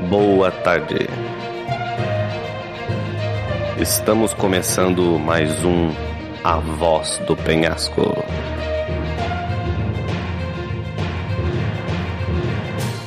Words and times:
boa 0.00 0.50
tarde. 0.50 1.08
Estamos 3.80 4.34
começando 4.34 5.18
mais 5.18 5.64
um 5.64 5.90
A 6.44 6.58
Voz 6.58 7.18
do 7.26 7.34
Penhasco. 7.34 8.02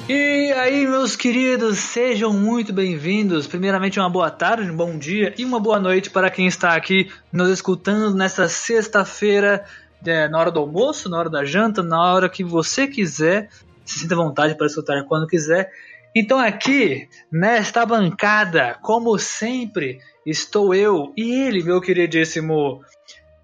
E 0.09 0.51
aí, 0.53 0.87
meus 0.87 1.15
queridos, 1.15 1.77
sejam 1.77 2.33
muito 2.33 2.73
bem-vindos. 2.73 3.45
Primeiramente, 3.45 3.99
uma 3.99 4.09
boa 4.09 4.31
tarde, 4.31 4.69
um 4.69 4.75
bom 4.75 4.97
dia 4.97 5.33
e 5.37 5.45
uma 5.45 5.59
boa 5.59 5.79
noite 5.79 6.09
para 6.09 6.29
quem 6.29 6.47
está 6.47 6.75
aqui 6.75 7.11
nos 7.31 7.49
escutando 7.49 8.15
nesta 8.15 8.49
sexta-feira, 8.49 9.63
é, 10.05 10.27
na 10.27 10.39
hora 10.39 10.51
do 10.51 10.59
almoço, 10.59 11.07
na 11.07 11.19
hora 11.19 11.29
da 11.29 11.45
janta, 11.45 11.83
na 11.83 12.13
hora 12.13 12.27
que 12.27 12.43
você 12.43 12.87
quiser. 12.87 13.49
Se 13.85 13.99
sinta 13.99 14.15
à 14.15 14.17
vontade 14.17 14.55
para 14.55 14.67
escutar 14.67 15.03
quando 15.05 15.27
quiser. 15.27 15.71
Então, 16.19 16.37
aqui, 16.37 17.07
nesta 17.31 17.85
bancada, 17.85 18.77
como 18.81 19.17
sempre, 19.17 19.99
estou 20.25 20.75
eu 20.75 21.13
e 21.15 21.31
ele, 21.31 21.63
meu 21.63 21.79
queridíssimo 21.79 22.81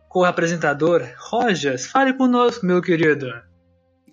co-apresentador, 0.09 1.01
Rojas. 1.17 1.85
Fale 1.85 2.11
conosco, 2.11 2.65
meu 2.65 2.81
querido. 2.81 3.27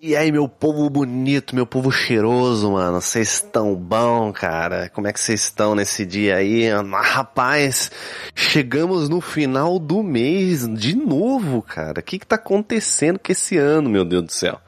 E 0.01 0.15
aí, 0.15 0.31
meu 0.31 0.47
povo 0.47 0.89
bonito, 0.89 1.53
meu 1.53 1.65
povo 1.65 1.91
cheiroso, 1.91 2.71
mano. 2.71 3.01
Vocês 3.01 3.33
estão 3.33 3.75
bom, 3.75 4.31
cara? 4.31 4.87
Como 4.87 5.07
é 5.07 5.11
que 5.11 5.19
vocês 5.19 5.41
estão 5.41 5.75
nesse 5.75 6.05
dia 6.05 6.37
aí? 6.37 6.69
Ah, 6.71 6.81
rapaz, 7.01 7.91
chegamos 8.33 9.09
no 9.09 9.19
final 9.19 9.77
do 9.77 10.01
mês 10.01 10.65
de 10.69 10.95
novo, 10.95 11.61
cara. 11.61 11.99
O 11.99 12.03
que 12.03 12.17
que 12.17 12.25
tá 12.25 12.37
acontecendo 12.37 13.19
com 13.19 13.29
esse 13.29 13.57
ano, 13.57 13.89
meu 13.89 14.05
Deus 14.05 14.23
do 14.23 14.31
céu? 14.31 14.61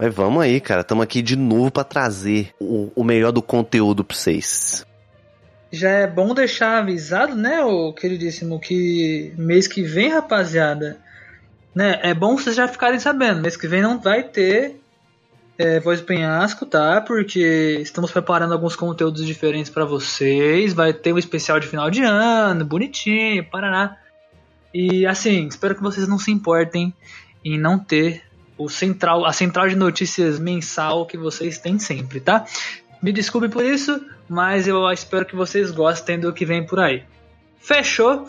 Mas 0.00 0.14
vamos 0.14 0.42
aí, 0.42 0.58
cara. 0.62 0.80
Estamos 0.80 1.04
aqui 1.04 1.20
de 1.20 1.36
novo 1.36 1.70
para 1.70 1.84
trazer 1.84 2.54
o, 2.58 2.90
o 2.96 3.04
melhor 3.04 3.32
do 3.32 3.42
conteúdo 3.42 4.02
pra 4.02 4.16
vocês. 4.16 4.86
Já 5.70 5.90
é 5.90 6.06
bom 6.06 6.32
deixar 6.32 6.78
avisado, 6.78 7.36
né, 7.36 7.62
o 7.62 7.92
queridíssimo, 7.92 8.58
que 8.58 9.34
mês 9.36 9.68
que 9.68 9.82
vem, 9.82 10.08
rapaziada, 10.08 10.98
né, 11.74 12.00
é 12.02 12.14
bom 12.14 12.34
vocês 12.34 12.56
já 12.56 12.66
ficarem 12.66 12.98
sabendo. 12.98 13.42
Mês 13.42 13.58
que 13.58 13.68
vem 13.68 13.82
não 13.82 14.00
vai 14.00 14.22
ter 14.22 14.80
é, 15.58 15.78
Voz 15.78 16.00
do 16.00 16.06
Penhasco, 16.06 16.64
tá? 16.64 17.02
Porque 17.02 17.78
estamos 17.82 18.10
preparando 18.10 18.54
alguns 18.54 18.74
conteúdos 18.74 19.26
diferentes 19.26 19.70
para 19.70 19.84
vocês. 19.84 20.72
Vai 20.72 20.94
ter 20.94 21.12
um 21.12 21.18
especial 21.18 21.60
de 21.60 21.66
final 21.66 21.90
de 21.90 22.02
ano, 22.02 22.64
bonitinho, 22.64 23.44
Paraná. 23.50 23.98
E 24.72 25.04
assim, 25.04 25.46
espero 25.46 25.74
que 25.74 25.82
vocês 25.82 26.08
não 26.08 26.18
se 26.18 26.30
importem 26.30 26.94
em 27.44 27.58
não 27.58 27.78
ter 27.78 28.29
o 28.60 28.68
central, 28.68 29.24
a 29.24 29.32
central 29.32 29.68
de 29.68 29.74
notícias 29.74 30.38
mensal 30.38 31.06
que 31.06 31.16
vocês 31.16 31.56
têm 31.56 31.78
sempre, 31.78 32.20
tá? 32.20 32.44
Me 33.02 33.10
desculpe 33.10 33.48
por 33.48 33.64
isso, 33.64 34.04
mas 34.28 34.68
eu 34.68 34.86
espero 34.90 35.24
que 35.24 35.34
vocês 35.34 35.70
gostem 35.70 36.20
do 36.20 36.30
que 36.30 36.44
vem 36.44 36.66
por 36.66 36.78
aí. 36.78 37.02
Fechou? 37.58 38.26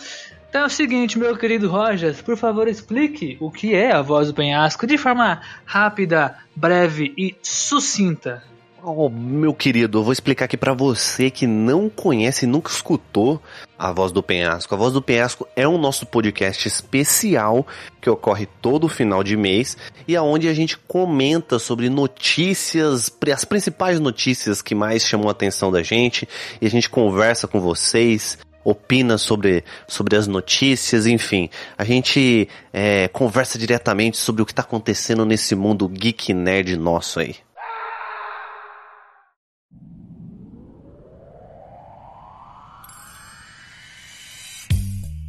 Então 0.49 0.61
é 0.61 0.65
o 0.65 0.69
seguinte, 0.69 1.19
meu 1.19 1.37
querido 1.37 1.69
Rojas, 1.69 2.21
por 2.21 2.37
favor 2.37 2.67
explique 2.69 3.37
o 3.41 3.51
que 3.51 3.75
é 3.75 3.91
a 3.91 4.01
voz 4.01 4.29
do 4.29 4.33
penhasco 4.33 4.87
de 4.87 4.97
forma 4.97 5.41
rápida, 5.65 6.37
breve 6.55 7.13
e 7.17 7.35
sucinta. 7.41 8.41
Oh, 8.83 9.09
meu 9.09 9.53
querido, 9.53 9.99
eu 9.99 10.03
vou 10.03 10.11
explicar 10.11 10.45
aqui 10.45 10.57
para 10.57 10.73
você 10.73 11.29
que 11.29 11.45
não 11.45 11.87
conhece 11.87 12.47
nunca 12.47 12.71
escutou 12.71 13.39
a 13.77 13.91
Voz 13.91 14.11
do 14.11 14.23
Penhasco. 14.23 14.73
A 14.73 14.77
Voz 14.77 14.91
do 14.91 15.03
Penhasco 15.03 15.47
é 15.55 15.67
um 15.67 15.77
nosso 15.77 16.03
podcast 16.03 16.67
especial 16.67 17.67
que 18.01 18.09
ocorre 18.09 18.47
todo 18.59 18.89
final 18.89 19.23
de 19.23 19.37
mês 19.37 19.77
e 20.07 20.15
aonde 20.15 20.47
a 20.47 20.53
gente 20.55 20.79
comenta 20.79 21.59
sobre 21.59 21.89
notícias, 21.89 23.15
as 23.31 23.45
principais 23.45 23.99
notícias 23.99 24.63
que 24.63 24.73
mais 24.73 25.05
chamam 25.05 25.27
a 25.27 25.31
atenção 25.31 25.71
da 25.71 25.83
gente 25.83 26.27
e 26.59 26.65
a 26.65 26.69
gente 26.69 26.89
conversa 26.89 27.47
com 27.47 27.59
vocês, 27.59 28.39
opina 28.63 29.19
sobre, 29.19 29.63
sobre 29.87 30.15
as 30.15 30.25
notícias, 30.25 31.05
enfim. 31.05 31.51
A 31.77 31.83
gente 31.83 32.49
é, 32.73 33.07
conversa 33.09 33.59
diretamente 33.59 34.17
sobre 34.17 34.41
o 34.41 34.45
que 34.45 34.53
está 34.53 34.63
acontecendo 34.63 35.23
nesse 35.23 35.53
mundo 35.53 35.87
geek 35.87 36.33
nerd 36.33 36.75
nosso 36.77 37.19
aí. 37.19 37.35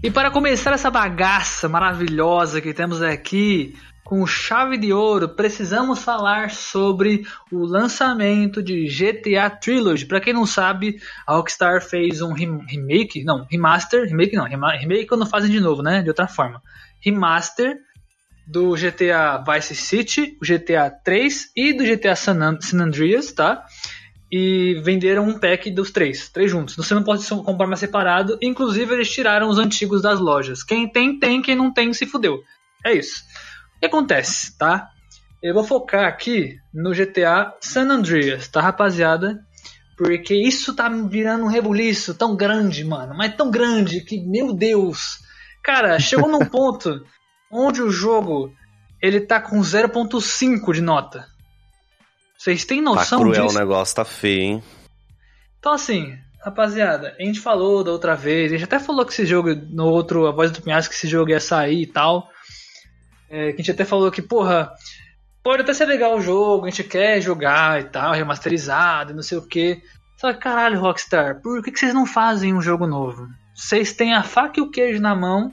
E 0.02 0.10
para 0.10 0.32
começar 0.32 0.72
essa 0.72 0.90
bagaça 0.90 1.68
maravilhosa 1.68 2.60
que 2.60 2.74
temos 2.74 3.00
aqui, 3.00 3.76
com 4.02 4.26
chave 4.26 4.76
de 4.76 4.92
ouro, 4.92 5.28
precisamos 5.28 6.02
falar 6.02 6.50
sobre 6.50 7.24
o 7.52 7.64
lançamento 7.64 8.60
de 8.60 8.88
GTA 8.88 9.48
Trilogy. 9.48 10.04
Para 10.04 10.20
quem 10.20 10.32
não 10.32 10.44
sabe, 10.44 11.00
a 11.24 11.34
Rockstar 11.34 11.80
fez 11.80 12.20
um 12.20 12.32
remake, 12.32 13.22
não, 13.22 13.46
remaster, 13.48 14.08
remake 14.08 14.34
não, 14.34 14.44
remake 14.44 15.06
quando 15.06 15.24
fazem 15.24 15.52
de 15.52 15.60
novo, 15.60 15.82
né? 15.82 16.02
De 16.02 16.08
outra 16.08 16.26
forma. 16.26 16.60
Remaster 17.00 17.76
do 18.44 18.72
GTA 18.72 19.38
Vice 19.46 19.76
City, 19.76 20.36
o 20.42 20.44
GTA 20.44 20.90
3 20.90 21.52
e 21.56 21.72
do 21.72 21.84
GTA 21.84 22.16
San, 22.16 22.58
Andreas, 22.74 23.30
tá? 23.30 23.64
E 24.32 24.80
venderam 24.82 25.28
um 25.28 25.38
pack 25.38 25.70
dos 25.70 25.90
três, 25.90 26.30
três 26.30 26.50
juntos. 26.50 26.74
Você 26.74 26.94
não 26.94 27.04
pode 27.04 27.28
comprar 27.28 27.66
mais 27.66 27.80
separado. 27.80 28.38
Inclusive, 28.40 28.94
eles 28.94 29.10
tiraram 29.10 29.50
os 29.50 29.58
antigos 29.58 30.00
das 30.00 30.18
lojas. 30.18 30.64
Quem 30.64 30.88
tem, 30.88 31.18
tem. 31.18 31.42
Quem 31.42 31.54
não 31.54 31.70
tem, 31.70 31.92
se 31.92 32.06
fudeu. 32.06 32.38
É 32.82 32.94
isso. 32.94 33.20
O 33.76 33.80
que 33.80 33.86
acontece, 33.86 34.56
tá? 34.56 34.88
Eu 35.42 35.52
vou 35.52 35.64
focar 35.64 36.06
aqui 36.06 36.56
no 36.72 36.92
GTA 36.92 37.52
San 37.60 37.90
Andreas, 37.90 38.48
tá, 38.48 38.62
rapaziada? 38.62 39.38
Porque 39.98 40.34
isso 40.34 40.74
tá 40.74 40.88
virando 40.88 41.44
um 41.44 41.48
rebuliço 41.48 42.14
tão 42.14 42.34
grande, 42.34 42.84
mano. 42.84 43.14
Mas 43.14 43.36
tão 43.36 43.50
grande 43.50 44.00
que, 44.00 44.18
meu 44.18 44.54
Deus. 44.54 45.18
Cara, 45.62 45.98
chegou 46.00 46.28
num 46.28 46.46
ponto 46.48 47.04
onde 47.50 47.82
o 47.82 47.90
jogo 47.90 48.50
ele 49.02 49.20
tá 49.20 49.38
com 49.40 49.60
0.5 49.60 50.72
de 50.72 50.80
nota. 50.80 51.26
Vocês 52.42 52.64
têm 52.64 52.82
noção 52.82 53.20
tá 53.20 53.24
cruel 53.24 53.46
disso? 53.46 53.56
o 53.56 53.60
negócio, 53.60 53.94
tá 53.94 54.04
feio, 54.04 54.40
hein? 54.40 54.62
Então 55.60 55.72
assim, 55.72 56.18
rapaziada, 56.44 57.14
a 57.16 57.22
gente 57.22 57.38
falou 57.38 57.84
da 57.84 57.92
outra 57.92 58.16
vez, 58.16 58.50
a 58.50 58.56
gente 58.56 58.64
até 58.64 58.80
falou 58.80 59.06
que 59.06 59.12
esse 59.12 59.24
jogo, 59.24 59.54
no 59.54 59.86
outro, 59.86 60.26
a 60.26 60.32
voz 60.32 60.50
do 60.50 60.60
Pinhasco, 60.60 60.90
que 60.92 60.96
esse 60.96 61.06
jogo 61.06 61.30
ia 61.30 61.38
sair 61.38 61.82
e 61.82 61.86
tal. 61.86 62.28
É, 63.30 63.52
que 63.52 63.54
a 63.54 63.56
gente 63.58 63.70
até 63.70 63.84
falou 63.84 64.10
que, 64.10 64.20
porra, 64.20 64.72
pode 65.40 65.62
até 65.62 65.72
ser 65.72 65.84
legal 65.84 66.16
o 66.16 66.20
jogo, 66.20 66.66
a 66.66 66.70
gente 66.70 66.82
quer 66.82 67.20
jogar 67.20 67.80
e 67.80 67.84
tal, 67.84 68.12
remasterizado, 68.12 69.14
não 69.14 69.22
sei 69.22 69.38
o 69.38 69.46
que. 69.46 69.80
Só 70.16 70.32
que, 70.32 70.40
caralho, 70.40 70.80
Rockstar, 70.80 71.40
por 71.40 71.62
que, 71.62 71.70
que 71.70 71.78
vocês 71.78 71.94
não 71.94 72.04
fazem 72.06 72.52
um 72.52 72.60
jogo 72.60 72.88
novo? 72.88 73.28
Vocês 73.54 73.92
têm 73.92 74.14
a 74.14 74.24
faca 74.24 74.58
e 74.58 74.62
o 74.64 74.70
queijo 74.70 75.00
na 75.00 75.14
mão, 75.14 75.52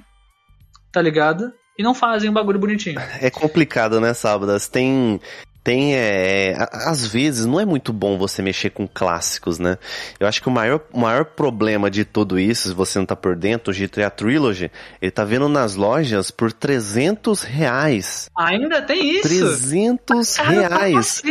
tá 0.91 1.03
ligado? 1.03 1.53
E 1.77 1.83
não 1.83 1.93
fazem 1.93 2.31
um 2.31 2.33
bagulho 2.33 2.57
bonitinho. 2.57 2.99
É 3.21 3.29
complicado, 3.29 4.01
né, 4.01 4.11
Sábadas? 4.15 4.67
Tem 4.67 5.21
tem 5.63 5.95
é, 5.95 6.55
às 6.71 7.05
vezes 7.05 7.45
não 7.45 7.59
é 7.59 7.65
muito 7.65 7.91
bom 7.91 8.17
você 8.17 8.41
mexer 8.41 8.69
com 8.69 8.87
clássicos, 8.87 9.59
né? 9.59 9.77
Eu 10.19 10.27
acho 10.27 10.41
que 10.41 10.47
o 10.47 10.51
maior, 10.51 10.81
maior 10.93 11.25
problema 11.25 11.89
de 11.91 12.05
tudo 12.05 12.39
isso, 12.39 12.69
se 12.69 12.73
você 12.73 12.97
não 12.97 13.05
tá 13.05 13.15
por 13.15 13.35
dentro, 13.35 13.71
o 13.71 13.75
GTA 13.75 14.09
Trilogy, 14.09 14.71
ele 15.01 15.11
tá 15.11 15.23
vendo 15.23 15.49
nas 15.49 15.75
lojas 15.75 16.31
por 16.31 16.51
300 16.51 17.43
reais. 17.43 18.29
Ainda 18.37 18.81
tem 18.81 19.17
isso? 19.17 19.27
300 19.27 20.37
Cara, 20.37 20.49
reais. 20.49 21.21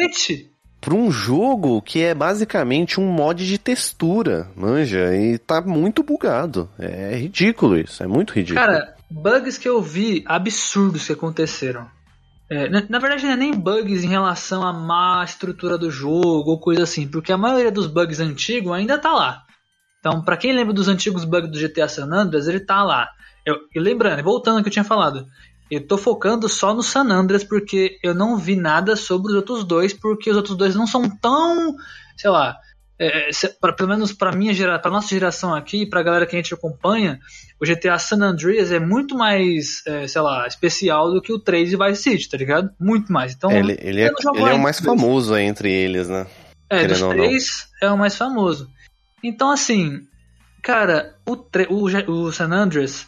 Pra 0.80 0.94
um 0.94 1.10
jogo 1.10 1.82
que 1.82 2.02
é 2.02 2.14
basicamente 2.14 3.00
um 3.00 3.06
mod 3.06 3.44
de 3.44 3.58
textura, 3.58 4.48
manja, 4.54 5.14
e 5.16 5.36
tá 5.36 5.60
muito 5.60 6.02
bugado. 6.02 6.70
É 6.78 7.16
ridículo 7.16 7.76
isso, 7.76 8.02
é 8.02 8.06
muito 8.06 8.32
ridículo. 8.32 8.64
Cara, 8.64 8.94
bugs 9.10 9.58
que 9.58 9.68
eu 9.68 9.82
vi 9.82 10.22
absurdos 10.26 11.06
que 11.06 11.12
aconteceram. 11.12 11.97
É, 12.50 12.68
na, 12.68 12.98
verdade, 12.98 13.24
não 13.26 13.32
é 13.32 13.36
nem 13.36 13.52
bugs 13.52 14.02
em 14.02 14.08
relação 14.08 14.66
à 14.66 14.72
má 14.72 15.22
estrutura 15.22 15.76
do 15.76 15.90
jogo 15.90 16.50
ou 16.50 16.58
coisa 16.60 16.84
assim, 16.84 17.06
porque 17.06 17.30
a 17.30 17.36
maioria 17.36 17.70
dos 17.70 17.86
bugs 17.86 18.20
antigos 18.20 18.72
ainda 18.72 18.98
tá 18.98 19.12
lá. 19.12 19.44
Então, 20.00 20.22
para 20.22 20.36
quem 20.36 20.54
lembra 20.54 20.72
dos 20.72 20.88
antigos 20.88 21.24
bugs 21.24 21.50
do 21.50 21.58
GTA 21.58 21.88
San 21.88 22.06
Andreas, 22.10 22.48
ele 22.48 22.60
tá 22.60 22.82
lá. 22.82 23.08
Eu, 23.44 23.56
e 23.74 23.78
lembrando, 23.78 24.22
voltando 24.22 24.56
ao 24.56 24.62
que 24.62 24.68
eu 24.68 24.72
tinha 24.72 24.84
falado, 24.84 25.26
eu 25.70 25.86
tô 25.86 25.98
focando 25.98 26.48
só 26.48 26.72
no 26.72 26.82
San 26.82 27.04
Andreas 27.10 27.44
porque 27.44 27.98
eu 28.02 28.14
não 28.14 28.38
vi 28.38 28.56
nada 28.56 28.96
sobre 28.96 29.30
os 29.30 29.36
outros 29.36 29.64
dois, 29.64 29.92
porque 29.92 30.30
os 30.30 30.36
outros 30.36 30.56
dois 30.56 30.74
não 30.74 30.86
são 30.86 31.08
tão, 31.18 31.76
sei 32.16 32.30
lá, 32.30 32.56
é, 32.98 33.28
é 33.28 33.48
pra, 33.60 33.72
pelo 33.72 33.88
menos 33.88 34.12
para 34.12 34.32
minha 34.32 34.52
geração, 34.52 34.82
para 34.82 34.90
nossa 34.90 35.08
geração 35.08 35.54
aqui, 35.54 35.86
para 35.86 36.00
a 36.00 36.02
galera 36.02 36.26
que 36.26 36.34
a 36.34 36.38
gente 36.38 36.52
acompanha, 36.52 37.20
o 37.60 37.64
GTA 37.64 37.98
San 37.98 38.22
Andreas 38.22 38.72
é 38.72 38.80
muito 38.80 39.16
mais, 39.16 39.82
é, 39.86 40.06
sei 40.06 40.20
lá, 40.20 40.46
especial 40.46 41.12
do 41.12 41.22
que 41.22 41.32
o 41.32 41.38
3 41.38 41.72
e 41.72 41.76
Vice 41.76 42.02
City, 42.02 42.28
tá 42.28 42.36
ligado? 42.36 42.70
Muito 42.78 43.12
mais. 43.12 43.34
Então, 43.34 43.50
ele, 43.50 43.78
ele, 43.80 44.00
é, 44.02 44.06
ele 44.34 44.48
é 44.48 44.54
o 44.54 44.58
mais 44.58 44.80
famoso 44.80 45.36
entre 45.36 45.70
eles, 45.70 46.08
né? 46.08 46.26
É, 46.70 46.86
dos 46.86 47.00
três 47.00 47.68
é 47.80 47.90
o 47.90 47.96
mais 47.96 48.16
famoso. 48.16 48.68
Então, 49.22 49.50
assim, 49.50 50.02
cara, 50.62 51.14
o, 51.26 51.36
o, 51.70 52.12
o 52.12 52.32
San 52.32 52.52
Andreas, 52.52 53.06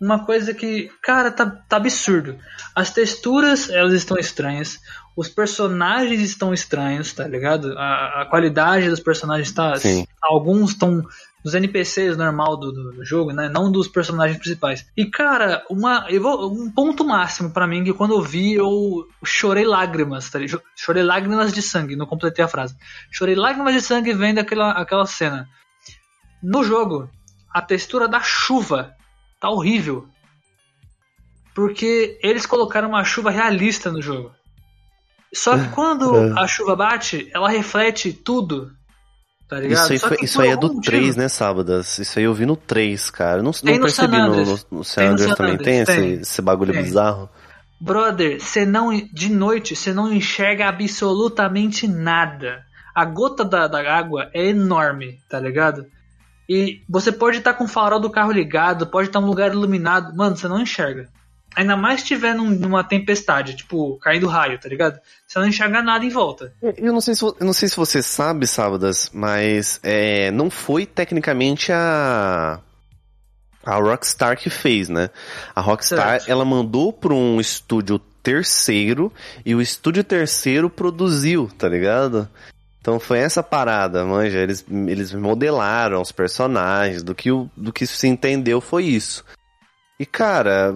uma 0.00 0.24
coisa 0.24 0.54
que, 0.54 0.90
cara, 1.02 1.30
tá, 1.30 1.46
tá 1.46 1.76
absurdo. 1.76 2.38
As 2.74 2.90
texturas, 2.90 3.68
elas 3.68 3.92
estão 3.92 4.16
estranhas. 4.16 4.80
Os 5.14 5.28
personagens 5.28 6.22
estão 6.22 6.54
estranhos, 6.54 7.12
tá 7.12 7.28
ligado? 7.28 7.76
A, 7.76 8.22
a 8.22 8.26
qualidade 8.26 8.88
dos 8.88 9.00
personagens 9.00 9.52
tá. 9.52 9.76
Sim. 9.76 10.06
Alguns 10.22 10.70
estão 10.70 11.04
dos 11.44 11.54
NPCs 11.54 12.16
normal 12.16 12.56
do, 12.56 12.72
do, 12.72 13.04
jogo, 13.04 13.32
né? 13.32 13.48
Não 13.48 13.70
dos 13.70 13.88
personagens 13.88 14.38
principais. 14.38 14.86
E 14.96 15.06
cara, 15.06 15.64
uma, 15.68 16.06
eu 16.08 16.22
vou, 16.22 16.50
um 16.50 16.70
ponto 16.70 17.04
máximo 17.04 17.50
para 17.50 17.66
mim 17.66 17.84
que 17.84 17.92
quando 17.92 18.14
eu 18.14 18.22
vi 18.22 18.54
eu 18.54 19.06
chorei 19.24 19.64
lágrimas, 19.64 20.30
tá 20.30 20.38
ligado? 20.38 20.62
Chorei 20.76 21.02
lágrimas 21.02 21.52
de 21.52 21.60
sangue, 21.60 21.96
não 21.96 22.06
completei 22.06 22.44
a 22.44 22.48
frase. 22.48 22.74
Chorei 23.10 23.34
lágrimas 23.34 23.74
de 23.74 23.80
sangue 23.80 24.14
vendo 24.14 24.38
aquela, 24.38 24.72
aquela 24.72 25.06
cena. 25.06 25.48
No 26.42 26.62
jogo, 26.62 27.10
a 27.52 27.60
textura 27.60 28.06
da 28.06 28.20
chuva 28.20 28.94
tá 29.40 29.48
horrível. 29.50 30.06
Porque 31.54 32.18
eles 32.22 32.46
colocaram 32.46 32.88
uma 32.88 33.04
chuva 33.04 33.30
realista 33.30 33.90
no 33.90 34.00
jogo. 34.00 34.32
Só 35.32 35.56
que 35.58 35.68
quando 35.68 36.16
É. 36.16 36.40
a 36.42 36.46
chuva 36.46 36.74
bate, 36.76 37.28
ela 37.32 37.48
reflete 37.48 38.12
tudo. 38.12 38.70
Tá 39.48 39.58
ligado? 39.58 39.92
Isso 39.92 39.92
aí, 39.92 39.98
foi- 39.98 40.24
isso 40.24 40.40
aí 40.40 40.48
é 40.50 40.56
do 40.56 40.68
motivo- 40.68 40.82
3, 40.82 41.16
né, 41.16 41.28
Sábadas? 41.28 41.98
Isso 41.98 42.18
aí 42.18 42.24
eu 42.24 42.32
vi 42.34 42.46
no 42.46 42.56
3, 42.56 43.10
cara. 43.10 43.42
Não, 43.42 43.50
não 43.64 43.74
no 43.74 43.80
percebi 43.80 44.16
no, 44.16 44.44
no, 44.44 44.60
no 44.70 44.84
San 44.84 45.10
Andreas 45.10 45.34
também. 45.34 45.56
Tem, 45.58 45.84
tem. 45.84 46.12
Esse, 46.14 46.20
esse 46.22 46.42
bagulho 46.42 46.72
Tem. 46.72 46.82
bizarro? 46.82 47.28
Brother, 47.80 48.40
você 48.40 48.64
não. 48.64 48.90
De 49.12 49.28
noite, 49.28 49.74
você 49.74 49.92
não 49.92 50.12
enxerga 50.12 50.68
absolutamente 50.68 51.88
nada. 51.88 52.62
A 52.94 53.04
gota 53.04 53.44
da, 53.44 53.66
da 53.66 53.92
água 53.92 54.30
é 54.32 54.46
enorme, 54.46 55.18
tá 55.28 55.40
ligado? 55.40 55.84
E 56.52 56.82
você 56.88 57.12
pode 57.12 57.38
estar 57.38 57.54
com 57.54 57.62
o 57.62 57.68
farol 57.68 58.00
do 58.00 58.10
carro 58.10 58.32
ligado, 58.32 58.84
pode 58.88 59.08
estar 59.08 59.20
num 59.20 59.28
lugar 59.28 59.52
iluminado. 59.52 60.12
Mano, 60.16 60.36
você 60.36 60.48
não 60.48 60.60
enxerga. 60.60 61.08
Ainda 61.54 61.76
mais 61.76 62.00
se 62.00 62.06
tiver 62.08 62.34
num- 62.34 62.50
numa 62.50 62.82
tempestade, 62.82 63.54
tipo, 63.54 63.96
caindo 63.98 64.26
raio, 64.26 64.58
tá 64.58 64.68
ligado? 64.68 64.98
Você 65.28 65.38
não 65.38 65.46
enxerga 65.46 65.80
nada 65.80 66.04
em 66.04 66.08
volta. 66.08 66.52
Eu 66.76 66.92
não 66.92 67.00
sei 67.00 67.14
se, 67.14 67.22
eu 67.24 67.36
não 67.40 67.52
sei 67.52 67.68
se 67.68 67.76
você 67.76 68.02
sabe, 68.02 68.48
Sábadas, 68.48 69.10
mas 69.14 69.78
é, 69.84 70.32
não 70.32 70.50
foi 70.50 70.84
tecnicamente 70.86 71.70
a 71.72 72.58
a 73.64 73.74
Rockstar 73.76 74.36
que 74.38 74.48
fez, 74.50 74.88
né? 74.88 75.10
A 75.54 75.60
Rockstar, 75.60 76.18
Certo. 76.20 76.30
ela 76.30 76.44
mandou 76.44 76.92
para 76.92 77.12
um 77.14 77.38
estúdio 77.40 78.00
terceiro 78.22 79.12
e 79.46 79.54
o 79.54 79.60
estúdio 79.60 80.02
terceiro 80.02 80.68
produziu, 80.70 81.48
tá 81.58 81.68
ligado? 81.68 82.28
Então 82.80 82.98
foi 82.98 83.18
essa 83.18 83.42
parada, 83.42 84.04
manja, 84.04 84.38
eles, 84.38 84.64
eles 84.70 85.12
modelaram 85.12 86.00
os 86.00 86.12
personagens, 86.12 87.02
do 87.02 87.14
que, 87.14 87.30
o, 87.30 87.50
do 87.56 87.72
que 87.72 87.86
se 87.86 88.08
entendeu 88.08 88.60
foi 88.60 88.84
isso. 88.84 89.24
E 89.98 90.06
cara, 90.06 90.74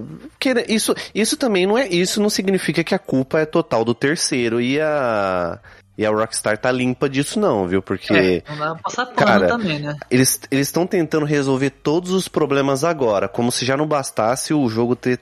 isso, 0.69 0.95
isso 1.15 1.35
também 1.39 1.67
não 1.67 1.79
é, 1.79 1.89
isso 1.89 2.21
não 2.21 2.29
significa 2.29 2.85
que 2.85 2.95
a 2.95 2.99
culpa 2.99 3.39
é 3.39 3.47
total 3.47 3.83
do 3.83 3.95
terceiro 3.95 4.61
e 4.61 4.79
a 4.79 5.59
e 5.97 6.05
a 6.05 6.11
Rockstar 6.11 6.59
tá 6.59 6.71
limpa 6.71 7.09
disso 7.09 7.39
não, 7.41 7.67
viu? 7.67 7.81
Porque 7.81 8.13
É, 8.13 8.43
não 8.55 8.77
pano 8.77 9.15
Cara, 9.15 9.47
também, 9.47 9.79
né? 9.79 9.97
eles 10.11 10.41
eles 10.51 10.69
estão 10.69 10.87
tentando 10.87 11.25
resolver 11.25 11.71
todos 11.71 12.11
os 12.11 12.29
problemas 12.29 12.85
agora, 12.85 13.27
como 13.27 13.51
se 13.51 13.65
já 13.65 13.79
não 13.79 13.87
bastasse 13.87 14.53
o 14.53 14.69
jogo 14.69 14.95
ter 14.95 15.19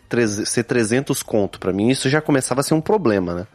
ser 0.46 0.64
300 0.64 1.23
conto. 1.23 1.61
Pra 1.61 1.73
mim 1.73 1.88
isso 1.88 2.08
já 2.08 2.20
começava 2.20 2.61
a 2.61 2.64
ser 2.64 2.75
um 2.75 2.81
problema, 2.81 3.34
né? 3.34 3.46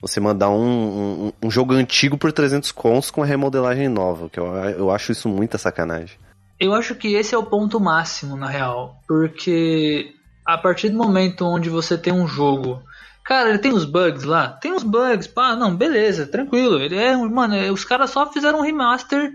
Você 0.00 0.18
mandar 0.18 0.48
um, 0.50 1.26
um, 1.26 1.32
um 1.42 1.50
jogo 1.50 1.74
antigo 1.74 2.16
por 2.16 2.32
300 2.32 2.72
contos 2.72 3.10
com 3.10 3.22
a 3.22 3.26
remodelagem 3.26 3.88
nova, 3.88 4.30
que 4.30 4.40
eu, 4.40 4.46
eu 4.46 4.90
acho 4.90 5.12
isso 5.12 5.28
muita 5.28 5.58
sacanagem. 5.58 6.16
Eu 6.58 6.74
acho 6.74 6.94
que 6.94 7.14
esse 7.14 7.34
é 7.34 7.38
o 7.38 7.44
ponto 7.44 7.78
máximo, 7.80 8.36
na 8.36 8.46
real. 8.46 8.96
Porque 9.06 10.14
a 10.46 10.58
partir 10.58 10.88
do 10.88 10.96
momento 10.96 11.46
onde 11.46 11.70
você 11.70 11.96
tem 11.96 12.12
um 12.12 12.26
jogo. 12.26 12.82
Cara, 13.24 13.50
ele 13.50 13.58
tem 13.58 13.72
os 13.72 13.84
bugs 13.84 14.24
lá? 14.24 14.48
Tem 14.48 14.72
uns 14.72 14.82
bugs, 14.82 15.26
pá, 15.26 15.54
não, 15.54 15.76
beleza, 15.76 16.26
tranquilo. 16.26 16.80
Ele 16.80 16.96
é. 16.96 17.16
Mano, 17.16 17.54
é, 17.54 17.70
os 17.70 17.84
caras 17.84 18.10
só 18.10 18.30
fizeram 18.30 18.58
um 18.58 18.62
remaster. 18.62 19.32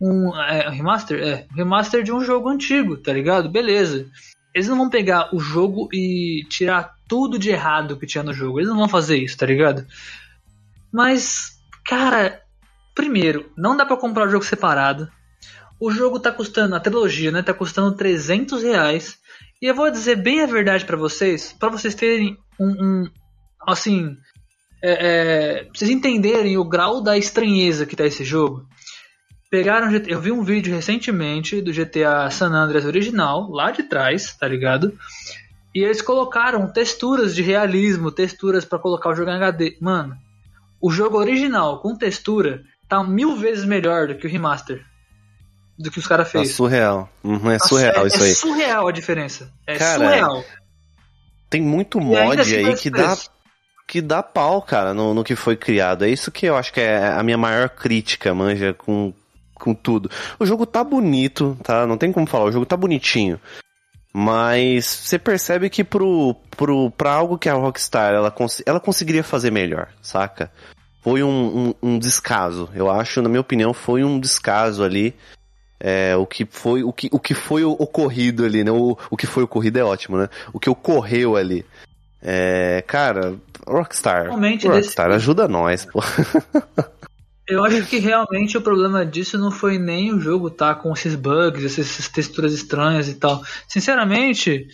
Um. 0.00 0.34
É, 0.36 0.68
remaster? 0.70 1.22
É, 1.22 1.46
remaster 1.54 2.02
de 2.02 2.12
um 2.12 2.20
jogo 2.20 2.48
antigo, 2.48 2.96
tá 2.96 3.12
ligado? 3.12 3.50
Beleza. 3.50 4.06
Eles 4.54 4.68
não 4.68 4.76
vão 4.76 4.90
pegar 4.90 5.34
o 5.34 5.38
jogo 5.38 5.88
e 5.92 6.44
tirar 6.48 6.94
tudo 7.12 7.38
de 7.38 7.50
errado 7.50 7.98
que 7.98 8.06
tinha 8.06 8.24
no 8.24 8.32
jogo. 8.32 8.58
Eles 8.58 8.70
não 8.70 8.78
vão 8.78 8.88
fazer 8.88 9.18
isso, 9.18 9.36
tá 9.36 9.44
ligado? 9.44 9.86
Mas, 10.90 11.58
cara, 11.84 12.40
primeiro, 12.94 13.52
não 13.54 13.76
dá 13.76 13.84
pra 13.84 13.98
comprar 13.98 14.26
o 14.26 14.30
jogo 14.30 14.42
separado. 14.46 15.10
O 15.78 15.90
jogo 15.90 16.18
tá 16.18 16.32
custando, 16.32 16.74
a 16.74 16.80
trilogia, 16.80 17.30
né? 17.30 17.42
Tá 17.42 17.52
custando 17.52 17.94
300 17.94 18.62
reais. 18.62 19.18
E 19.60 19.66
eu 19.66 19.74
vou 19.74 19.90
dizer 19.90 20.16
bem 20.16 20.40
a 20.40 20.46
verdade 20.46 20.86
pra 20.86 20.96
vocês, 20.96 21.52
pra 21.52 21.68
vocês 21.68 21.94
terem 21.94 22.38
um. 22.58 22.68
um- 23.04 23.10
assim. 23.68 24.16
É, 24.82 24.92
é, 25.64 25.68
vocês 25.74 25.90
entenderem 25.90 26.56
o 26.56 26.64
grau 26.64 27.02
da 27.02 27.18
estranheza 27.18 27.84
que 27.84 27.94
tá 27.94 28.06
esse 28.06 28.24
jogo. 28.24 28.66
Pegaram. 29.50 29.92
Eu 30.08 30.18
vi 30.18 30.32
um 30.32 30.42
vídeo 30.42 30.74
recentemente 30.74 31.60
do 31.60 31.74
GTA 31.74 32.30
San 32.30 32.52
Andreas 32.54 32.86
original, 32.86 33.50
lá 33.50 33.70
de 33.70 33.82
trás, 33.82 34.34
tá 34.34 34.48
ligado? 34.48 34.96
E 35.74 35.80
eles 35.82 36.02
colocaram 36.02 36.66
texturas 36.70 37.34
de 37.34 37.42
realismo, 37.42 38.10
texturas 38.12 38.64
pra 38.64 38.78
colocar 38.78 39.10
o 39.10 39.14
jogo 39.14 39.30
em 39.30 39.34
HD. 39.34 39.76
Mano, 39.80 40.16
o 40.80 40.90
jogo 40.90 41.16
original 41.18 41.80
com 41.80 41.96
textura 41.96 42.62
tá 42.88 43.02
mil 43.02 43.36
vezes 43.36 43.64
melhor 43.64 44.08
do 44.08 44.14
que 44.16 44.26
o 44.26 44.30
remaster. 44.30 44.84
Do 45.78 45.90
que 45.90 45.98
os 45.98 46.06
caras 46.06 46.26
Tá 46.30 46.38
fez. 46.40 46.54
surreal. 46.54 47.08
Uhum, 47.24 47.50
é 47.50 47.58
surreal 47.58 48.04
é, 48.04 48.08
isso 48.08 48.22
é 48.22 48.26
aí. 48.26 48.34
surreal 48.34 48.86
a 48.88 48.92
diferença. 48.92 49.50
É 49.66 49.78
Cara, 49.78 50.04
surreal. 50.04 50.44
Tem 51.48 51.60
muito 51.62 52.00
mod 52.00 52.40
assim 52.40 52.56
aí 52.56 52.74
que 52.76 52.90
preço. 52.90 53.26
dá 53.26 53.32
que 53.88 54.00
dá 54.00 54.22
pau, 54.22 54.62
cara, 54.62 54.94
no, 54.94 55.12
no 55.12 55.24
que 55.24 55.34
foi 55.36 55.54
criado. 55.56 56.04
É 56.04 56.08
isso 56.08 56.30
que 56.30 56.46
eu 56.46 56.56
acho 56.56 56.72
que 56.72 56.80
é 56.80 57.08
a 57.08 57.22
minha 57.22 57.36
maior 57.36 57.68
crítica, 57.68 58.32
manja, 58.34 58.72
com, 58.72 59.12
com 59.54 59.74
tudo. 59.74 60.10
O 60.38 60.46
jogo 60.46 60.64
tá 60.64 60.82
bonito, 60.82 61.58
tá? 61.62 61.86
Não 61.86 61.98
tem 61.98 62.10
como 62.12 62.26
falar, 62.26 62.44
o 62.46 62.52
jogo 62.52 62.64
tá 62.64 62.76
bonitinho. 62.76 63.38
Mas 64.12 64.84
você 64.84 65.18
percebe 65.18 65.70
que 65.70 65.82
pro, 65.82 66.34
pro, 66.50 66.90
pra 66.90 67.12
algo 67.12 67.38
que 67.38 67.48
a 67.48 67.54
Rockstar 67.54 68.12
ela, 68.12 68.30
cons 68.30 68.62
ela 68.66 68.78
conseguiria 68.78 69.24
fazer 69.24 69.50
melhor, 69.50 69.88
saca? 70.02 70.50
Foi 71.00 71.22
um, 71.22 71.68
um, 71.82 71.94
um 71.94 71.98
descaso. 71.98 72.68
Eu 72.74 72.90
acho, 72.90 73.22
na 73.22 73.28
minha 73.28 73.40
opinião, 73.40 73.72
foi 73.72 74.04
um 74.04 74.20
descaso 74.20 74.84
ali. 74.84 75.14
É, 75.80 76.14
o 76.16 76.24
que 76.26 76.46
foi 76.48 76.84
o 76.84 76.92
que, 76.92 77.08
o 77.10 77.18
que 77.18 77.34
foi 77.34 77.64
ocorrido 77.64 78.44
ali, 78.44 78.62
né? 78.62 78.70
O, 78.70 78.96
o 79.10 79.16
que 79.16 79.26
foi 79.26 79.42
ocorrido 79.42 79.78
é 79.80 79.82
ótimo, 79.84 80.16
né? 80.18 80.28
O 80.52 80.60
que 80.60 80.70
ocorreu 80.70 81.34
ali. 81.34 81.64
É, 82.22 82.84
cara, 82.86 83.34
Rockstar. 83.66 84.30
Rockstar, 84.68 85.08
desse- 85.08 85.16
ajuda 85.16 85.48
nós, 85.48 85.84
pô. 85.86 86.00
Eu 87.48 87.64
acho 87.64 87.84
que 87.86 87.98
realmente 87.98 88.56
o 88.56 88.62
problema 88.62 89.04
disso 89.04 89.36
não 89.36 89.50
foi 89.50 89.78
nem 89.78 90.14
o 90.14 90.20
jogo 90.20 90.48
tá 90.48 90.74
com 90.74 90.92
esses 90.92 91.14
bugs, 91.14 91.78
essas, 91.78 92.08
texturas 92.08 92.52
estranhas 92.52 93.08
e 93.08 93.14
tal. 93.14 93.42
Sinceramente, 93.66 94.68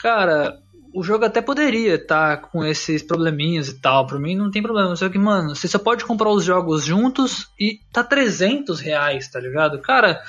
cara, 0.00 0.56
o 0.94 1.02
jogo 1.02 1.24
até 1.24 1.42
poderia 1.42 1.96
estar 1.96 2.38
com 2.42 2.64
esses 2.64 3.02
probleminhas 3.02 3.68
e 3.68 3.80
tal. 3.80 4.06
Pra 4.06 4.18
mim 4.18 4.36
não 4.36 4.50
tem 4.50 4.62
problema. 4.62 4.94
Só 4.94 5.08
que, 5.08 5.18
mano, 5.18 5.54
você 5.54 5.66
só 5.66 5.78
pode 5.78 6.04
comprar 6.04 6.30
os 6.30 6.44
jogos 6.44 6.84
juntos 6.84 7.48
e 7.58 7.80
tá 7.92 8.04
300 8.04 8.80
reais, 8.80 9.28
tá 9.28 9.40
ligado? 9.40 9.80
Cara, 9.80 10.22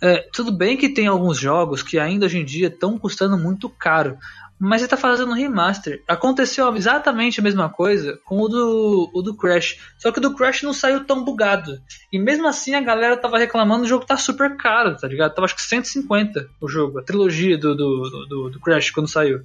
é, 0.00 0.26
tudo 0.32 0.50
bem 0.50 0.76
que 0.76 0.88
tem 0.88 1.06
alguns 1.06 1.38
jogos 1.38 1.82
que 1.82 1.98
ainda 1.98 2.26
hoje 2.26 2.38
em 2.38 2.44
dia 2.44 2.68
estão 2.68 2.98
custando 2.98 3.36
muito 3.36 3.68
caro. 3.68 4.16
Mas 4.58 4.80
você 4.80 4.88
tá 4.88 4.96
fazendo 4.96 5.30
um 5.30 5.34
remaster. 5.34 6.02
Aconteceu 6.08 6.74
exatamente 6.74 7.40
a 7.40 7.42
mesma 7.42 7.68
coisa 7.68 8.18
com 8.24 8.40
o 8.40 8.48
do, 8.48 9.10
o 9.12 9.20
do 9.20 9.36
Crash. 9.36 9.78
Só 9.98 10.10
que 10.10 10.18
o 10.18 10.22
do 10.22 10.34
Crash 10.34 10.62
não 10.62 10.72
saiu 10.72 11.04
tão 11.04 11.22
bugado. 11.22 11.78
E 12.10 12.18
mesmo 12.18 12.48
assim 12.48 12.74
a 12.74 12.80
galera 12.80 13.16
tava 13.16 13.38
reclamando 13.38 13.84
o 13.84 13.88
jogo 13.88 14.06
tá 14.06 14.16
super 14.16 14.56
caro, 14.56 14.96
tá 14.96 15.06
ligado? 15.06 15.34
Tava 15.34 15.44
acho 15.44 15.56
que 15.56 15.62
150 15.62 16.48
o 16.60 16.68
jogo, 16.68 16.98
a 16.98 17.02
trilogia 17.02 17.58
do, 17.58 17.74
do, 17.74 18.26
do, 18.26 18.50
do 18.50 18.60
Crash 18.60 18.90
quando 18.90 19.08
saiu. 19.08 19.42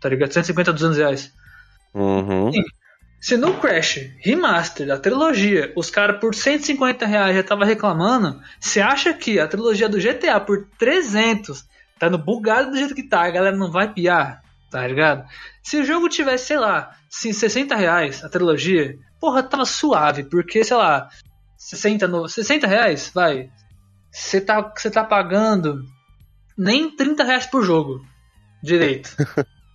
Tá 0.00 0.08
ligado? 0.08 0.32
150 0.32 0.70
a 0.70 0.74
200 0.74 0.98
reais. 0.98 1.32
Uhum. 1.92 2.52
Se 3.20 3.36
no 3.36 3.54
Crash 3.54 4.10
Remaster 4.20 4.86
da 4.86 4.98
trilogia 4.98 5.72
os 5.74 5.90
caras 5.90 6.20
por 6.20 6.34
150 6.34 7.04
reais 7.06 7.34
já 7.34 7.42
tava 7.42 7.64
reclamando, 7.64 8.40
você 8.60 8.80
acha 8.80 9.12
que 9.12 9.40
a 9.40 9.48
trilogia 9.48 9.88
do 9.88 9.98
GTA 9.98 10.38
por 10.38 10.68
300 10.78 11.64
tá 11.98 12.10
no 12.10 12.18
bugado 12.18 12.70
do 12.70 12.76
jeito 12.76 12.94
que 12.94 13.02
tá, 13.02 13.22
a 13.22 13.30
galera 13.30 13.56
não 13.56 13.70
vai 13.70 13.92
piar, 13.92 14.42
tá 14.70 14.86
ligado? 14.86 15.26
Se 15.62 15.78
o 15.78 15.84
jogo 15.84 16.08
tivesse, 16.08 16.46
sei 16.46 16.58
lá, 16.58 16.94
se 17.08 17.32
60 17.32 17.74
reais 17.74 18.24
a 18.24 18.28
trilogia, 18.28 18.96
porra, 19.20 19.42
tava 19.42 19.64
suave, 19.64 20.24
porque, 20.24 20.62
sei 20.62 20.76
lá, 20.76 21.08
60, 21.56 22.06
no, 22.06 22.28
60 22.28 22.66
reais, 22.66 23.10
vai, 23.14 23.50
você 24.10 24.40
tá, 24.40 24.62
tá 24.62 25.04
pagando 25.04 25.82
nem 26.56 26.94
30 26.94 27.24
reais 27.24 27.46
por 27.46 27.62
jogo 27.62 28.04
direito. 28.62 29.10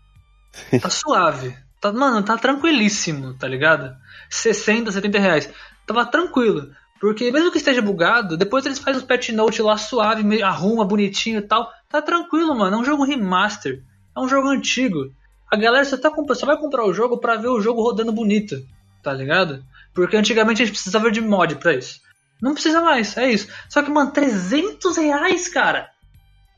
tá 0.82 0.90
suave. 0.90 1.56
Tá, 1.80 1.92
mano, 1.92 2.24
tá 2.24 2.38
tranquilíssimo, 2.38 3.34
tá 3.34 3.48
ligado? 3.48 3.96
60, 4.30 4.92
70 4.92 5.20
reais. 5.20 5.54
Tava 5.86 6.06
tranquilo. 6.06 6.72
Porque 7.02 7.32
mesmo 7.32 7.52
que 7.52 7.58
esteja 7.58 7.82
bugado, 7.82 8.38
depois 8.38 8.64
eles 8.64 8.78
fazem 8.78 9.02
os 9.02 9.08
patch 9.08 9.30
note 9.30 9.60
lá 9.62 9.76
suave, 9.76 10.24
meio- 10.24 10.46
arruma 10.46 10.86
bonitinho 10.86 11.40
e 11.40 11.42
tal. 11.42 11.68
Tá 11.90 12.00
tranquilo, 12.00 12.56
mano. 12.56 12.78
É 12.78 12.80
um 12.80 12.86
jogo 12.86 13.04
remaster. 13.04 13.82
É 14.16 14.20
um 14.20 14.28
jogo 14.30 14.48
antigo. 14.48 15.12
A 15.52 15.58
galera 15.58 15.84
só, 15.84 15.98
tá 15.98 16.12
só 16.36 16.46
vai 16.46 16.58
comprar 16.58 16.86
o 16.86 16.94
jogo 16.94 17.18
pra 17.18 17.36
ver 17.38 17.48
o 17.48 17.60
jogo 17.60 17.82
rodando 17.82 18.12
bonito. 18.12 18.56
Tá 19.02 19.12
ligado? 19.12 19.64
Porque 19.96 20.16
antigamente 20.16 20.62
a 20.62 20.66
gente 20.66 20.76
precisava 20.76 21.10
de 21.12 21.20
mod 21.20 21.56
pra 21.56 21.74
isso. 21.74 22.00
Não 22.40 22.54
precisa 22.54 22.82
mais, 22.82 23.18
é 23.18 23.32
isso. 23.32 23.48
Só 23.68 23.82
que, 23.82 23.90
mano, 23.90 24.12
300 24.12 24.96
reais, 24.98 25.48
cara. 25.50 25.90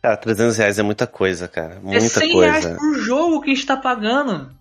Cara, 0.01 0.17
300 0.17 0.57
reais 0.57 0.77
é 0.77 0.83
muita 0.83 1.07
coisa, 1.07 1.47
cara. 1.47 1.75
é 1.75 1.79
Muita 1.79 2.01
100 2.01 2.39
reais 2.39 2.65
coisa. 2.65 2.77
por 2.79 2.95
jogo 2.99 3.41
que 3.41 3.51
a 3.51 3.53
gente 3.55 3.65
tá 3.65 3.77
pagando. 3.77 4.51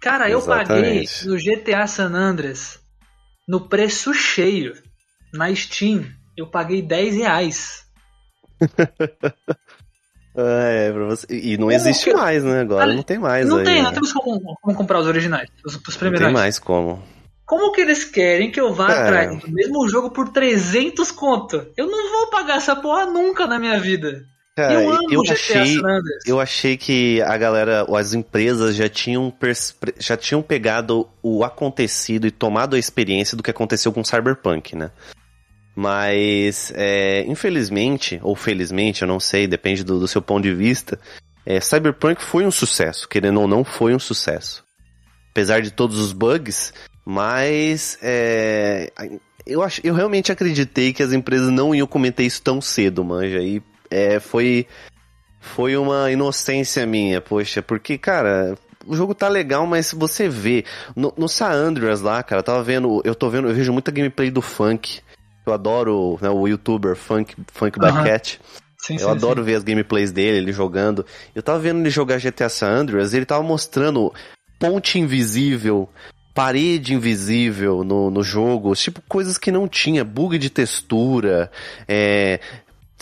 Cara, 0.00 0.28
eu 0.30 0.40
paguei 0.40 1.02
Exatamente. 1.02 1.26
no 1.28 1.36
GTA 1.36 1.86
San 1.86 2.12
Andreas 2.14 2.80
no 3.52 3.60
preço 3.68 4.14
cheio. 4.14 4.72
Na 5.34 5.54
Steam, 5.54 6.06
eu 6.34 6.46
paguei 6.50 6.80
10 6.80 7.16
reais. 7.16 7.84
É, 10.34 10.90
pra 10.90 11.04
você. 11.04 11.26
E 11.28 11.58
não 11.58 11.70
existe 11.70 12.04
que- 12.04 12.14
mais, 12.16 12.42
né? 12.42 12.62
Agora 12.62 12.84
Ali- 12.84 12.96
não 12.96 13.02
tem 13.02 13.18
mais. 13.18 13.46
não 13.46 13.58
aí, 13.58 13.64
tem, 13.64 13.74
né? 13.76 13.82
não 13.82 13.92
temos 13.92 14.14
como, 14.14 14.40
como 14.62 14.74
comprar 14.78 14.98
os 15.00 15.06
originais, 15.06 15.50
os, 15.62 15.74
os 15.74 15.82
Não 15.86 15.98
primeiros. 15.98 16.24
tem 16.26 16.32
mais 16.32 16.58
como. 16.58 17.02
Como 17.44 17.70
que 17.70 17.82
eles 17.82 18.02
querem 18.04 18.50
que 18.50 18.58
eu 18.58 18.72
vá 18.72 18.90
É. 18.90 18.98
atrás 19.02 19.40
do 19.42 19.52
mesmo 19.52 19.86
jogo 19.90 20.10
por 20.10 20.30
300 20.30 21.10
conto? 21.10 21.66
Eu 21.76 21.86
não 21.86 22.10
vou 22.10 22.30
pagar 22.30 22.56
essa 22.56 22.74
porra 22.74 23.04
nunca 23.04 23.46
na 23.46 23.58
minha 23.58 23.78
vida. 23.78 24.24
Cara, 24.54 24.82
eu 24.82 25.10
eu 25.10 25.22
achei, 25.30 25.78
Andreas. 25.78 26.26
eu 26.26 26.38
achei 26.38 26.76
que 26.76 27.22
a 27.22 27.38
galera, 27.38 27.86
as 27.96 28.12
empresas 28.12 28.76
já 28.76 28.86
tinham, 28.86 29.32
já 29.98 30.14
tinham 30.14 30.42
pegado 30.42 31.08
o 31.22 31.42
acontecido 31.42 32.26
e 32.26 32.30
tomado 32.30 32.76
a 32.76 32.78
experiência 32.78 33.34
do 33.34 33.42
que 33.42 33.50
aconteceu 33.50 33.92
com 33.92 34.04
Cyberpunk, 34.04 34.76
né? 34.76 34.90
Mas, 35.74 36.70
é, 36.76 37.24
infelizmente, 37.26 38.20
ou 38.22 38.36
felizmente, 38.36 39.00
eu 39.00 39.08
não 39.08 39.18
sei, 39.18 39.46
depende 39.46 39.82
do, 39.82 39.98
do 39.98 40.06
seu 40.06 40.20
ponto 40.20 40.42
de 40.42 40.54
vista, 40.54 41.00
é, 41.46 41.58
Cyberpunk 41.58 42.22
foi 42.22 42.44
um 42.44 42.50
sucesso, 42.50 43.08
querendo 43.08 43.40
ou 43.40 43.48
não, 43.48 43.64
foi 43.64 43.94
um 43.94 43.98
sucesso. 43.98 44.62
Apesar 45.30 45.62
de 45.62 45.70
todos 45.70 45.98
os 45.98 46.12
bugs, 46.12 46.74
mas 47.06 47.98
é, 48.02 48.92
eu, 49.46 49.62
ach, 49.62 49.80
eu 49.82 49.94
realmente 49.94 50.30
acreditei 50.30 50.92
que 50.92 51.02
as 51.02 51.14
empresas 51.14 51.48
não 51.48 51.74
iam 51.74 51.86
cometer 51.86 52.24
isso 52.24 52.42
tão 52.42 52.60
cedo, 52.60 53.02
manja, 53.02 53.40
e 53.40 53.62
é, 53.92 54.18
foi, 54.18 54.66
foi 55.40 55.76
uma 55.76 56.10
inocência 56.10 56.86
minha, 56.86 57.20
poxa, 57.20 57.62
porque, 57.62 57.98
cara, 57.98 58.56
o 58.86 58.96
jogo 58.96 59.14
tá 59.14 59.28
legal, 59.28 59.66
mas 59.66 59.88
se 59.88 59.96
você 59.96 60.28
vê, 60.28 60.64
no, 60.96 61.12
no 61.16 61.28
San 61.28 61.50
Andreas 61.50 62.00
lá, 62.00 62.22
cara, 62.22 62.40
eu 62.40 62.44
tava 62.44 62.62
vendo, 62.62 63.02
eu 63.04 63.14
tô 63.14 63.28
vendo, 63.28 63.48
eu 63.48 63.54
vejo 63.54 63.72
muita 63.72 63.90
gameplay 63.90 64.30
do 64.30 64.40
Funk, 64.42 65.00
eu 65.46 65.52
adoro 65.52 66.18
né, 66.20 66.30
o 66.30 66.46
youtuber 66.48 66.96
Funk, 66.96 67.34
Funk. 67.52 67.78
Cat, 67.78 68.40
Sim, 68.82 68.94
eu 68.94 68.98
sim, 69.00 69.10
adoro 69.10 69.44
ver 69.44 69.54
as 69.54 69.62
gameplays 69.62 70.10
dele, 70.10 70.38
ele 70.38 70.52
jogando. 70.52 71.06
Eu 71.34 71.42
tava 71.42 71.60
vendo 71.60 71.78
ele 71.78 71.90
jogar 71.90 72.18
GTA 72.18 72.48
San 72.48 72.68
Andreas, 72.68 73.14
ele 73.14 73.24
tava 73.24 73.42
mostrando 73.42 74.12
ponte 74.58 74.98
invisível, 74.98 75.88
parede 76.34 76.94
invisível 76.94 77.84
no, 77.84 78.10
no 78.10 78.22
jogo, 78.24 78.74
tipo 78.74 79.00
coisas 79.08 79.38
que 79.38 79.52
não 79.52 79.68
tinha, 79.68 80.04
bug 80.04 80.36
de 80.36 80.50
textura, 80.50 81.50
é... 81.86 82.40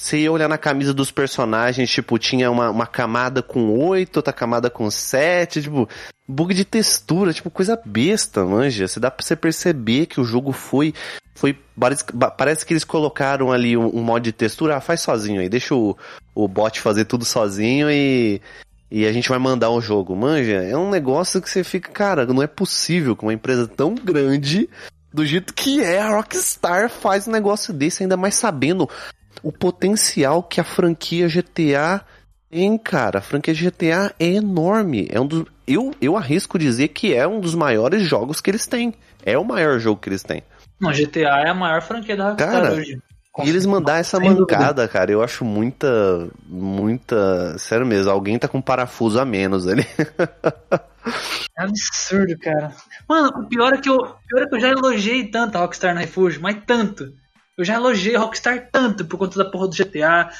Você 0.00 0.20
ia 0.20 0.32
olhar 0.32 0.48
na 0.48 0.56
camisa 0.56 0.94
dos 0.94 1.10
personagens, 1.10 1.90
tipo, 1.90 2.18
tinha 2.18 2.50
uma, 2.50 2.70
uma 2.70 2.86
camada 2.86 3.42
com 3.42 3.78
8, 3.78 4.16
outra 4.16 4.32
camada 4.32 4.70
com 4.70 4.90
7, 4.90 5.60
tipo, 5.60 5.86
bug 6.26 6.54
de 6.54 6.64
textura, 6.64 7.34
tipo, 7.34 7.50
coisa 7.50 7.78
besta, 7.84 8.42
manja. 8.42 8.88
Você 8.88 8.98
dá 8.98 9.10
pra 9.10 9.22
você 9.22 9.36
perceber 9.36 10.06
que 10.06 10.18
o 10.18 10.24
jogo 10.24 10.52
foi 10.52 10.94
foi 11.34 11.56
parece, 12.36 12.66
que 12.66 12.72
eles 12.72 12.84
colocaram 12.84 13.52
ali 13.52 13.76
um, 13.76 13.94
um 13.94 14.02
mod 14.02 14.24
de 14.24 14.32
textura, 14.32 14.76
ah, 14.76 14.80
faz 14.80 15.02
sozinho 15.02 15.40
aí, 15.40 15.48
deixa 15.48 15.74
o, 15.74 15.96
o 16.34 16.48
bot 16.48 16.80
fazer 16.80 17.04
tudo 17.04 17.24
sozinho 17.24 17.90
e 17.90 18.40
e 18.90 19.06
a 19.06 19.12
gente 19.12 19.28
vai 19.28 19.38
mandar 19.38 19.70
o 19.70 19.80
jogo. 19.80 20.16
Manja, 20.16 20.62
é 20.62 20.76
um 20.76 20.90
negócio 20.90 21.40
que 21.40 21.48
você 21.48 21.62
fica, 21.62 21.92
cara, 21.92 22.26
não 22.26 22.42
é 22.42 22.46
possível 22.46 23.14
que 23.14 23.22
uma 23.22 23.34
empresa 23.34 23.68
tão 23.68 23.94
grande, 23.94 24.68
do 25.12 25.24
jeito 25.26 25.52
que 25.52 25.82
é, 25.82 26.00
a 26.00 26.10
Rockstar 26.10 26.88
faz 26.88 27.28
um 27.28 27.30
negócio 27.30 27.72
desse, 27.72 28.02
ainda 28.02 28.16
mais 28.16 28.34
sabendo 28.34 28.88
o 29.42 29.52
potencial 29.52 30.42
que 30.42 30.60
a 30.60 30.64
franquia 30.64 31.28
GTA 31.28 32.04
tem, 32.50 32.76
cara. 32.76 33.18
A 33.18 33.22
franquia 33.22 33.54
GTA 33.54 34.14
é 34.18 34.26
enorme. 34.26 35.08
É 35.10 35.20
um 35.20 35.26
dos, 35.26 35.44
eu, 35.66 35.92
eu 36.00 36.16
arrisco 36.16 36.58
dizer 36.58 36.88
que 36.88 37.14
é 37.14 37.26
um 37.26 37.40
dos 37.40 37.54
maiores 37.54 38.02
jogos 38.02 38.40
que 38.40 38.50
eles 38.50 38.66
têm. 38.66 38.94
É 39.24 39.38
o 39.38 39.44
maior 39.44 39.78
jogo 39.78 40.00
que 40.00 40.08
eles 40.08 40.22
têm. 40.22 40.42
Não, 40.80 40.90
GTA 40.90 41.42
é 41.44 41.48
a 41.48 41.54
maior 41.54 41.82
franquia 41.82 42.16
da 42.16 42.30
Rockstar 42.30 42.50
Cara, 42.50 42.72
hoje. 42.72 43.00
E 43.44 43.48
eles 43.48 43.64
mandar 43.64 43.98
essa 43.98 44.18
mancada, 44.18 44.86
cara, 44.88 45.12
eu 45.12 45.22
acho 45.22 45.44
muita, 45.44 46.28
muita, 46.46 47.56
sério 47.58 47.86
mesmo, 47.86 48.10
alguém 48.10 48.38
tá 48.38 48.48
com 48.48 48.58
um 48.58 48.62
parafuso 48.62 49.20
a 49.20 49.24
menos 49.24 49.66
ali. 49.66 49.86
É 51.58 51.62
absurdo, 51.62 52.38
cara. 52.38 52.74
Mano, 53.08 53.28
o 53.40 53.48
pior 53.48 53.72
é 53.72 53.78
que 53.78 53.88
eu, 53.88 53.96
pior 53.98 54.42
é 54.42 54.46
que 54.46 54.54
eu 54.54 54.60
já 54.60 54.68
elogiei 54.68 55.30
tanto 55.30 55.56
a 55.56 55.60
Rockstar 55.62 55.94
no 55.94 56.00
Refúgio, 56.00 56.42
mas 56.42 56.58
tanto. 56.66 57.12
Eu 57.60 57.64
já 57.66 57.74
elogiei 57.74 58.16
Rockstar 58.16 58.70
tanto 58.72 59.04
por 59.04 59.18
conta 59.18 59.36
da 59.36 59.50
porra 59.50 59.68
do 59.68 59.76
GTA, 59.76 60.30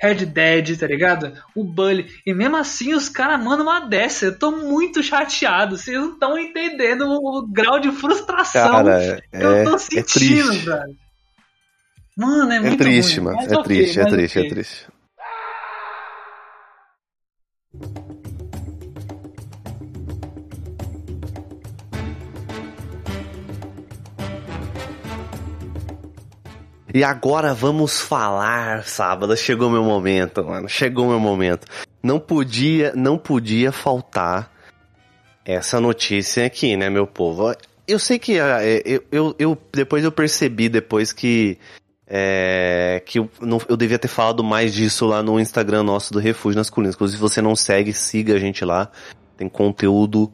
Red 0.00 0.26
Dead, 0.26 0.78
tá 0.78 0.86
ligado? 0.86 1.32
O 1.52 1.64
Bully. 1.64 2.06
E 2.24 2.32
mesmo 2.32 2.56
assim 2.56 2.94
os 2.94 3.08
caras 3.08 3.42
mandam 3.42 3.66
uma 3.66 3.80
dessa. 3.80 4.26
Eu 4.26 4.38
tô 4.38 4.52
muito 4.52 5.02
chateado. 5.02 5.76
Vocês 5.76 5.98
não 5.98 6.12
estão 6.12 6.38
entendendo 6.38 7.02
o, 7.08 7.38
o 7.40 7.46
grau 7.48 7.80
de 7.80 7.90
frustração 7.90 8.70
Cara, 8.70 9.20
que 9.28 9.36
eu 9.44 9.52
é, 9.56 9.64
tô 9.64 9.74
é 9.74 9.78
sentindo, 9.78 10.50
triste. 10.50 10.66
velho. 10.66 10.96
Mano, 12.16 12.52
é 12.52 12.56
É 12.58 12.60
muito 12.60 12.78
triste, 12.78 13.16
ruim, 13.16 13.24
mano. 13.24 13.40
É 13.40 13.62
triste, 13.64 14.00
é 14.00 14.04
triste, 14.04 14.38
ok. 14.38 14.46
é 14.46 14.54
triste. 14.54 14.86
E 26.92 27.04
agora 27.04 27.52
vamos 27.52 28.00
falar, 28.00 28.84
sábado. 28.84 29.36
Chegou 29.36 29.68
meu 29.70 29.82
momento, 29.84 30.44
mano. 30.44 30.68
Chegou 30.68 31.06
meu 31.06 31.20
momento. 31.20 31.66
Não 32.02 32.18
podia, 32.18 32.92
não 32.94 33.18
podia 33.18 33.70
faltar 33.70 34.50
essa 35.44 35.80
notícia 35.80 36.46
aqui, 36.46 36.76
né, 36.76 36.88
meu 36.88 37.06
povo? 37.06 37.54
Eu 37.86 37.98
sei 37.98 38.18
que 38.18 38.38
ah, 38.38 38.58
é, 38.62 38.82
eu, 38.84 39.04
eu, 39.10 39.34
eu- 39.38 39.58
depois 39.72 40.04
eu 40.04 40.12
percebi 40.12 40.68
depois 40.68 41.12
que 41.12 41.58
é, 42.06 43.02
que 43.04 43.18
eu, 43.18 43.30
não, 43.40 43.60
eu 43.68 43.76
devia 43.76 43.98
ter 43.98 44.08
falado 44.08 44.42
mais 44.42 44.72
disso 44.72 45.06
lá 45.06 45.22
no 45.22 45.38
Instagram 45.38 45.82
nosso 45.82 46.12
do 46.12 46.18
Refúgio 46.18 46.56
nas 46.58 46.70
Colinas. 46.70 46.94
Inclusive, 46.94 47.18
se 47.18 47.20
você 47.20 47.42
não 47.42 47.54
segue, 47.54 47.92
siga 47.92 48.34
a 48.34 48.38
gente 48.38 48.64
lá. 48.64 48.90
Tem 49.36 49.48
conteúdo 49.48 50.32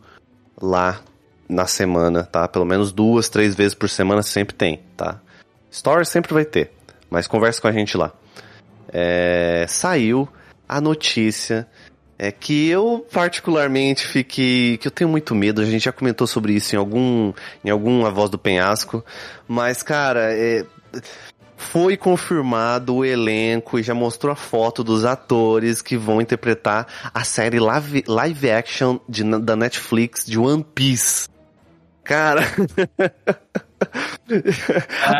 lá 0.60 1.00
na 1.48 1.66
semana, 1.66 2.22
tá? 2.24 2.46
Pelo 2.48 2.64
menos 2.64 2.92
duas, 2.92 3.28
três 3.28 3.54
vezes 3.54 3.74
por 3.74 3.88
semana 3.88 4.22
sempre 4.22 4.54
tem, 4.54 4.80
tá? 4.96 5.20
Stories 5.74 6.08
sempre 6.08 6.32
vai 6.32 6.44
ter, 6.44 6.70
mas 7.10 7.26
conversa 7.26 7.60
com 7.60 7.66
a 7.68 7.72
gente 7.72 7.96
lá. 7.96 8.12
É, 8.92 9.66
saiu 9.68 10.28
a 10.68 10.80
notícia 10.80 11.66
é 12.16 12.30
que 12.30 12.68
eu 12.68 13.04
particularmente 13.12 14.06
fiquei, 14.06 14.78
que 14.78 14.86
eu 14.86 14.92
tenho 14.92 15.10
muito 15.10 15.34
medo. 15.34 15.60
A 15.60 15.64
gente 15.64 15.84
já 15.84 15.92
comentou 15.92 16.26
sobre 16.26 16.52
isso 16.52 16.76
em 16.76 16.78
algum, 16.78 17.32
em 17.64 17.70
algum 17.70 18.06
A 18.06 18.10
Voz 18.10 18.30
do 18.30 18.38
Penhasco, 18.38 19.04
mas 19.48 19.82
cara, 19.82 20.32
é, 20.32 20.64
foi 21.56 21.96
confirmado 21.96 22.94
o 22.96 23.04
elenco 23.04 23.78
e 23.78 23.82
já 23.82 23.94
mostrou 23.94 24.32
a 24.32 24.36
foto 24.36 24.84
dos 24.84 25.04
atores 25.04 25.82
que 25.82 25.96
vão 25.96 26.20
interpretar 26.20 26.86
a 27.12 27.24
série 27.24 27.58
live, 27.58 28.04
live 28.06 28.50
action 28.50 28.98
de- 29.08 29.38
da 29.40 29.56
Netflix 29.56 30.24
de 30.24 30.38
One 30.38 30.64
Piece. 30.74 31.28
Cara, 32.04 32.42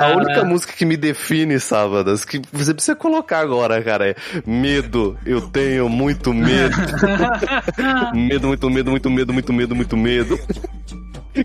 a 0.00 0.16
única 0.16 0.44
música 0.44 0.72
que 0.72 0.84
me 0.84 0.96
define, 0.96 1.58
Sábadas, 1.60 2.24
que 2.24 2.40
você 2.52 2.72
precisa 2.72 2.96
colocar 2.96 3.40
agora, 3.40 3.82
cara, 3.82 4.08
é 4.10 4.16
Medo, 4.46 5.18
eu 5.26 5.40
tenho 5.42 5.88
muito 5.88 6.32
medo. 6.32 6.76
medo, 8.14 8.48
muito 8.48 8.70
medo, 8.70 8.90
muito 8.90 9.10
medo, 9.10 9.32
muito 9.32 9.52
medo, 9.52 9.74
muito 9.74 9.96
medo. 9.96 10.38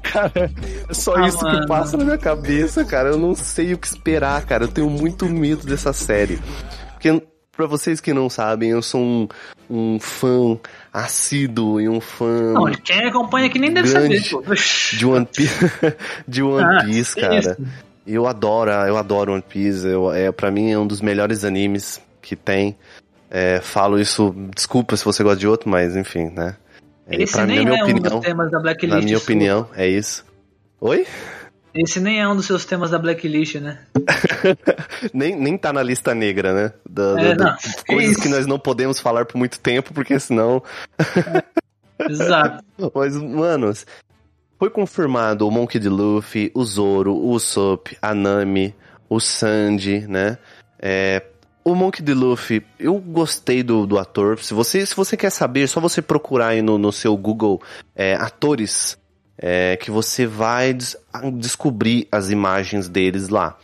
Cara, 0.03 0.51
é 0.87 0.93
só 0.93 1.15
Ah, 1.15 1.27
isso 1.27 1.43
mano. 1.43 1.61
que 1.61 1.67
passa 1.67 1.97
na 1.97 2.03
minha 2.05 2.17
cabeça, 2.17 2.85
cara. 2.85 3.09
Eu 3.09 3.17
não 3.17 3.33
sei 3.33 3.73
o 3.73 3.77
que 3.77 3.87
esperar, 3.87 4.45
cara. 4.45 4.65
Eu 4.65 4.67
tenho 4.67 4.89
muito 4.89 5.25
medo 5.27 5.65
dessa 5.65 5.91
série. 5.93 6.39
Porque, 6.93 7.21
pra 7.59 7.67
vocês 7.67 7.99
que 7.99 8.13
não 8.13 8.29
sabem, 8.29 8.69
eu 8.69 8.81
sou 8.81 9.01
um, 9.01 9.27
um 9.69 9.99
fã 9.99 10.57
assíduo 10.93 11.81
e 11.81 11.89
um 11.89 11.99
fã 11.99 12.53
Não, 12.53 12.71
quem 12.71 13.05
acompanha 13.05 13.47
aqui 13.47 13.59
nem 13.59 13.73
deve 13.73 13.89
saber, 13.89 14.21
pô. 14.29 14.41
de 14.95 15.05
One 15.05 15.25
Piece, 15.25 15.53
de 16.25 16.41
One 16.41 16.63
Ah, 16.77 16.85
Piece 16.85 17.15
que 17.15 17.21
cara. 17.21 17.37
isso. 17.37 17.57
Eu 18.07 18.25
adoro, 18.25 18.71
eu 18.71 18.95
adoro 18.97 19.33
One 19.33 19.41
Piece. 19.41 19.85
Eu, 19.85 20.09
é, 20.13 20.31
pra 20.31 20.49
mim 20.49 20.71
é 20.71 20.79
um 20.79 20.87
dos 20.87 21.01
melhores 21.01 21.43
animes 21.43 22.01
que 22.21 22.33
tem. 22.33 22.77
É, 23.29 23.59
falo 23.59 23.99
isso, 23.99 24.33
desculpa 24.55 24.95
se 24.95 25.03
você 25.03 25.21
gosta 25.21 25.37
de 25.39 25.47
outro, 25.47 25.69
mas 25.69 25.97
enfim, 25.97 26.29
né? 26.33 26.55
É, 27.07 27.21
Esse 27.21 27.33
pra 27.33 27.45
nem 27.45 27.57
na 27.57 27.63
minha 27.65 27.79
é 27.81 27.83
um 27.83 27.89
opinião, 27.89 28.15
dos 28.19 28.25
temas 28.25 28.49
da 28.51 28.59
Blacklist. 28.59 28.95
na 28.95 29.01
minha 29.01 29.17
opinião, 29.17 29.67
é 29.75 29.85
isso. 29.85 30.25
Oi? 30.79 31.05
Esse 31.73 31.99
nem 31.99 32.19
é 32.19 32.27
um 32.27 32.35
dos 32.35 32.45
seus 32.45 32.65
temas 32.65 32.89
da 32.89 32.97
Blacklist, 32.97 33.55
né? 33.55 33.79
nem, 35.13 35.35
nem 35.35 35.57
tá 35.57 35.71
na 35.71 35.83
lista 35.83 36.15
negra, 36.15 36.53
né? 36.53 36.73
Da, 36.89 37.21
é, 37.21 37.35
da, 37.35 37.57
coisas 37.87 38.17
que 38.17 38.29
nós 38.29 38.47
não 38.47 38.57
podemos 38.57 38.99
falar 38.99 39.25
por 39.25 39.37
muito 39.37 39.59
tempo, 39.59 39.93
porque 39.93 40.19
senão. 40.19 40.63
Exato. 42.09 42.63
Mas, 42.95 43.15
manos, 43.15 43.85
foi 44.57 44.69
confirmado 44.69 45.47
o 45.47 45.51
Monkey 45.51 45.79
D. 45.79 45.89
Luffy, 45.89 46.51
o 46.55 46.63
Zoro, 46.63 47.13
o 47.13 47.29
Usopp, 47.31 47.95
a 48.01 48.13
Nami, 48.15 48.73
o 49.07 49.19
Sandy, 49.19 50.07
né? 50.07 50.37
É, 50.79 51.23
o 51.63 51.75
Monk 51.75 52.01
D. 52.01 52.13
Luffy, 52.13 52.65
eu 52.79 52.95
gostei 52.99 53.61
do, 53.61 53.85
do 53.85 53.99
ator. 53.99 54.39
Se 54.39 54.53
você, 54.53 54.85
se 54.85 54.95
você 54.95 55.15
quer 55.17 55.29
saber, 55.29 55.63
é 55.63 55.67
só 55.67 55.79
você 55.79 56.01
procurar 56.01 56.47
aí 56.49 56.61
no, 56.61 56.77
no 56.77 56.91
seu 56.91 57.15
Google 57.15 57.61
é, 57.95 58.15
atores, 58.15 58.97
é, 59.41 59.77
que 59.77 59.89
você 59.89 60.27
vai 60.27 60.73
des 60.73 60.97
descobrir 61.33 62.07
as 62.11 62.29
imagens 62.29 62.89
deles 62.89 63.29
lá. 63.29 63.57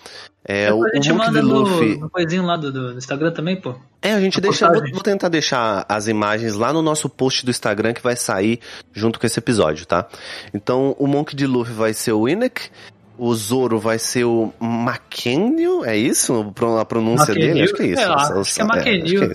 É, 0.48 0.72
o, 0.72 0.86
a 0.86 0.96
gente 0.96 1.12
o 1.12 1.16
manda. 1.16 1.42
Luffy. 1.42 1.98
No, 1.98 2.10
coisinho 2.10 2.46
lá 2.46 2.56
do, 2.56 2.72
do, 2.72 2.98
Instagram 2.98 3.32
também, 3.32 3.60
pô. 3.60 3.76
É, 4.02 4.14
a 4.14 4.22
gente 4.22 4.38
a 4.38 4.42
deixa. 4.42 4.72
Vou, 4.72 4.82
vou, 4.92 5.02
tentar 5.02 5.28
deixar 5.28 5.86
as 5.90 6.08
imagens 6.08 6.54
lá 6.54 6.72
no 6.72 6.84
nosso 6.84 7.10
post 7.10 7.44
do 7.44 7.50
Instagram 7.50 7.94
que 7.94 8.02
vai 8.02 8.16
sair 8.16 8.60
junto 8.94 9.20
com 9.20 9.26
esse 9.26 9.40
episódio, 9.40 9.86
tá? 9.86 10.08
Então, 10.54 10.96
o 11.00 11.08
Monk 11.08 11.36
D. 11.36 11.48
Luffy 11.48 11.74
vai 11.74 11.94
ser 11.94 12.12
o 12.12 12.30
Inek, 12.30 12.70
o 13.18 13.34
Zoro 13.34 13.80
vai 13.80 13.98
ser 13.98 14.26
o 14.26 14.54
Mackenio, 14.60 15.84
é 15.84 15.98
isso? 15.98 16.54
A 16.80 16.86
pronúncia 16.86 17.34
dele? 17.34 17.64
Acho 17.64 17.74
que 17.74 17.84
é 17.84 17.88
isso. 17.88 18.02
É, 18.02 18.08
lá, 18.08 18.40
acho 18.40 18.54
que 18.54 18.62
é 18.62 18.64
Mackenio. 18.64 19.24
É, 19.24 19.34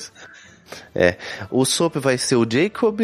é, 0.95 1.09
é. 1.09 1.19
O 1.51 1.65
Sop 1.65 1.97
vai 1.97 2.17
ser 2.17 2.37
o 2.37 2.47
Jacob, 2.49 3.01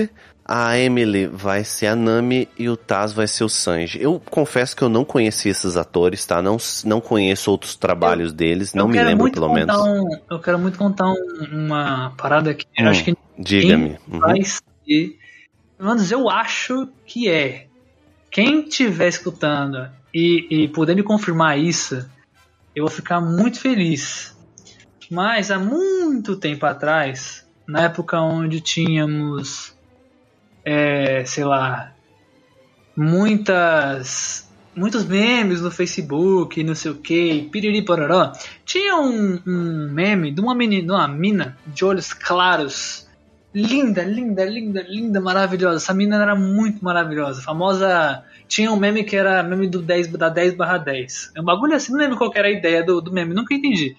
a 0.48 0.78
Emily 0.78 1.26
vai 1.26 1.64
ser 1.64 1.88
a 1.88 1.96
Nami 1.96 2.48
e 2.56 2.68
o 2.68 2.76
Taz 2.76 3.12
vai 3.12 3.26
ser 3.26 3.42
o 3.42 3.48
Sanji. 3.48 4.00
Eu 4.00 4.22
confesso 4.30 4.76
que 4.76 4.82
eu 4.82 4.88
não 4.88 5.04
conheci 5.04 5.48
esses 5.48 5.76
atores, 5.76 6.24
tá? 6.24 6.40
Não, 6.40 6.56
não 6.84 7.00
conheço 7.00 7.50
outros 7.50 7.74
trabalhos 7.74 8.30
eu, 8.30 8.36
deles, 8.36 8.72
não 8.72 8.86
me 8.86 9.02
lembro 9.02 9.30
pelo 9.32 9.52
menos. 9.52 9.76
Um, 9.76 10.08
eu 10.30 10.38
quero 10.38 10.58
muito 10.58 10.78
contar 10.78 11.08
um, 11.08 11.16
uma 11.52 12.10
parada 12.16 12.52
aqui. 12.52 12.64
Hum, 12.78 12.88
acho 12.88 13.04
que 13.04 13.16
diga-me. 13.36 13.98
Uhum. 14.06 14.20
Vai 14.20 14.42
ser. 14.44 15.18
Vamos 15.76 16.12
eu 16.12 16.30
acho 16.30 16.88
que 17.04 17.28
é. 17.28 17.66
Quem 18.30 18.60
estiver 18.60 19.08
escutando 19.08 19.88
e, 20.14 20.46
e 20.48 20.68
poder 20.68 20.94
me 20.94 21.02
confirmar 21.02 21.58
isso, 21.58 22.08
eu 22.74 22.84
vou 22.84 22.90
ficar 22.90 23.20
muito 23.20 23.58
feliz. 23.58 24.36
Mas 25.10 25.50
há 25.50 25.58
muito 25.58 26.36
tempo 26.36 26.66
atrás, 26.66 27.44
na 27.66 27.82
época 27.82 28.20
onde 28.20 28.60
tínhamos, 28.60 29.75
é, 30.66 31.24
sei 31.24 31.44
lá, 31.44 31.92
muitas 32.96 34.50
muitos 34.74 35.06
memes 35.06 35.62
no 35.62 35.70
Facebook, 35.70 36.62
não 36.62 36.74
sei 36.74 36.90
o 36.90 36.96
que, 36.96 37.48
piriri 37.50 37.82
pororó. 37.82 38.32
Tinha 38.64 38.96
um, 38.96 39.40
um, 39.46 39.88
meme 39.90 40.32
de 40.32 40.40
uma 40.40 40.54
menina, 40.54 40.94
uma 40.94 41.08
mina 41.08 41.56
de 41.66 41.82
olhos 41.84 42.12
claros, 42.12 43.08
linda, 43.54 44.02
linda, 44.02 44.44
linda, 44.44 44.82
linda, 44.82 45.20
maravilhosa. 45.20 45.76
Essa 45.76 45.94
menina 45.94 46.20
era 46.20 46.34
muito 46.34 46.84
maravilhosa, 46.84 47.40
famosa 47.40 48.22
tinha 48.48 48.70
um 48.70 48.76
meme 48.76 49.04
que 49.04 49.16
era 49.16 49.42
meme 49.42 49.68
do 49.68 49.80
10, 49.80 50.08
da 50.08 50.28
10 50.28 50.54
barra 50.54 50.78
10. 50.78 51.32
É 51.36 51.40
um 51.40 51.44
bagulho 51.44 51.74
assim, 51.74 51.92
não 51.92 51.98
lembro 51.98 52.18
qual 52.18 52.30
era 52.34 52.48
a 52.48 52.52
ideia 52.52 52.84
do, 52.84 53.00
do 53.00 53.12
meme, 53.12 53.34
nunca 53.34 53.54
entendi. 53.54 53.96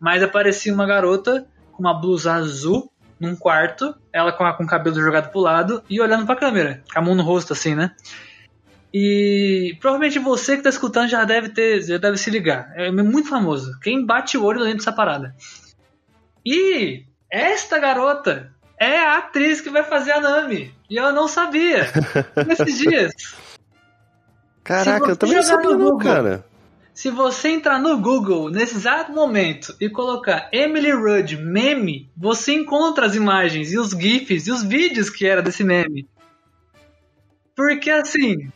Mas 0.00 0.22
aparecia 0.22 0.72
uma 0.72 0.86
garota 0.86 1.46
com 1.72 1.82
uma 1.82 1.92
blusa 1.92 2.32
azul 2.34 2.90
num 3.20 3.36
quarto, 3.36 3.94
ela 4.12 4.32
com, 4.32 4.44
a, 4.44 4.52
com 4.54 4.64
o 4.64 4.66
cabelo 4.66 5.00
jogado 5.00 5.30
pro 5.30 5.40
lado 5.40 5.82
e 5.88 6.00
olhando 6.00 6.26
pra 6.26 6.36
câmera, 6.36 6.82
com 6.92 6.98
a 6.98 7.02
mão 7.02 7.14
no 7.14 7.22
rosto 7.22 7.52
assim, 7.52 7.74
né? 7.74 7.92
E 8.92 9.76
provavelmente 9.80 10.18
você 10.18 10.56
que 10.56 10.62
tá 10.62 10.70
escutando 10.70 11.08
já 11.08 11.24
deve 11.24 11.50
ter, 11.50 11.82
já 11.82 11.98
deve 11.98 12.16
se 12.16 12.30
ligar. 12.30 12.72
É 12.74 12.90
muito 12.90 13.28
famoso. 13.28 13.78
Quem 13.80 14.04
bate 14.04 14.38
o 14.38 14.44
olho 14.44 14.60
dentro 14.60 14.78
dessa 14.78 14.92
parada. 14.92 15.34
E 16.44 17.04
esta 17.30 17.78
garota 17.78 18.52
é 18.80 18.98
a 18.98 19.18
atriz 19.18 19.60
que 19.60 19.68
vai 19.68 19.84
fazer 19.84 20.12
a 20.12 20.20
Nami. 20.20 20.74
E 20.88 20.96
eu 20.96 21.12
não 21.12 21.28
sabia. 21.28 21.86
Nesses 22.46 22.78
dias. 22.78 23.12
Caraca, 24.64 25.10
eu 25.10 25.16
também 25.16 25.36
não 25.36 25.42
sabia 25.42 25.76
não, 25.76 25.98
cara. 25.98 26.44
Se 26.98 27.12
você 27.12 27.50
entrar 27.50 27.78
no 27.78 27.96
Google 27.96 28.50
nesse 28.50 28.74
exato 28.74 29.12
momento 29.12 29.72
e 29.80 29.88
colocar 29.88 30.48
Emily 30.50 30.90
Rudd 30.90 31.36
meme, 31.36 32.10
você 32.16 32.52
encontra 32.54 33.06
as 33.06 33.14
imagens 33.14 33.70
e 33.70 33.78
os 33.78 33.90
GIFs 33.90 34.48
e 34.48 34.50
os 34.50 34.64
vídeos 34.64 35.08
que 35.08 35.24
era 35.24 35.40
desse 35.40 35.62
meme. 35.62 36.08
Porque 37.54 37.88
assim, 37.88 38.50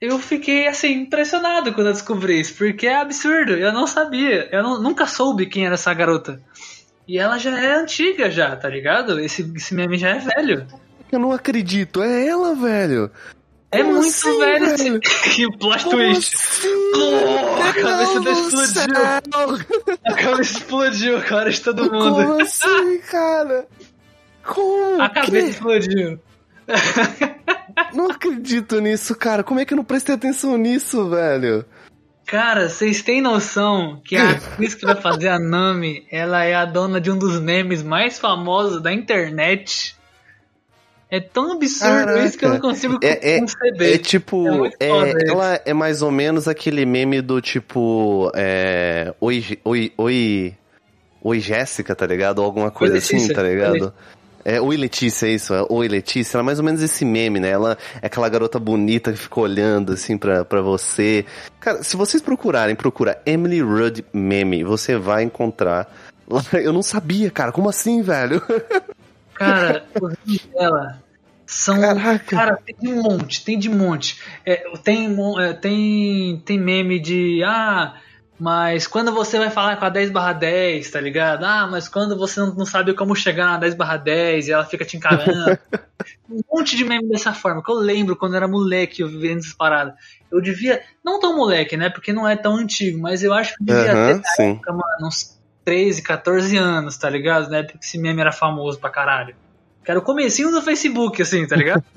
eu 0.00 0.18
fiquei 0.18 0.66
assim 0.66 1.02
impressionado 1.02 1.72
quando 1.72 1.86
eu 1.86 1.92
descobri 1.92 2.40
isso, 2.40 2.56
porque 2.56 2.88
é 2.88 2.96
absurdo, 2.96 3.52
eu 3.52 3.72
não 3.72 3.86
sabia, 3.86 4.48
eu 4.50 4.64
não, 4.64 4.82
nunca 4.82 5.06
soube 5.06 5.46
quem 5.46 5.64
era 5.64 5.74
essa 5.74 5.94
garota. 5.94 6.42
E 7.06 7.20
ela 7.20 7.38
já 7.38 7.56
é 7.56 7.76
antiga 7.76 8.28
já, 8.28 8.56
tá 8.56 8.68
ligado? 8.68 9.20
Esse, 9.20 9.48
esse 9.54 9.72
meme 9.76 9.96
já 9.96 10.08
é 10.08 10.18
velho. 10.18 10.66
Eu 11.12 11.20
não 11.20 11.30
acredito, 11.30 12.02
é 12.02 12.26
ela, 12.26 12.56
velho. 12.56 13.12
É 13.72 13.78
Como 13.78 13.94
muito 13.94 14.06
assim, 14.06 14.38
velho. 14.38 14.76
velho? 14.76 15.00
que 15.34 15.58
plot 15.58 15.84
Como 15.84 15.96
twist. 15.96 16.34
Assim? 16.34 16.68
Oh, 16.94 17.62
a 17.62 17.74
cabeça 17.74 18.20
dele 18.20 18.40
explodiu. 18.40 18.96
A 20.04 20.14
cabeça 20.14 20.52
explodiu, 20.58 21.22
cara, 21.22 21.50
de 21.50 21.60
todo 21.60 21.92
mundo. 21.92 22.14
Como 22.14 22.42
assim, 22.42 22.98
cara? 23.10 23.66
Como? 24.44 25.02
A 25.02 25.08
cabeça 25.08 25.30
que? 25.46 25.50
explodiu. 25.50 26.20
Não 27.92 28.10
acredito 28.10 28.80
nisso, 28.80 29.14
cara. 29.14 29.42
Como 29.42 29.60
é 29.60 29.64
que 29.64 29.72
eu 29.74 29.76
não 29.76 29.84
prestei 29.84 30.14
atenção 30.14 30.56
nisso, 30.56 31.08
velho? 31.10 31.64
Cara, 32.26 32.68
vocês 32.68 33.02
têm 33.02 33.20
noção 33.20 34.00
que 34.04 34.16
a 34.16 34.30
atriz 34.32 34.74
que 34.74 34.84
vai 34.84 34.96
fazer 34.96 35.28
a 35.28 35.38
Nami, 35.38 36.06
ela 36.10 36.44
é 36.44 36.54
a 36.54 36.64
dona 36.64 37.00
de 37.00 37.10
um 37.10 37.18
dos 37.18 37.40
memes 37.40 37.82
mais 37.82 38.18
famosos 38.18 38.80
da 38.82 38.92
internet. 38.92 39.95
É 41.08 41.20
tão 41.20 41.52
absurdo 41.52 42.06
Caraca. 42.06 42.24
isso 42.24 42.36
que 42.36 42.44
eu 42.44 42.48
não 42.48 42.60
consigo 42.60 42.98
é, 43.00 43.36
é, 43.36 43.40
conceber. 43.40 43.94
É 43.94 43.98
tipo, 43.98 44.66
é, 44.66 44.88
é 44.88 45.12
ela 45.28 45.60
é 45.64 45.72
mais 45.72 46.02
ou 46.02 46.10
menos 46.10 46.48
aquele 46.48 46.84
meme 46.84 47.20
do 47.20 47.40
tipo, 47.40 48.30
é, 48.34 49.14
oi, 49.20 49.58
oi, 49.64 49.92
oi, 49.96 50.54
oi 51.22 51.40
Jéssica, 51.40 51.94
tá 51.94 52.06
ligado? 52.06 52.40
Ou 52.40 52.44
alguma 52.44 52.72
coisa 52.72 52.94
oi, 52.94 52.98
assim, 52.98 53.28
tá 53.28 53.42
ligado? 53.42 53.94
É, 54.44 54.60
oi 54.60 54.76
Letícia, 54.76 55.26
é 55.26 55.30
isso, 55.30 55.54
é, 55.54 55.64
oi 55.68 55.86
Letícia, 55.86 56.36
ela 56.36 56.42
é 56.42 56.46
mais 56.46 56.58
ou 56.58 56.64
menos 56.64 56.82
esse 56.82 57.04
meme, 57.04 57.38
né? 57.38 57.50
Ela 57.50 57.78
é 58.02 58.06
aquela 58.06 58.28
garota 58.28 58.58
bonita 58.58 59.12
que 59.12 59.18
fica 59.18 59.40
olhando 59.40 59.92
assim 59.92 60.18
pra, 60.18 60.44
pra 60.44 60.60
você. 60.60 61.24
Cara, 61.60 61.84
se 61.84 61.96
vocês 61.96 62.20
procurarem, 62.20 62.74
procura 62.74 63.20
Emily 63.24 63.60
Rudd 63.60 64.04
meme, 64.12 64.64
você 64.64 64.96
vai 64.96 65.22
encontrar. 65.22 65.88
Eu 66.52 66.72
não 66.72 66.82
sabia, 66.82 67.30
cara, 67.30 67.52
como 67.52 67.68
assim, 67.68 68.02
velho? 68.02 68.42
Cara, 69.36 69.84
os 70.00 70.14
vídeos 70.24 70.52
dela 70.52 71.02
são. 71.46 71.80
Caraca. 71.80 72.36
Cara, 72.36 72.58
tem 72.64 72.76
de 72.78 72.92
monte, 72.92 73.44
tem 73.44 73.58
de 73.58 73.68
monte. 73.68 74.20
É, 74.44 74.56
tem, 74.82 75.16
é, 75.40 75.52
tem, 75.52 76.42
tem 76.44 76.58
meme 76.58 76.98
de. 76.98 77.42
Ah, 77.44 77.94
mas 78.38 78.86
quando 78.86 79.12
você 79.12 79.38
vai 79.38 79.50
falar 79.50 79.76
com 79.76 79.84
a 79.84 79.88
10 79.88 80.10
barra 80.10 80.32
10, 80.34 80.90
tá 80.90 81.00
ligado? 81.00 81.44
Ah, 81.44 81.66
mas 81.66 81.88
quando 81.88 82.16
você 82.18 82.40
não, 82.40 82.54
não 82.54 82.66
sabe 82.66 82.92
como 82.94 83.16
chegar 83.16 83.46
na 83.46 83.58
10 83.58 83.74
barra 83.74 83.96
10 83.96 84.48
e 84.48 84.52
ela 84.52 84.64
fica 84.64 84.84
te 84.84 84.96
encarando. 84.96 85.58
um 86.28 86.40
monte 86.52 86.76
de 86.76 86.84
meme 86.84 87.08
dessa 87.08 87.32
forma, 87.32 87.62
que 87.62 87.70
eu 87.70 87.76
lembro 87.76 88.16
quando 88.16 88.36
era 88.36 88.46
moleque 88.46 89.02
eu 89.02 89.08
vendo 89.08 89.38
essas 89.38 89.54
paradas. 89.54 89.94
Eu 90.30 90.40
devia. 90.40 90.82
Não 91.04 91.20
tão 91.20 91.36
moleque, 91.36 91.76
né? 91.76 91.88
Porque 91.88 92.12
não 92.12 92.28
é 92.28 92.36
tão 92.36 92.56
antigo, 92.56 93.00
mas 93.00 93.22
eu 93.22 93.32
acho 93.32 93.54
que 93.56 93.62
eu 93.62 93.66
devia 93.66 93.94
uhum, 93.94 94.20
ter 94.20 94.42
época, 94.42 94.72
mano, 94.72 95.08
uns 95.08 95.35
13, 95.66 96.00
14 96.00 96.56
anos, 96.56 96.96
tá 96.96 97.10
ligado? 97.10 97.50
Na 97.50 97.58
época 97.58 97.78
que 97.78 97.84
esse 97.84 97.98
meme 97.98 98.20
era 98.20 98.30
famoso 98.30 98.78
pra 98.78 98.88
caralho. 98.88 99.34
Que 99.84 99.90
era 99.90 99.98
o 99.98 100.02
comecinho 100.02 100.52
do 100.52 100.62
Facebook, 100.62 101.20
assim, 101.20 101.44
tá 101.46 101.56
ligado? 101.56 101.84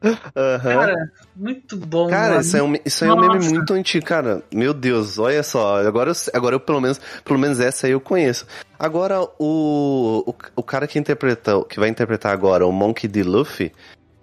Uhum. 0.00 0.62
Cara, 0.62 1.10
muito 1.34 1.76
bom. 1.76 2.08
Cara, 2.08 2.28
mano. 2.28 2.40
isso 2.40 2.56
é 2.56 2.62
um, 2.62 2.74
isso 2.84 3.04
é 3.04 3.12
um 3.12 3.18
meme 3.18 3.48
muito 3.48 3.74
antigo, 3.74 4.06
cara. 4.06 4.44
Meu 4.54 4.72
Deus, 4.72 5.18
olha 5.18 5.42
só. 5.42 5.84
Agora, 5.84 6.12
eu, 6.12 6.14
agora 6.32 6.54
eu, 6.54 6.60
pelo 6.60 6.80
menos, 6.80 7.00
pelo 7.24 7.36
menos 7.36 7.58
essa 7.58 7.88
aí 7.88 7.92
eu 7.92 8.00
conheço. 8.00 8.46
Agora, 8.78 9.20
o, 9.20 10.22
o, 10.24 10.34
o 10.54 10.62
cara 10.62 10.86
que 10.86 11.00
interpreta, 11.00 11.64
que 11.68 11.80
vai 11.80 11.88
interpretar 11.88 12.32
agora 12.32 12.64
o 12.64 12.70
Monkey 12.70 13.08
D. 13.08 13.24
Luffy, 13.24 13.72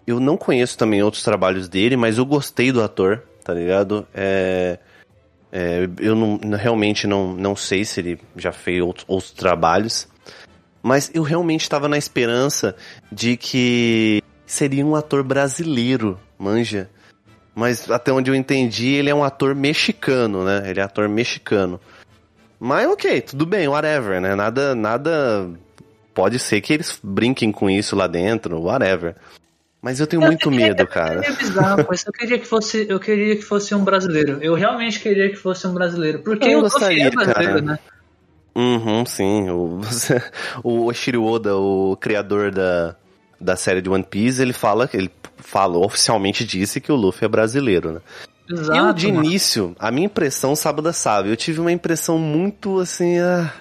eu 0.07 0.17
não 0.17 0.37
conheço 0.37 0.77
também 0.77 1.03
outros 1.03 1.23
trabalhos 1.23 1.67
dele, 1.67 1.97
mas 1.97 2.17
eu 2.17 2.25
gostei 2.25 2.71
do 2.71 2.81
ator, 2.81 3.21
tá 3.43 3.53
ligado? 3.53 4.07
É, 4.13 4.79
é, 5.57 5.87
eu 5.99 6.13
não, 6.15 6.37
realmente 6.57 7.07
não, 7.07 7.33
não 7.33 7.55
sei 7.55 7.85
se 7.85 8.01
ele 8.01 8.19
já 8.35 8.51
fez 8.51 8.81
outros, 8.81 9.05
outros 9.07 9.31
trabalhos, 9.31 10.05
mas 10.83 11.09
eu 11.13 11.23
realmente 11.23 11.61
estava 11.61 11.87
na 11.87 11.97
esperança 11.97 12.75
de 13.09 13.37
que 13.37 14.21
seria 14.45 14.85
um 14.85 14.97
ator 14.97 15.23
brasileiro, 15.23 16.19
manja. 16.37 16.89
Mas 17.55 17.89
até 17.89 18.11
onde 18.11 18.29
eu 18.29 18.35
entendi, 18.35 18.95
ele 18.95 19.09
é 19.09 19.15
um 19.15 19.23
ator 19.23 19.55
mexicano, 19.55 20.43
né? 20.43 20.69
Ele 20.69 20.81
é 20.81 20.83
ator 20.83 21.07
mexicano. 21.07 21.79
Mas 22.59 22.85
ok, 22.89 23.21
tudo 23.21 23.45
bem, 23.45 23.65
whatever, 23.65 24.19
né? 24.19 24.35
Nada, 24.35 24.75
nada. 24.75 25.49
Pode 26.13 26.37
ser 26.37 26.59
que 26.59 26.73
eles 26.73 26.99
brinquem 27.01 27.49
com 27.53 27.69
isso 27.69 27.95
lá 27.95 28.07
dentro, 28.07 28.61
whatever. 28.61 29.15
Mas 29.85 29.99
eu 29.99 30.07
tenho 30.07 30.23
eu 30.23 30.25
muito 30.25 30.49
queria, 30.49 30.69
medo, 30.69 30.87
cara. 30.87 31.21
É 31.23 31.31
bizarro, 31.31 31.85
mas 31.87 32.03
eu 32.03 32.11
queria 32.11 32.39
que 32.39 32.47
fosse, 32.47 32.87
eu 32.89 32.99
queria 32.99 33.35
que 33.35 33.43
fosse 33.43 33.75
um 33.75 33.83
brasileiro. 33.83 34.39
Eu 34.41 34.55
realmente 34.55 34.99
queria 34.99 35.29
que 35.29 35.35
fosse 35.35 35.67
um 35.67 35.75
brasileiro, 35.75 36.23
porque 36.23 36.49
eu 36.49 36.61
gostaria, 36.61 37.05
é 37.05 37.11
brasileiro, 37.11 37.53
cara. 37.53 37.61
né? 37.61 37.79
Uhum, 38.55 39.05
sim. 39.05 39.47
O, 39.51 39.81
o 40.67 40.85
Oshiro 40.87 41.23
Oda, 41.23 41.55
o 41.55 41.95
criador 41.97 42.49
da, 42.49 42.95
da 43.39 43.55
série 43.55 43.79
de 43.79 43.87
One 43.87 44.03
Piece, 44.03 44.41
ele 44.41 44.53
fala, 44.53 44.89
ele 44.91 45.11
fala, 45.37 45.77
oficialmente 45.77 46.43
disse 46.43 46.81
que 46.81 46.91
o 46.91 46.95
Luffy 46.95 47.23
é 47.23 47.27
brasileiro, 47.27 47.91
né? 47.91 48.01
Exato, 48.49 48.75
eu, 48.75 48.91
de 48.91 49.11
mano. 49.11 49.23
início, 49.23 49.75
a 49.77 49.91
minha 49.91 50.07
impressão, 50.07 50.55
sábado 50.55 50.91
sabe, 50.93 51.29
eu 51.29 51.35
tive 51.35 51.59
uma 51.59 51.71
impressão 51.71 52.17
muito 52.17 52.79
assim. 52.79 53.19
Ah, 53.19 53.53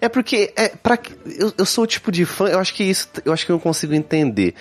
é 0.00 0.08
porque 0.08 0.52
é 0.56 0.68
para 0.68 0.98
eu, 1.38 1.52
eu 1.58 1.66
sou 1.66 1.84
o 1.84 1.86
tipo 1.86 2.10
de 2.10 2.24
fã, 2.24 2.46
eu 2.46 2.58
acho 2.58 2.74
que 2.74 2.84
isso, 2.84 3.08
eu 3.24 3.32
acho 3.32 3.44
que 3.44 3.52
eu 3.52 3.60
consigo 3.60 3.94
entender. 3.94 4.54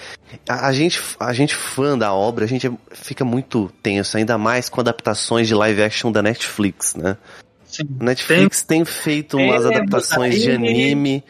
A, 0.47 0.67
a, 0.67 0.73
gente, 0.73 1.01
a 1.19 1.33
gente 1.33 1.55
fã 1.55 1.97
da 1.97 2.13
obra, 2.13 2.45
a 2.45 2.47
gente 2.47 2.67
é, 2.67 2.71
fica 2.91 3.23
muito 3.23 3.71
tenso, 3.81 4.17
ainda 4.17 4.37
mais 4.37 4.69
com 4.69 4.81
adaptações 4.81 5.47
de 5.47 5.55
live 5.55 5.83
action 5.83 6.11
da 6.11 6.21
Netflix, 6.21 6.95
né? 6.95 7.17
Sim. 7.65 7.83
Netflix 7.99 8.63
tem, 8.63 8.83
tem 8.83 8.85
feito 8.85 9.37
umas 9.37 9.65
é, 9.65 9.69
adaptações 9.69 10.41
de 10.41 10.51
anime 10.51 11.23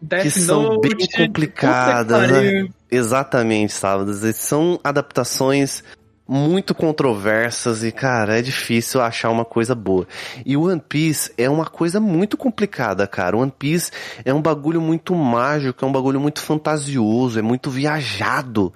Death 0.00 0.22
que 0.22 0.30
são 0.30 0.62
Note, 0.62 0.96
bem 0.96 1.06
complicadas, 1.06 2.30
né? 2.30 2.68
Exatamente, 2.90 3.72
sabe? 3.72 4.12
São 4.32 4.80
adaptações 4.82 5.84
muito 6.26 6.74
controversas 6.74 7.82
e, 7.82 7.90
cara, 7.90 8.38
é 8.38 8.42
difícil 8.42 9.00
achar 9.00 9.30
uma 9.30 9.44
coisa 9.44 9.74
boa. 9.74 10.06
E 10.46 10.56
One 10.56 10.80
Piece 10.80 11.32
é 11.36 11.48
uma 11.50 11.66
coisa 11.66 12.00
muito 12.00 12.36
complicada, 12.36 13.06
cara. 13.06 13.36
One 13.36 13.52
Piece 13.56 13.90
é 14.24 14.32
um 14.32 14.40
bagulho 14.40 14.80
muito 14.80 15.14
mágico, 15.14 15.84
é 15.84 15.88
um 15.88 15.92
bagulho 15.92 16.20
muito 16.20 16.40
fantasioso, 16.40 17.38
é 17.38 17.42
muito 17.42 17.70
viajado, 17.70 18.72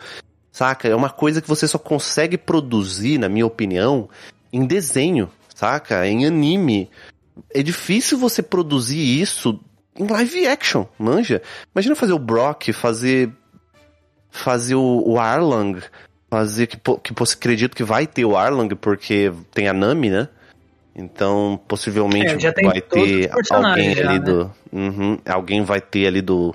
saca? 0.50 0.88
É 0.88 0.94
uma 0.94 1.10
coisa 1.10 1.40
que 1.40 1.48
você 1.48 1.66
só 1.68 1.78
consegue 1.78 2.36
produzir, 2.36 3.18
na 3.18 3.28
minha 3.28 3.46
opinião, 3.46 4.08
em 4.52 4.66
desenho, 4.66 5.30
saca? 5.54 6.06
Em 6.06 6.26
anime. 6.26 6.90
É 7.54 7.62
difícil 7.62 8.18
você 8.18 8.42
produzir 8.42 9.20
isso 9.20 9.60
em 9.98 10.06
live 10.06 10.46
action, 10.46 10.84
manja. 10.98 11.40
Imagina 11.74 11.94
fazer 11.94 12.12
o 12.12 12.18
Brock, 12.18 12.72
fazer 12.72 13.32
fazer 14.30 14.74
o 14.74 15.18
Arlang, 15.18 15.80
fazer 16.30 16.66
que, 16.66 16.76
que 16.76 17.14
acredito 17.22 17.76
que 17.76 17.84
vai 17.84 18.06
ter 18.06 18.24
o 18.24 18.36
Arlang, 18.36 18.74
porque 18.74 19.32
tem 19.52 19.68
a 19.68 19.72
Nami, 19.72 20.10
né? 20.10 20.28
Então, 20.94 21.60
possivelmente 21.68 22.46
é, 22.46 22.52
vai 22.62 22.80
ter 22.80 23.30
alguém 23.50 23.94
já, 23.94 24.08
ali 24.08 24.18
né? 24.18 24.24
do. 24.24 24.50
Uhum, 24.72 25.18
alguém 25.26 25.62
vai 25.62 25.80
ter 25.80 26.06
ali 26.06 26.22
do, 26.22 26.54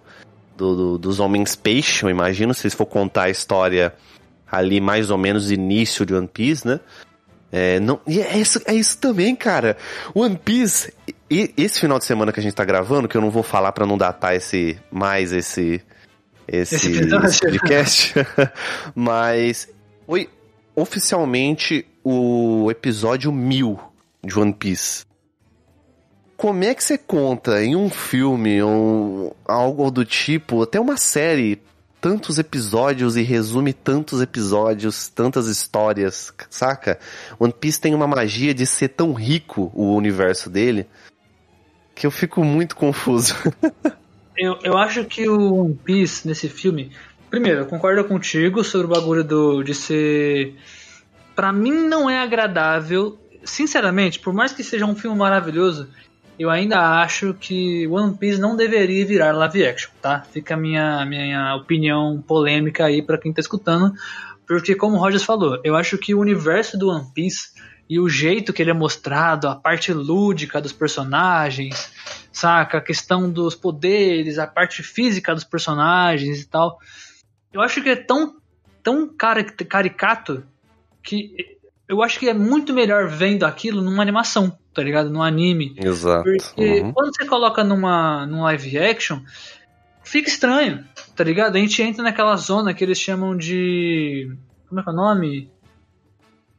do, 0.57 0.75
do, 0.75 0.97
dos 0.97 1.19
Homens 1.19 1.55
Peixe, 1.55 2.03
eu 2.03 2.09
imagino, 2.09 2.53
se 2.53 2.69
for 2.71 2.85
contar 2.85 3.23
a 3.23 3.29
história 3.29 3.93
ali 4.51 4.81
mais 4.81 5.11
ou 5.11 5.17
menos 5.17 5.51
início 5.51 6.05
de 6.05 6.13
One 6.13 6.27
Piece, 6.27 6.67
né? 6.67 6.79
É, 7.51 7.79
não, 7.79 7.99
e 8.07 8.21
é 8.21 8.37
isso, 8.37 8.61
é 8.65 8.73
isso 8.73 8.97
também, 8.97 9.35
cara. 9.35 9.77
One 10.13 10.37
Piece, 10.37 10.93
e, 11.29 11.53
esse 11.55 11.79
final 11.79 11.99
de 11.99 12.05
semana 12.05 12.31
que 12.31 12.39
a 12.39 12.43
gente 12.43 12.55
tá 12.55 12.65
gravando, 12.65 13.07
que 13.07 13.15
eu 13.15 13.21
não 13.21 13.29
vou 13.29 13.43
falar 13.43 13.71
para 13.71 13.85
não 13.85 13.97
datar 13.97 14.35
esse 14.35 14.77
mais 14.91 15.31
esse 15.31 15.81
esse, 16.51 16.75
esse 16.75 17.39
podcast, 17.39 18.13
mas 18.93 19.69
foi 20.05 20.29
oficialmente 20.75 21.85
o 22.03 22.69
episódio 22.69 23.31
mil 23.31 23.79
de 24.21 24.37
One 24.37 24.53
Piece. 24.53 25.05
Como 26.35 26.63
é 26.63 26.75
que 26.75 26.83
você 26.83 26.97
conta 26.97 27.63
em 27.63 27.75
um 27.75 27.89
filme 27.89 28.61
ou 28.61 29.35
algo 29.45 29.89
do 29.89 30.03
tipo, 30.03 30.63
até 30.63 30.79
uma 30.79 30.97
série, 30.97 31.61
tantos 32.01 32.37
episódios 32.37 33.15
e 33.15 33.21
resume 33.21 33.71
tantos 33.71 34.21
episódios, 34.21 35.07
tantas 35.07 35.47
histórias, 35.47 36.33
saca? 36.49 36.99
One 37.39 37.53
Piece 37.53 37.79
tem 37.79 37.95
uma 37.95 38.07
magia 38.07 38.53
de 38.53 38.65
ser 38.65 38.89
tão 38.89 39.13
rico 39.13 39.71
o 39.73 39.95
universo 39.95 40.49
dele 40.49 40.87
que 41.95 42.05
eu 42.05 42.11
fico 42.11 42.43
muito 42.43 42.75
confuso. 42.75 43.35
eu, 44.37 44.57
eu 44.63 44.77
acho 44.77 45.05
que 45.05 45.27
o 45.27 45.53
One 45.55 45.79
Piece 45.83 46.27
nesse 46.27 46.47
filme. 46.49 46.91
Primeiro, 47.29 47.61
eu 47.61 47.65
concordo 47.65 48.03
contigo 48.03 48.63
sobre 48.63 48.87
o 48.87 48.89
bagulho 48.89 49.23
do, 49.23 49.63
de 49.63 49.73
ser. 49.73 50.55
Pra 51.35 51.51
mim 51.51 51.71
não 51.87 52.09
é 52.09 52.19
agradável. 52.19 53.17
Sinceramente, 53.43 54.19
por 54.19 54.33
mais 54.33 54.51
que 54.53 54.63
seja 54.63 54.85
um 54.85 54.95
filme 54.95 55.17
maravilhoso, 55.17 55.87
eu 56.37 56.49
ainda 56.49 57.01
acho 57.01 57.33
que 57.33 57.87
One 57.87 58.15
Piece 58.17 58.39
não 58.39 58.55
deveria 58.55 59.05
virar 59.05 59.31
live 59.31 59.65
action, 59.65 59.91
tá? 60.01 60.21
Fica 60.21 60.53
a 60.53 60.57
minha, 60.57 61.05
minha 61.05 61.55
opinião 61.55 62.23
polêmica 62.25 62.85
aí 62.85 63.01
para 63.01 63.17
quem 63.17 63.33
tá 63.33 63.41
escutando. 63.41 63.93
Porque, 64.47 64.75
como 64.75 64.97
o 64.97 64.99
Rogers 64.99 65.23
falou, 65.23 65.59
eu 65.63 65.75
acho 65.75 65.97
que 65.97 66.13
o 66.13 66.19
universo 66.19 66.77
do 66.77 66.89
One 66.89 67.05
Piece 67.13 67.51
e 67.89 67.99
o 67.99 68.09
jeito 68.09 68.53
que 68.53 68.61
ele 68.61 68.71
é 68.71 68.73
mostrado, 68.73 69.47
a 69.47 69.55
parte 69.55 69.93
lúdica 69.93 70.61
dos 70.61 70.71
personagens, 70.71 71.91
saca? 72.31 72.77
A 72.77 72.81
questão 72.81 73.29
dos 73.29 73.55
poderes, 73.55 74.39
a 74.39 74.47
parte 74.47 74.81
física 74.83 75.33
dos 75.33 75.43
personagens 75.43 76.41
e 76.41 76.47
tal. 76.47 76.79
Eu 77.51 77.61
acho 77.61 77.81
que 77.81 77.89
é 77.89 77.95
tão, 77.95 78.37
tão 78.81 79.09
caricato 79.15 80.43
que 81.03 81.59
eu 81.91 82.01
acho 82.01 82.17
que 82.17 82.29
é 82.29 82.33
muito 82.33 82.73
melhor 82.73 83.09
vendo 83.09 83.43
aquilo 83.43 83.81
numa 83.81 84.01
animação, 84.01 84.57
tá 84.73 84.81
ligado? 84.81 85.09
Num 85.09 85.21
anime. 85.21 85.75
Exato. 85.77 86.23
Porque 86.23 86.81
uhum. 86.81 86.93
quando 86.93 87.13
você 87.13 87.25
coloca 87.25 87.65
numa, 87.65 88.25
num 88.25 88.43
live 88.43 88.77
action, 88.77 89.19
fica 90.01 90.29
estranho, 90.29 90.85
tá 91.15 91.23
ligado? 91.23 91.57
A 91.57 91.59
gente 91.59 91.81
entra 91.81 92.01
naquela 92.01 92.37
zona 92.37 92.73
que 92.73 92.81
eles 92.81 92.97
chamam 92.97 93.35
de. 93.35 94.33
Como 94.69 94.79
é 94.79 94.83
que 94.83 94.89
é 94.89 94.93
o 94.93 94.95
nome? 94.95 95.51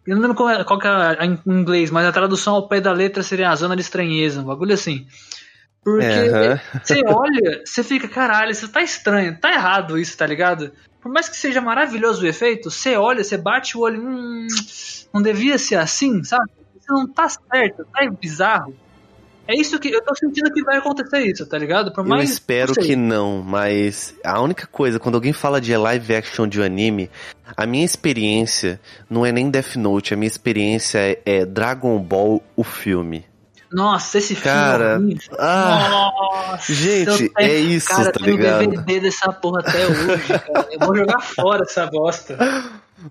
Eu 0.06 0.16
não 0.16 0.22
lembro 0.22 0.37
qual, 0.37 0.50
é, 0.50 0.64
qual 0.64 0.78
que 0.78 0.87
é 0.87 1.24
em 1.24 1.40
inglês, 1.46 1.90
mas 1.90 2.04
a 2.04 2.12
tradução 2.12 2.54
ao 2.54 2.68
pé 2.68 2.80
da 2.80 2.92
letra 2.92 3.22
seria 3.22 3.50
a 3.50 3.56
zona 3.56 3.74
de 3.74 3.82
estranheza, 3.82 4.42
um 4.42 4.44
bagulho 4.44 4.74
assim. 4.74 5.06
Porque 5.83 6.07
uhum. 6.07 6.81
você 6.83 7.03
olha, 7.07 7.62
você 7.64 7.83
fica, 7.83 8.07
caralho, 8.07 8.53
isso 8.53 8.68
tá 8.68 8.83
estranho, 8.83 9.37
tá 9.38 9.53
errado 9.53 9.99
isso, 9.99 10.16
tá 10.16 10.27
ligado? 10.27 10.71
Por 11.01 11.11
mais 11.11 11.29
que 11.29 11.37
seja 11.37 11.61
maravilhoso 11.61 12.23
o 12.23 12.29
efeito, 12.29 12.71
você 12.71 12.97
olha, 12.97 13.25
você 13.25 13.37
bate 13.37 13.77
o 13.77 13.81
olho, 13.81 14.01
hum, 14.01 14.47
não 15.12 15.21
devia 15.21 15.59
ser 15.59 15.75
assim, 15.75 16.23
sabe? 16.23 16.49
Isso 16.77 16.92
não 16.92 17.09
tá 17.09 17.29
certo, 17.29 17.85
tá 17.92 18.09
bizarro. 18.09 18.75
É 19.47 19.61
isso 19.61 19.79
que 19.81 19.88
eu 19.88 20.01
tô 20.05 20.14
sentindo 20.14 20.53
que 20.53 20.62
vai 20.62 20.79
acontecer 20.79 21.18
isso, 21.27 21.45
tá 21.45 21.59
ligado? 21.59 21.92
Por 21.92 22.07
mais 22.07 22.31
eu 22.31 22.35
espero 22.35 22.75
que 22.75 22.95
não, 22.95 23.42
mas 23.42 24.14
a 24.25 24.40
única 24.40 24.68
coisa, 24.68 25.01
quando 25.01 25.16
alguém 25.16 25.33
fala 25.33 25.61
de 25.61 25.77
live 25.77 26.14
action 26.14 26.47
de 26.47 26.61
um 26.61 26.64
anime, 26.64 27.11
a 27.57 27.66
minha 27.66 27.85
experiência 27.85 28.81
não 29.11 29.27
é 29.27 29.33
nem 29.33 29.51
Death 29.51 29.75
Note, 29.75 30.14
a 30.14 30.16
minha 30.16 30.29
experiência 30.29 31.18
é 31.27 31.45
Dragon 31.45 31.99
Ball, 31.99 32.40
o 32.55 32.62
filme. 32.62 33.32
Nossa, 33.72 34.18
esse 34.18 34.35
filme 34.35 34.42
cara, 34.42 35.00
é 35.00 35.37
ah, 35.38 36.12
Nossa, 36.12 36.74
gente, 36.74 37.28
tenho, 37.30 37.32
é 37.38 37.54
isso, 37.56 37.88
cara, 37.88 38.12
tá 38.12 38.24
ligado? 38.24 38.62
Eu 38.62 38.70
tenho 38.70 38.82
DVD 38.82 39.00
dessa 39.00 39.32
porra 39.32 39.61
até 39.61 39.87
hoje, 39.87 40.28
cara. 40.28 40.68
Eu 40.70 40.78
vou 40.80 40.96
jogar 40.96 41.20
fora 41.20 41.62
essa 41.62 41.87
bosta. 41.87 42.37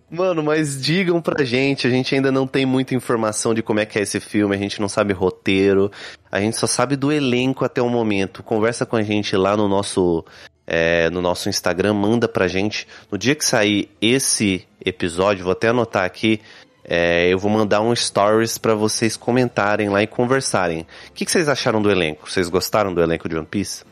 Mano, 0.09 0.41
mas 0.43 0.81
digam 0.81 1.21
pra 1.21 1.43
gente, 1.43 1.85
a 1.87 1.89
gente 1.89 2.15
ainda 2.15 2.31
não 2.31 2.47
tem 2.47 2.65
muita 2.65 2.95
informação 2.95 3.53
de 3.53 3.61
como 3.61 3.79
é 3.79 3.85
que 3.85 3.99
é 3.99 4.03
esse 4.03 4.19
filme, 4.19 4.55
a 4.55 4.59
gente 4.59 4.79
não 4.79 4.87
sabe 4.87 5.13
roteiro, 5.13 5.91
a 6.31 6.39
gente 6.39 6.57
só 6.57 6.67
sabe 6.67 6.95
do 6.95 7.11
elenco 7.11 7.65
até 7.65 7.81
o 7.81 7.89
momento. 7.89 8.43
Conversa 8.43 8.85
com 8.85 8.95
a 8.95 9.03
gente 9.03 9.35
lá 9.35 9.57
no 9.57 9.67
nosso 9.67 10.23
é, 10.65 11.09
no 11.09 11.21
nosso 11.21 11.49
Instagram, 11.49 11.93
manda 11.93 12.27
pra 12.27 12.47
gente. 12.47 12.87
No 13.11 13.17
dia 13.17 13.35
que 13.35 13.43
sair 13.43 13.89
esse 14.01 14.65
episódio, 14.83 15.43
vou 15.43 15.51
até 15.51 15.67
anotar 15.67 16.05
aqui, 16.05 16.39
é, 16.83 17.29
eu 17.29 17.37
vou 17.37 17.51
mandar 17.51 17.81
um 17.81 17.95
stories 17.95 18.57
para 18.57 18.73
vocês 18.73 19.15
comentarem 19.15 19.89
lá 19.89 20.01
e 20.01 20.07
conversarem. 20.07 20.81
O 21.09 21.11
que, 21.13 21.25
que, 21.25 21.31
vocês 21.31 21.47
acharam 21.47 21.81
do 21.81 21.91
elenco? 21.91 22.29
Vocês 22.29 22.49
gostaram 22.49 22.93
do 22.93 23.01
elenco 23.01 23.29
de 23.29 23.35
One 23.35 23.45
Piece? 23.45 23.83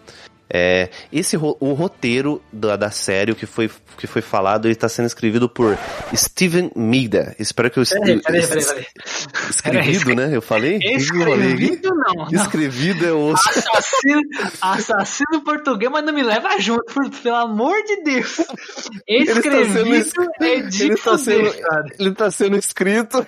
É, 0.52 0.90
esse 1.14 1.38
o 1.38 1.74
roteiro 1.74 2.42
da, 2.52 2.76
da 2.76 2.90
série, 2.90 3.32
o 3.32 3.36
que 3.36 3.46
foi, 3.46 3.70
que 3.98 4.08
foi 4.08 4.22
falado, 4.22 4.66
ele 4.66 4.74
está 4.74 4.90
sendo 4.90 5.06
escrevido 5.06 5.48
por 5.48 5.78
Steven 6.16 6.72
Mida. 6.76 7.36
Espero 7.38 7.70
que 7.70 7.80
eu 7.80 7.84
peraí, 7.84 8.20
peraí, 8.20 8.48
peraí, 8.48 8.66
peraí. 8.66 8.86
Escrevido, 9.50 10.16
né? 10.16 10.36
Eu 10.36 10.42
falei? 10.42 10.80
Escrevido 10.82 11.90
não, 11.90 12.14
não. 12.16 12.28
Escrevido 12.34 13.06
é 13.06 13.14
o 13.14 13.34
assassino, 13.34 14.22
assassino 14.60 15.42
português, 15.44 15.92
mas 15.92 16.04
não 16.04 16.14
me 16.14 16.24
leva 16.24 16.60
junto, 16.60 16.84
pelo 17.22 17.36
amor 17.36 17.76
de 17.84 18.04
Deus. 18.04 18.40
Escrevido 19.08 19.80
ele 19.80 19.98
está 19.98 20.26
sendo, 20.26 20.44
é 20.44 20.62
de 20.62 20.84
ele 20.84 20.94
está 20.94 21.18
sendo, 21.18 21.56
ele 22.00 22.10
está 22.10 22.32
sendo 22.32 22.58
escrito. 22.58 23.28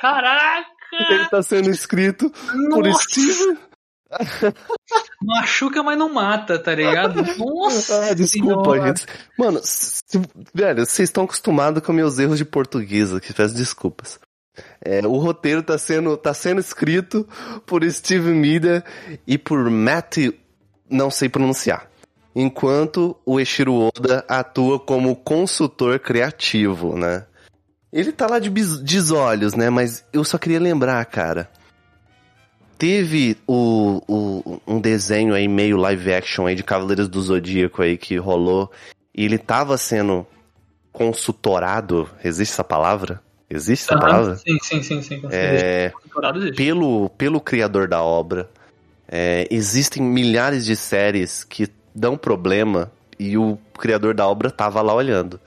Caraca! 0.00 0.66
Ele 1.08 1.22
está 1.22 1.42
sendo 1.42 1.70
escrito 1.70 2.30
Nossa. 2.52 2.82
por 2.82 2.92
Steven 3.00 3.56
Machuca, 5.22 5.82
mas 5.82 5.98
não 5.98 6.12
mata, 6.12 6.58
tá 6.58 6.74
ligado? 6.74 7.22
Nossa! 7.38 8.10
Ah, 8.10 8.14
desculpa, 8.14 8.72
senhora. 8.72 8.88
gente. 8.88 9.06
Mano, 9.38 9.60
se, 9.62 10.20
velho, 10.54 10.84
vocês 10.84 11.08
estão 11.08 11.24
acostumados 11.24 11.82
com 11.82 11.92
meus 11.92 12.18
erros 12.18 12.38
de 12.38 12.44
português 12.44 13.12
aqui, 13.14 13.32
peço 13.32 13.54
desculpas. 13.54 14.18
É, 14.84 15.06
o 15.06 15.16
roteiro 15.16 15.62
tá 15.62 15.78
sendo, 15.78 16.16
tá 16.16 16.34
sendo 16.34 16.60
escrito 16.60 17.26
por 17.64 17.88
Steve 17.90 18.32
Mida 18.32 18.84
e 19.26 19.38
por 19.38 19.70
Matt, 19.70 20.18
não 20.90 21.10
sei 21.10 21.28
pronunciar. 21.28 21.88
enquanto 22.34 23.16
o 23.24 23.40
Eshiro 23.40 23.74
Oda 23.74 24.24
atua 24.28 24.78
como 24.78 25.16
consultor 25.16 25.98
criativo, 25.98 26.96
né? 26.96 27.26
Ele 27.92 28.10
tá 28.10 28.26
lá 28.26 28.38
de 28.38 28.48
desolhos, 28.50 29.54
né? 29.54 29.68
Mas 29.68 30.04
eu 30.12 30.24
só 30.24 30.38
queria 30.38 30.58
lembrar, 30.58 31.04
cara. 31.04 31.50
Teve 32.82 33.36
o, 33.46 34.02
o, 34.08 34.60
um 34.66 34.80
desenho 34.80 35.34
aí 35.34 35.46
meio 35.46 35.76
live 35.76 36.14
action 36.14 36.48
aí 36.48 36.56
de 36.56 36.64
Cavaleiros 36.64 37.08
do 37.08 37.22
Zodíaco 37.22 37.80
aí 37.80 37.96
que 37.96 38.16
rolou. 38.16 38.72
E 39.14 39.24
ele 39.24 39.38
tava 39.38 39.78
sendo 39.78 40.26
consultorado. 40.90 42.10
Existe 42.24 42.54
essa 42.54 42.64
palavra? 42.64 43.22
Existe 43.48 43.84
essa 43.84 43.96
palavra? 43.96 44.34
Sim, 44.34 44.58
sim, 44.60 44.82
sim, 44.82 45.00
sim. 45.00 45.22
É, 45.30 45.92
pelo, 46.56 47.08
pelo 47.10 47.40
criador 47.40 47.86
da 47.86 48.02
obra. 48.02 48.50
É, 49.06 49.46
existem 49.48 50.02
milhares 50.02 50.64
de 50.64 50.74
séries 50.74 51.44
que 51.44 51.68
dão 51.94 52.16
problema 52.16 52.90
e 53.16 53.38
o 53.38 53.56
criador 53.78 54.12
da 54.12 54.26
obra 54.26 54.50
tava 54.50 54.82
lá 54.82 54.92
olhando. 54.92 55.38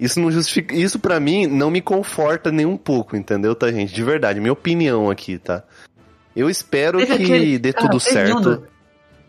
Isso 0.00 0.18
não 0.18 0.28
justifica. 0.28 0.74
Isso 0.74 0.98
para 0.98 1.20
mim 1.20 1.46
não 1.46 1.70
me 1.70 1.80
conforta 1.80 2.50
nem 2.50 2.66
um 2.66 2.76
pouco, 2.76 3.16
entendeu, 3.16 3.54
tá, 3.54 3.70
gente? 3.70 3.94
De 3.94 4.02
verdade, 4.02 4.40
minha 4.40 4.52
opinião 4.52 5.08
aqui, 5.08 5.38
tá? 5.38 5.62
Eu 6.36 6.50
espero 6.50 6.98
teve 6.98 7.16
que 7.16 7.22
aquele... 7.22 7.58
dê 7.58 7.72
tudo 7.72 8.00
certo. 8.00 8.50
Um, 8.50 8.62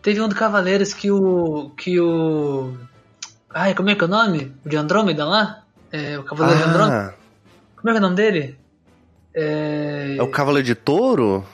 teve 0.02 0.20
um 0.20 0.28
do 0.28 0.34
Cavaleiros 0.34 0.92
que 0.92 1.10
o. 1.10 1.70
que 1.76 2.00
o. 2.00 2.74
Ai, 3.50 3.74
como 3.74 3.90
é 3.90 3.94
que 3.94 4.02
é 4.02 4.06
o 4.06 4.10
nome? 4.10 4.52
O 4.64 4.68
de 4.68 4.76
Andrômeda 4.76 5.24
lá? 5.24 5.64
É, 5.92 6.18
o 6.18 6.24
Cavaleiro 6.24 6.60
ah. 6.60 6.64
de 6.64 6.70
Andrômeda. 6.70 7.14
Como 7.76 7.88
é 7.88 7.92
que 7.92 7.96
é 7.96 8.00
o 8.00 8.02
nome 8.02 8.16
dele? 8.16 8.58
É... 9.34 10.16
é 10.18 10.22
o 10.22 10.28
Cavaleiro 10.28 10.66
de 10.66 10.74
Touro? 10.74 11.44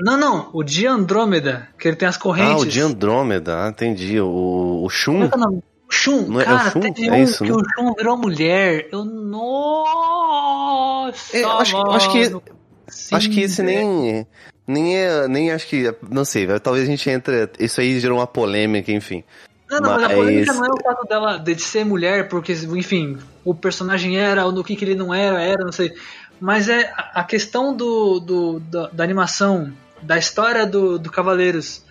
Não, 0.00 0.16
não, 0.16 0.50
o 0.52 0.62
de 0.62 0.86
Andrômeda, 0.86 1.68
que 1.78 1.86
ele 1.86 1.96
tem 1.96 2.08
as 2.08 2.16
correntes. 2.16 2.54
Ah, 2.54 2.56
o 2.58 2.66
de 2.66 2.80
Andrômeda, 2.80 3.64
ah, 3.64 3.68
entendi. 3.68 4.20
O, 4.20 4.82
o 4.84 4.88
Shun. 4.88 5.12
Como 5.12 5.24
é 5.24 5.28
que 5.28 5.34
é 5.34 5.38
o 5.38 5.40
nome? 5.40 5.62
Shun, 5.88 6.22
não 6.26 6.40
cara, 6.40 6.50
é, 6.50 6.54
é 6.54 6.56
o 6.56 6.70
Shun? 6.70 6.80
teve 6.80 7.06
é 7.06 7.12
um 7.12 7.22
isso, 7.22 7.44
que 7.44 7.50
né? 7.50 7.56
o 7.56 7.62
Shun 7.74 7.94
virou 7.94 8.16
mulher. 8.16 8.88
Eu, 8.90 9.04
nossa, 9.04 10.16
é, 11.36 11.44
acho, 11.44 11.76
mano. 11.76 11.92
acho 11.92 12.10
que, 12.10 12.30
Sim, 12.88 13.14
acho 13.14 13.30
que 13.30 13.40
esse 13.42 13.62
nem, 13.62 14.26
nem 14.66 14.96
é, 14.96 15.28
nem 15.28 15.52
acho 15.52 15.66
que, 15.66 15.94
não 16.10 16.24
sei, 16.24 16.46
talvez 16.60 16.84
a 16.86 16.90
gente 16.90 17.08
entre, 17.10 17.50
isso 17.58 17.80
aí 17.80 18.00
gerou 18.00 18.18
uma 18.18 18.26
polêmica, 18.26 18.90
enfim. 18.90 19.22
Não, 19.70 19.80
não, 19.80 19.90
mas, 19.90 20.02
mas 20.02 20.12
a 20.12 20.14
polêmica 20.14 20.52
não 20.52 20.64
é 20.64 20.70
o 20.70 20.82
fato 20.82 21.08
dela 21.08 21.38
de 21.38 21.60
ser 21.60 21.84
mulher, 21.84 22.28
porque, 22.28 22.52
enfim, 22.52 23.18
o 23.44 23.54
personagem 23.54 24.18
era, 24.18 24.44
ou 24.44 24.52
no 24.52 24.64
que, 24.64 24.76
que 24.76 24.84
ele 24.84 24.94
não 24.94 25.12
era, 25.12 25.42
era, 25.42 25.64
não 25.64 25.72
sei. 25.72 25.92
Mas 26.40 26.68
é 26.68 26.92
a 26.96 27.24
questão 27.24 27.74
do, 27.74 28.20
do 28.20 28.60
da, 28.60 28.88
da 28.88 29.04
animação, 29.04 29.72
da 30.02 30.18
história 30.18 30.66
do, 30.66 30.98
do 30.98 31.10
Cavaleiros 31.10 31.84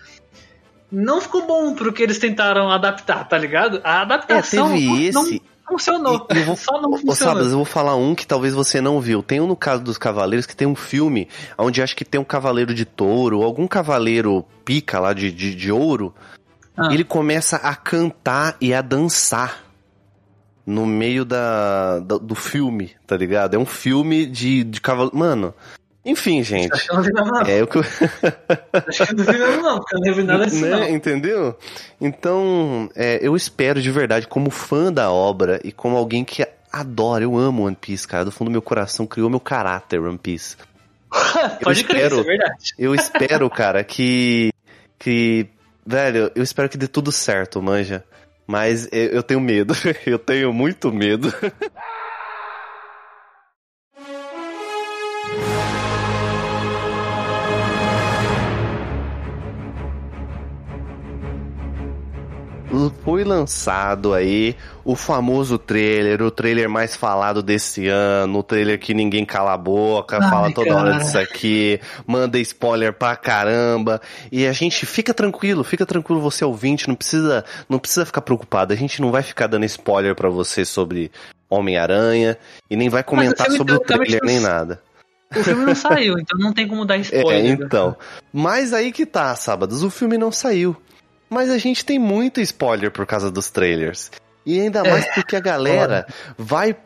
não 0.90 1.20
ficou 1.20 1.46
bom 1.46 1.74
pro 1.74 1.92
que 1.92 2.02
eles 2.02 2.18
tentaram 2.18 2.70
adaptar, 2.70 3.28
tá 3.28 3.36
ligado? 3.36 3.80
A 3.82 4.02
adaptação 4.02 4.68
é, 4.68 4.74
teve 4.74 4.86
não, 4.86 5.22
esse... 5.26 5.34
não 5.34 5.53
funcionou. 5.66 6.26
Eu 6.30 6.44
vou, 6.44 6.56
Só 6.56 6.80
não 6.80 6.92
funcionou. 6.92 7.14
Sabes, 7.14 7.50
eu 7.50 7.56
vou 7.56 7.64
falar 7.64 7.96
um 7.96 8.14
que 8.14 8.26
talvez 8.26 8.54
você 8.54 8.80
não 8.80 9.00
viu. 9.00 9.22
Tem 9.22 9.40
um 9.40 9.46
no 9.46 9.56
caso 9.56 9.82
dos 9.82 9.98
Cavaleiros 9.98 10.46
que 10.46 10.56
tem 10.56 10.66
um 10.66 10.74
filme 10.74 11.28
onde 11.58 11.82
acho 11.82 11.96
que 11.96 12.04
tem 12.04 12.20
um 12.20 12.24
cavaleiro 12.24 12.74
de 12.74 12.84
touro, 12.84 13.42
algum 13.42 13.66
cavaleiro 13.66 14.44
pica 14.64 14.98
lá 14.98 15.12
de, 15.12 15.30
de, 15.32 15.54
de 15.54 15.72
ouro. 15.72 16.14
Ah. 16.76 16.92
Ele 16.92 17.04
começa 17.04 17.56
a 17.56 17.74
cantar 17.74 18.56
e 18.60 18.74
a 18.74 18.82
dançar 18.82 19.64
no 20.66 20.86
meio 20.86 21.24
da, 21.24 22.00
da, 22.00 22.16
do 22.16 22.34
filme, 22.34 22.92
tá 23.06 23.16
ligado? 23.16 23.54
É 23.54 23.58
um 23.58 23.66
filme 23.66 24.26
de, 24.26 24.64
de 24.64 24.80
cavaleiro. 24.80 25.16
Mano, 25.16 25.54
enfim, 26.04 26.42
gente. 26.42 26.72
Acho 26.72 26.84
que 26.84 26.90
eu 26.90 26.96
não 26.96 27.02
vi 27.02 27.12
nada, 27.12 27.30
não. 27.30 27.46
É 27.46 27.62
o 27.62 27.66
que 27.66 27.76
eu... 27.76 27.82
Acho 28.88 29.06
que 29.06 29.12
eu 29.12 29.16
não 29.16 29.24
vi 29.24 29.38
nada, 29.38 29.56
não, 29.56 29.78
porque 29.78 29.96
eu 29.96 30.00
não 30.00 30.14
vi 30.14 30.22
nada 30.22 30.46
disso, 30.46 30.66
né? 30.66 30.70
não. 30.70 30.88
Entendeu? 30.88 31.58
Então, 32.00 32.90
é, 32.94 33.18
eu 33.22 33.34
espero 33.34 33.80
de 33.80 33.90
verdade, 33.90 34.26
como 34.26 34.50
fã 34.50 34.92
da 34.92 35.10
obra 35.10 35.60
e 35.64 35.72
como 35.72 35.96
alguém 35.96 36.24
que 36.24 36.46
adora, 36.70 37.24
eu 37.24 37.38
amo 37.38 37.64
One 37.66 37.76
Piece, 37.80 38.06
cara, 38.06 38.24
do 38.24 38.30
fundo 38.30 38.48
do 38.48 38.52
meu 38.52 38.62
coração, 38.62 39.06
criou 39.06 39.30
meu 39.30 39.40
caráter 39.40 40.00
One 40.00 40.18
Piece. 40.18 40.56
Pode 41.62 41.82
eu 41.82 41.88
crer, 41.88 42.02
espero, 42.02 42.20
é 42.20 42.22
verdade. 42.24 42.74
Eu 42.78 42.94
espero, 42.94 43.48
cara, 43.48 43.84
que. 43.84 44.52
que. 44.98 45.46
Velho, 45.86 46.30
eu 46.34 46.42
espero 46.42 46.68
que 46.68 46.78
dê 46.78 46.88
tudo 46.88 47.12
certo, 47.12 47.62
manja. 47.62 48.04
Mas 48.46 48.88
eu, 48.92 49.06
eu 49.06 49.22
tenho 49.22 49.40
medo. 49.40 49.74
eu 50.04 50.18
tenho 50.18 50.52
muito 50.52 50.92
medo. 50.92 51.32
Foi 63.02 63.24
lançado 63.24 64.12
aí 64.14 64.56
o 64.84 64.94
famoso 64.94 65.58
trailer, 65.58 66.22
o 66.22 66.30
trailer 66.30 66.68
mais 66.68 66.94
falado 66.96 67.42
desse 67.42 67.88
ano, 67.88 68.38
o 68.38 68.42
trailer 68.42 68.78
que 68.78 68.92
ninguém 68.92 69.24
cala 69.24 69.54
a 69.54 69.56
boca, 69.56 70.18
Ai, 70.20 70.30
fala 70.30 70.52
toda 70.52 70.68
cara. 70.68 70.80
hora 70.80 70.98
disso 70.98 71.18
aqui, 71.18 71.80
manda 72.06 72.38
spoiler 72.38 72.92
pra 72.92 73.16
caramba. 73.16 74.00
E 74.30 74.46
a 74.46 74.52
gente 74.52 74.84
fica 74.86 75.14
tranquilo, 75.14 75.64
fica 75.64 75.86
tranquilo 75.86 76.20
você 76.20 76.44
ouvinte, 76.44 76.88
não 76.88 76.94
precisa, 76.94 77.44
não 77.68 77.78
precisa 77.78 78.04
ficar 78.04 78.20
preocupado. 78.20 78.72
A 78.72 78.76
gente 78.76 79.00
não 79.00 79.10
vai 79.10 79.22
ficar 79.22 79.46
dando 79.46 79.64
spoiler 79.64 80.14
para 80.14 80.28
você 80.28 80.64
sobre 80.64 81.10
Homem-Aranha 81.48 82.36
e 82.70 82.76
nem 82.76 82.88
vai 82.88 83.02
comentar 83.02 83.50
sobre 83.50 83.74
o 83.74 83.80
trailer 83.80 84.20
nem 84.22 84.40
nada. 84.40 84.80
O 85.36 85.42
filme 85.42 85.64
não 85.64 85.74
saiu, 85.74 86.18
então 86.18 86.38
não 86.38 86.52
tem 86.52 86.68
como 86.68 86.84
dar 86.84 86.96
spoiler. 86.98 87.44
É, 87.44 87.48
então. 87.48 87.96
Mas 88.32 88.72
aí 88.72 88.92
que 88.92 89.04
tá, 89.04 89.34
sábados, 89.34 89.82
o 89.82 89.90
filme 89.90 90.16
não 90.16 90.30
saiu. 90.30 90.76
Mas 91.28 91.50
a 91.50 91.58
gente 91.58 91.84
tem 91.84 91.98
muito 91.98 92.40
spoiler 92.40 92.90
por 92.90 93.06
causa 93.06 93.30
dos 93.30 93.50
trailers. 93.50 94.10
E 94.46 94.60
ainda 94.60 94.80
é. 94.80 94.90
mais 94.90 95.06
porque 95.14 95.36
a 95.36 95.40
galera 95.40 96.06
vai 96.36 96.76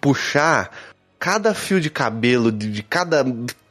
puxar 0.00 0.70
cada 1.18 1.54
fio 1.54 1.80
de 1.80 1.90
cabelo 1.90 2.50
de, 2.50 2.70
de 2.70 2.82
cada 2.82 3.24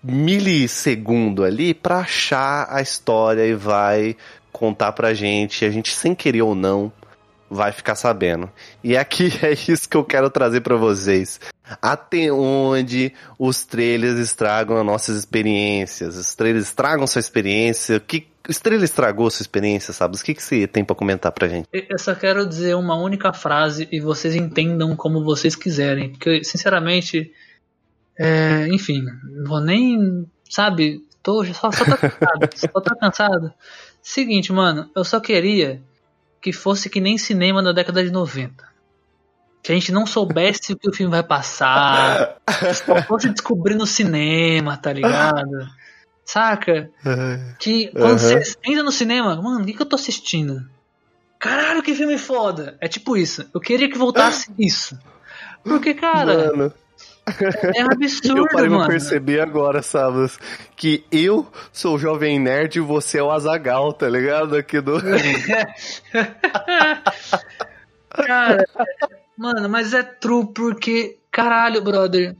milissegundo 0.03 1.43
ali 1.43 1.73
pra 1.73 1.99
achar 1.99 2.67
a 2.69 2.81
história 2.81 3.45
e 3.45 3.53
vai 3.53 4.15
contar 4.51 4.91
pra 4.93 5.13
gente. 5.13 5.65
A 5.65 5.69
gente, 5.69 5.93
sem 5.93 6.15
querer 6.15 6.41
ou 6.41 6.55
não, 6.55 6.91
vai 7.49 7.71
ficar 7.71 7.95
sabendo. 7.95 8.49
E 8.83 8.95
aqui 8.95 9.31
é 9.41 9.53
isso 9.53 9.87
que 9.87 9.97
eu 9.97 10.03
quero 10.03 10.29
trazer 10.29 10.61
para 10.61 10.75
vocês. 10.75 11.39
Até 11.81 12.31
onde 12.31 13.13
os 13.37 13.63
trailers 13.63 14.17
estragam 14.17 14.77
as 14.77 14.85
nossas 14.85 15.17
experiências? 15.17 16.17
Os 16.17 16.33
trailers 16.35 16.67
estragam 16.67 17.05
sua 17.05 17.19
experiência? 17.19 17.97
O 17.97 18.01
que 18.01 18.27
Estrela 18.49 18.83
estragou 18.83 19.29
sua 19.29 19.43
experiência, 19.43 19.93
sabe? 19.93 20.17
O 20.17 20.19
que, 20.19 20.33
que 20.33 20.41
você 20.41 20.65
tem 20.65 20.83
para 20.83 20.95
comentar 20.95 21.31
pra 21.31 21.47
gente? 21.47 21.69
Eu 21.71 21.99
só 21.99 22.15
quero 22.15 22.47
dizer 22.47 22.75
uma 22.75 22.95
única 22.95 23.31
frase 23.31 23.87
e 23.91 23.99
vocês 23.99 24.33
entendam 24.33 24.95
como 24.95 25.23
vocês 25.23 25.55
quiserem. 25.55 26.09
Porque, 26.09 26.43
sinceramente, 26.43 27.31
é, 28.17 28.67
enfim, 28.69 29.05
vou 29.45 29.61
nem. 29.61 30.27
Sabe? 30.49 31.05
Tô, 31.21 31.45
só, 31.45 31.71
só 31.71 31.85
tô 31.85 31.95
cansado. 31.95 32.49
só 32.57 32.81
tô 32.81 32.95
cansado. 32.95 33.53
Seguinte, 34.01 34.51
mano, 34.51 34.89
eu 34.95 35.03
só 35.03 35.19
queria 35.19 35.83
que 36.41 36.53
fosse 36.53 36.89
que 36.89 37.01
nem 37.01 37.17
cinema 37.17 37.61
na 37.61 37.71
década 37.71 38.03
de 38.03 38.11
90. 38.11 38.67
Que 39.61 39.71
a 39.71 39.75
gente 39.75 39.91
não 39.91 40.05
soubesse 40.05 40.73
o 40.73 40.77
que 40.77 40.89
o 40.89 40.93
filme 40.93 41.11
vai 41.11 41.23
passar. 41.23 42.37
Só 42.85 43.01
fosse 43.03 43.29
descobrir 43.29 43.75
no 43.75 43.85
cinema, 43.85 44.77
tá 44.77 44.93
ligado? 44.93 45.67
Saca? 46.23 46.89
Que 47.59 47.87
quando 47.87 48.11
uhum. 48.11 48.17
você 48.17 48.55
entra 48.63 48.83
no 48.83 48.91
cinema, 48.91 49.35
mano, 49.41 49.63
o 49.63 49.65
que, 49.65 49.73
que 49.73 49.81
eu 49.81 49.85
tô 49.85 49.95
assistindo? 49.95 50.65
Caralho, 51.39 51.81
que 51.81 51.95
filme 51.95 52.17
foda! 52.17 52.77
É 52.79 52.87
tipo 52.87 53.17
isso. 53.17 53.49
Eu 53.53 53.59
queria 53.59 53.89
que 53.89 53.97
voltasse 53.97 54.51
isso. 54.59 54.97
Porque, 55.63 55.93
cara. 55.93 56.55
Mano. 56.55 56.73
É, 57.75 57.79
é 57.81 57.83
absurdo, 57.83 58.39
Eu 58.39 58.47
parei 58.47 58.69
mano. 58.69 58.83
pra 58.83 58.91
perceber 58.91 59.41
agora, 59.41 59.81
sabe? 59.81 60.29
Que 60.75 61.03
eu 61.11 61.47
sou 61.71 61.95
o 61.95 61.99
Jovem 61.99 62.39
Nerd 62.39 62.77
e 62.77 62.81
você 62.81 63.19
é 63.19 63.23
o 63.23 63.31
Azagal, 63.31 63.93
tá 63.93 64.09
ligado? 64.09 64.55
Aqui 64.55 64.81
do. 64.81 64.99
cara, 68.09 68.65
mano, 69.37 69.69
mas 69.69 69.93
é 69.93 70.03
true 70.03 70.47
porque, 70.53 71.17
caralho, 71.31 71.81
brother. 71.81 72.35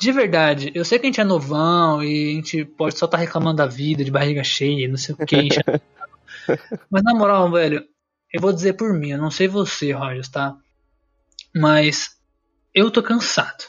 De 0.00 0.12
verdade, 0.12 0.70
eu 0.76 0.84
sei 0.84 0.96
que 0.98 1.06
a 1.06 1.08
gente 1.08 1.20
é 1.20 1.24
novão 1.24 2.00
e 2.04 2.30
a 2.30 2.34
gente 2.36 2.64
pode 2.64 2.96
só 2.96 3.06
estar 3.06 3.18
tá 3.18 3.20
reclamando 3.20 3.56
da 3.56 3.66
vida, 3.66 4.04
de 4.04 4.12
barriga 4.12 4.44
cheia, 4.44 4.86
não 4.86 4.96
sei 4.96 5.16
o 5.16 5.26
que. 5.26 5.48
Mas 6.88 7.02
na 7.02 7.12
moral, 7.14 7.50
velho, 7.50 7.84
eu 8.32 8.40
vou 8.40 8.52
dizer 8.52 8.74
por 8.74 8.92
mim, 8.92 9.10
eu 9.10 9.18
não 9.18 9.30
sei 9.30 9.48
você, 9.48 9.90
Rogers, 9.90 10.28
tá? 10.28 10.56
Mas 11.54 12.16
eu 12.72 12.90
tô 12.92 13.02
cansado. 13.02 13.64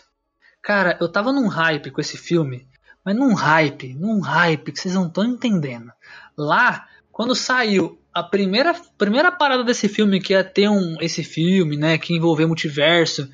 Cara, 0.69 0.95
eu 1.01 1.09
tava 1.09 1.33
num 1.33 1.47
hype 1.47 1.89
com 1.89 1.99
esse 1.99 2.15
filme, 2.15 2.67
mas 3.03 3.15
num 3.15 3.33
hype, 3.33 3.95
num 3.95 4.19
hype 4.19 4.71
que 4.71 4.79
vocês 4.79 4.93
não 4.93 5.07
estão 5.07 5.25
entendendo. 5.25 5.91
Lá, 6.37 6.85
quando 7.11 7.33
saiu 7.33 7.99
a 8.13 8.21
primeira, 8.21 8.75
primeira 8.95 9.31
parada 9.31 9.63
desse 9.63 9.89
filme, 9.89 10.21
que 10.21 10.33
ia 10.33 10.43
ter 10.43 10.69
um, 10.69 10.95
esse 11.01 11.23
filme, 11.23 11.75
né, 11.75 11.97
que 11.97 12.13
envolveu 12.13 12.47
multiverso, 12.47 13.27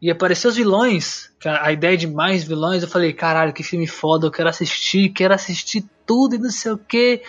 e 0.00 0.12
apareceu 0.12 0.48
os 0.48 0.54
vilões, 0.54 1.32
a 1.44 1.72
ideia 1.72 1.96
de 1.96 2.06
mais 2.06 2.44
vilões, 2.44 2.84
eu 2.84 2.88
falei, 2.88 3.12
caralho, 3.12 3.52
que 3.52 3.64
filme 3.64 3.88
foda, 3.88 4.28
eu 4.28 4.30
quero 4.30 4.48
assistir, 4.48 5.08
quero 5.08 5.34
assistir 5.34 5.84
tudo 6.06 6.36
e 6.36 6.38
não 6.38 6.52
sei 6.52 6.70
o 6.70 6.78
que. 6.78 7.20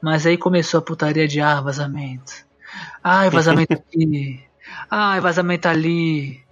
Mas 0.00 0.24
aí 0.24 0.38
começou 0.38 0.78
a 0.78 0.82
putaria 0.82 1.28
de 1.28 1.38
ah, 1.38 1.60
vazamento. 1.60 2.32
Ai, 3.04 3.28
vazamento 3.28 3.74
aqui. 3.76 4.42
Ai, 4.90 5.20
vazamento 5.20 5.68
ali. 5.68 6.45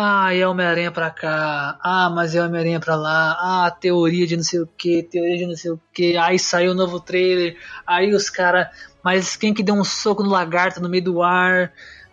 Ah, 0.00 0.32
é 0.32 0.46
Homem-Aranha 0.46 0.92
pra 0.92 1.10
cá. 1.10 1.76
Ah, 1.82 2.08
mas 2.08 2.32
é 2.32 2.40
Homem-Aranha 2.40 2.78
pra 2.78 2.94
lá. 2.94 3.36
Ah, 3.40 3.68
teoria 3.68 4.28
de 4.28 4.36
não 4.36 4.44
sei 4.44 4.60
o 4.60 4.66
que, 4.66 5.02
teoria 5.02 5.36
de 5.36 5.44
não 5.44 5.56
sei 5.56 5.72
o 5.72 5.80
que. 5.92 6.16
Aí 6.16 6.38
saiu 6.38 6.70
o 6.70 6.74
novo 6.74 7.00
trailer. 7.00 7.56
Aí 7.84 8.14
os 8.14 8.30
caras. 8.30 8.68
Mas 9.02 9.34
quem 9.36 9.52
que 9.52 9.60
deu 9.60 9.74
um 9.74 9.82
soco 9.82 10.22
no 10.22 10.30
lagarto 10.30 10.80
no 10.80 10.88
meio 10.88 11.02
do 11.02 11.20
ar? 11.20 11.72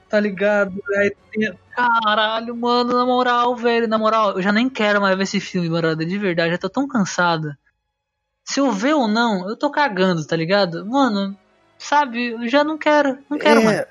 Tá 0.10 0.20
ligado? 0.20 0.74
Aí, 0.98 1.16
caralho, 1.76 2.56
mano, 2.56 2.92
na 2.94 3.06
moral, 3.06 3.56
velho. 3.56 3.88
Na 3.88 4.00
moral, 4.00 4.32
eu 4.32 4.42
já 4.42 4.52
nem 4.52 4.68
quero 4.68 5.00
mais 5.00 5.16
ver 5.16 5.24
esse 5.24 5.40
filme, 5.40 5.70
brother. 5.70 6.08
De 6.08 6.18
verdade, 6.18 6.54
já 6.54 6.58
tô 6.58 6.70
tão 6.70 6.88
cansado. 6.88 7.56
Se 8.44 8.60
eu 8.60 8.72
ver 8.72 8.96
ou 8.96 9.08
não, 9.08 9.48
eu 9.48 9.56
tô 9.56 9.70
cagando, 9.70 10.26
tá 10.26 10.36
ligado? 10.36 10.84
Mano, 10.88 11.38
sabe, 11.78 12.48
já 12.48 12.64
não 12.64 12.78
quero, 12.78 13.18
não 13.30 13.38
quero 13.38 13.62
é, 13.62 13.64
mais. 13.64 13.86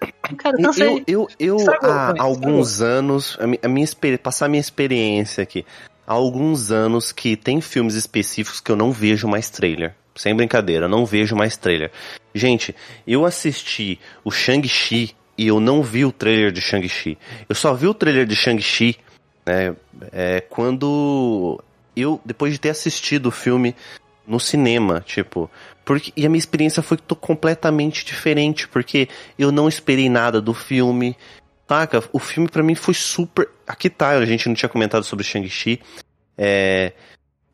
Não 0.58 0.72
quero, 0.72 1.02
Eu, 1.06 1.28
eu, 1.38 1.56
eu 1.58 1.70
há 1.82 2.14
alguns 2.18 2.80
anos, 2.80 3.38
a 3.62 3.68
minha, 3.68 3.86
passar 4.22 4.46
a 4.46 4.48
minha 4.48 4.60
experiência 4.60 5.42
aqui, 5.42 5.64
há 6.06 6.12
alguns 6.12 6.70
anos 6.70 7.12
que 7.12 7.36
tem 7.36 7.60
filmes 7.60 7.94
específicos 7.94 8.60
que 8.60 8.70
eu 8.70 8.76
não 8.76 8.92
vejo 8.92 9.28
mais 9.28 9.50
trailer. 9.50 9.94
Sem 10.14 10.34
brincadeira, 10.34 10.86
não 10.86 11.04
vejo 11.04 11.34
mais 11.34 11.56
trailer. 11.56 11.90
Gente, 12.32 12.74
eu 13.06 13.24
assisti 13.24 13.98
o 14.24 14.30
Shang-Chi 14.30 15.14
e 15.36 15.48
eu 15.48 15.58
não 15.58 15.82
vi 15.82 16.04
o 16.04 16.12
trailer 16.12 16.52
de 16.52 16.60
Shang-Chi. 16.60 17.18
Eu 17.48 17.54
só 17.54 17.74
vi 17.74 17.88
o 17.88 17.94
trailer 17.94 18.24
de 18.24 18.36
Shang-Chi 18.36 18.96
né, 19.44 19.74
é, 20.12 20.40
quando 20.40 21.60
eu, 21.96 22.20
depois 22.24 22.52
de 22.52 22.60
ter 22.60 22.70
assistido 22.70 23.26
o 23.26 23.32
filme 23.32 23.74
no 24.26 24.40
cinema, 24.40 25.00
tipo, 25.00 25.50
porque, 25.84 26.12
e 26.16 26.24
a 26.24 26.28
minha 26.28 26.38
experiência 26.38 26.82
foi 26.82 26.98
completamente 27.20 28.04
diferente, 28.04 28.66
porque 28.66 29.08
eu 29.38 29.52
não 29.52 29.68
esperei 29.68 30.08
nada 30.08 30.40
do 30.40 30.54
filme. 30.54 31.16
Saca? 31.68 32.02
O 32.12 32.18
filme 32.18 32.48
para 32.48 32.62
mim 32.62 32.74
foi 32.74 32.94
super. 32.94 33.48
Aqui 33.66 33.90
tá, 33.90 34.10
a 34.10 34.24
gente 34.24 34.48
não 34.48 34.54
tinha 34.54 34.68
comentado 34.68 35.04
sobre 35.04 35.24
Shang-Chi. 35.24 35.80
É. 36.38 36.92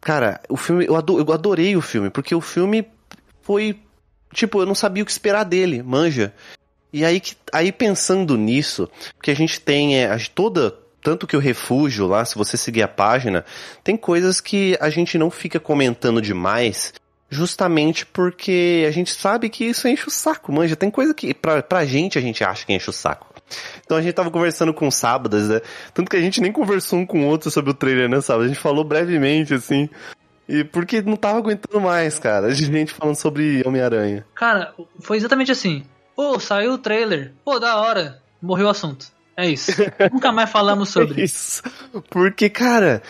Cara, 0.00 0.40
o 0.48 0.56
filme. 0.56 0.87
Eu 0.87 0.96
adorei 0.96 1.76
o 1.76 1.80
filme, 1.83 2.09
porque 2.09 2.35
o 2.35 2.40
filme 2.40 2.87
foi. 3.42 3.78
Tipo, 4.33 4.62
eu 4.62 4.66
não 4.66 4.76
sabia 4.76 5.02
o 5.02 5.06
que 5.06 5.12
esperar 5.12 5.44
dele, 5.44 5.83
manja. 5.83 6.33
E 6.92 7.04
aí, 7.04 7.20
aí 7.52 7.72
pensando 7.72 8.37
nisso, 8.37 8.88
que 9.22 9.30
a 9.30 9.35
gente 9.35 9.61
tem 9.61 9.98
é, 9.98 10.16
toda 10.35 10.76
tanto 11.02 11.26
que 11.26 11.36
o 11.36 11.40
refúgio 11.40 12.06
lá, 12.06 12.24
se 12.24 12.36
você 12.36 12.56
seguir 12.56 12.82
a 12.82 12.88
página, 12.88 13.44
tem 13.82 13.96
coisas 13.96 14.40
que 14.40 14.76
a 14.80 14.90
gente 14.90 15.16
não 15.16 15.30
fica 15.30 15.58
comentando 15.58 16.20
demais, 16.20 16.92
justamente 17.28 18.04
porque 18.04 18.84
a 18.86 18.90
gente 18.90 19.12
sabe 19.12 19.48
que 19.48 19.64
isso 19.64 19.88
enche 19.88 20.08
o 20.08 20.10
saco, 20.10 20.52
manja. 20.52 20.76
Tem 20.76 20.90
coisa 20.90 21.14
que 21.14 21.32
pra, 21.32 21.62
pra 21.62 21.84
gente 21.84 22.18
a 22.18 22.20
gente 22.20 22.44
acha 22.44 22.66
que 22.66 22.72
enche 22.72 22.90
o 22.90 22.92
saco. 22.92 23.30
Então 23.84 23.96
a 23.96 24.02
gente 24.02 24.12
tava 24.12 24.30
conversando 24.30 24.72
com 24.72 24.90
sábados, 24.90 25.48
né? 25.48 25.60
Tanto 25.92 26.10
que 26.10 26.16
a 26.16 26.20
gente 26.20 26.40
nem 26.40 26.52
conversou 26.52 26.98
um 26.98 27.06
com 27.06 27.24
o 27.24 27.26
outro 27.26 27.50
sobre 27.50 27.70
o 27.70 27.74
trailer, 27.74 28.08
né, 28.08 28.20
sábado? 28.20 28.44
A 28.44 28.48
gente 28.48 28.60
falou 28.60 28.84
brevemente, 28.84 29.54
assim. 29.54 29.88
E 30.48 30.64
porque 30.64 31.00
não 31.00 31.16
tava 31.16 31.38
aguentando 31.38 31.80
mais, 31.80 32.18
cara. 32.18 32.48
A 32.48 32.50
gente 32.54 32.92
falando 32.92 33.16
sobre 33.16 33.62
Homem-Aranha. 33.64 34.26
Cara, 34.34 34.74
foi 35.00 35.16
exatamente 35.16 35.52
assim. 35.52 35.84
Pô, 36.14 36.38
saiu 36.40 36.72
o 36.72 36.78
trailer. 36.78 37.32
Pô, 37.44 37.58
da 37.58 37.76
hora. 37.76 38.20
Morreu 38.42 38.66
o 38.66 38.70
assunto. 38.70 39.06
É 39.40 39.48
isso. 39.48 39.72
Nunca 40.12 40.33
mais 40.33 40.50
falamos 40.50 40.88
sobre. 40.92 41.20
É 41.20 41.24
isso. 41.24 41.62
Porque, 42.11 42.48
cara, 42.48 43.03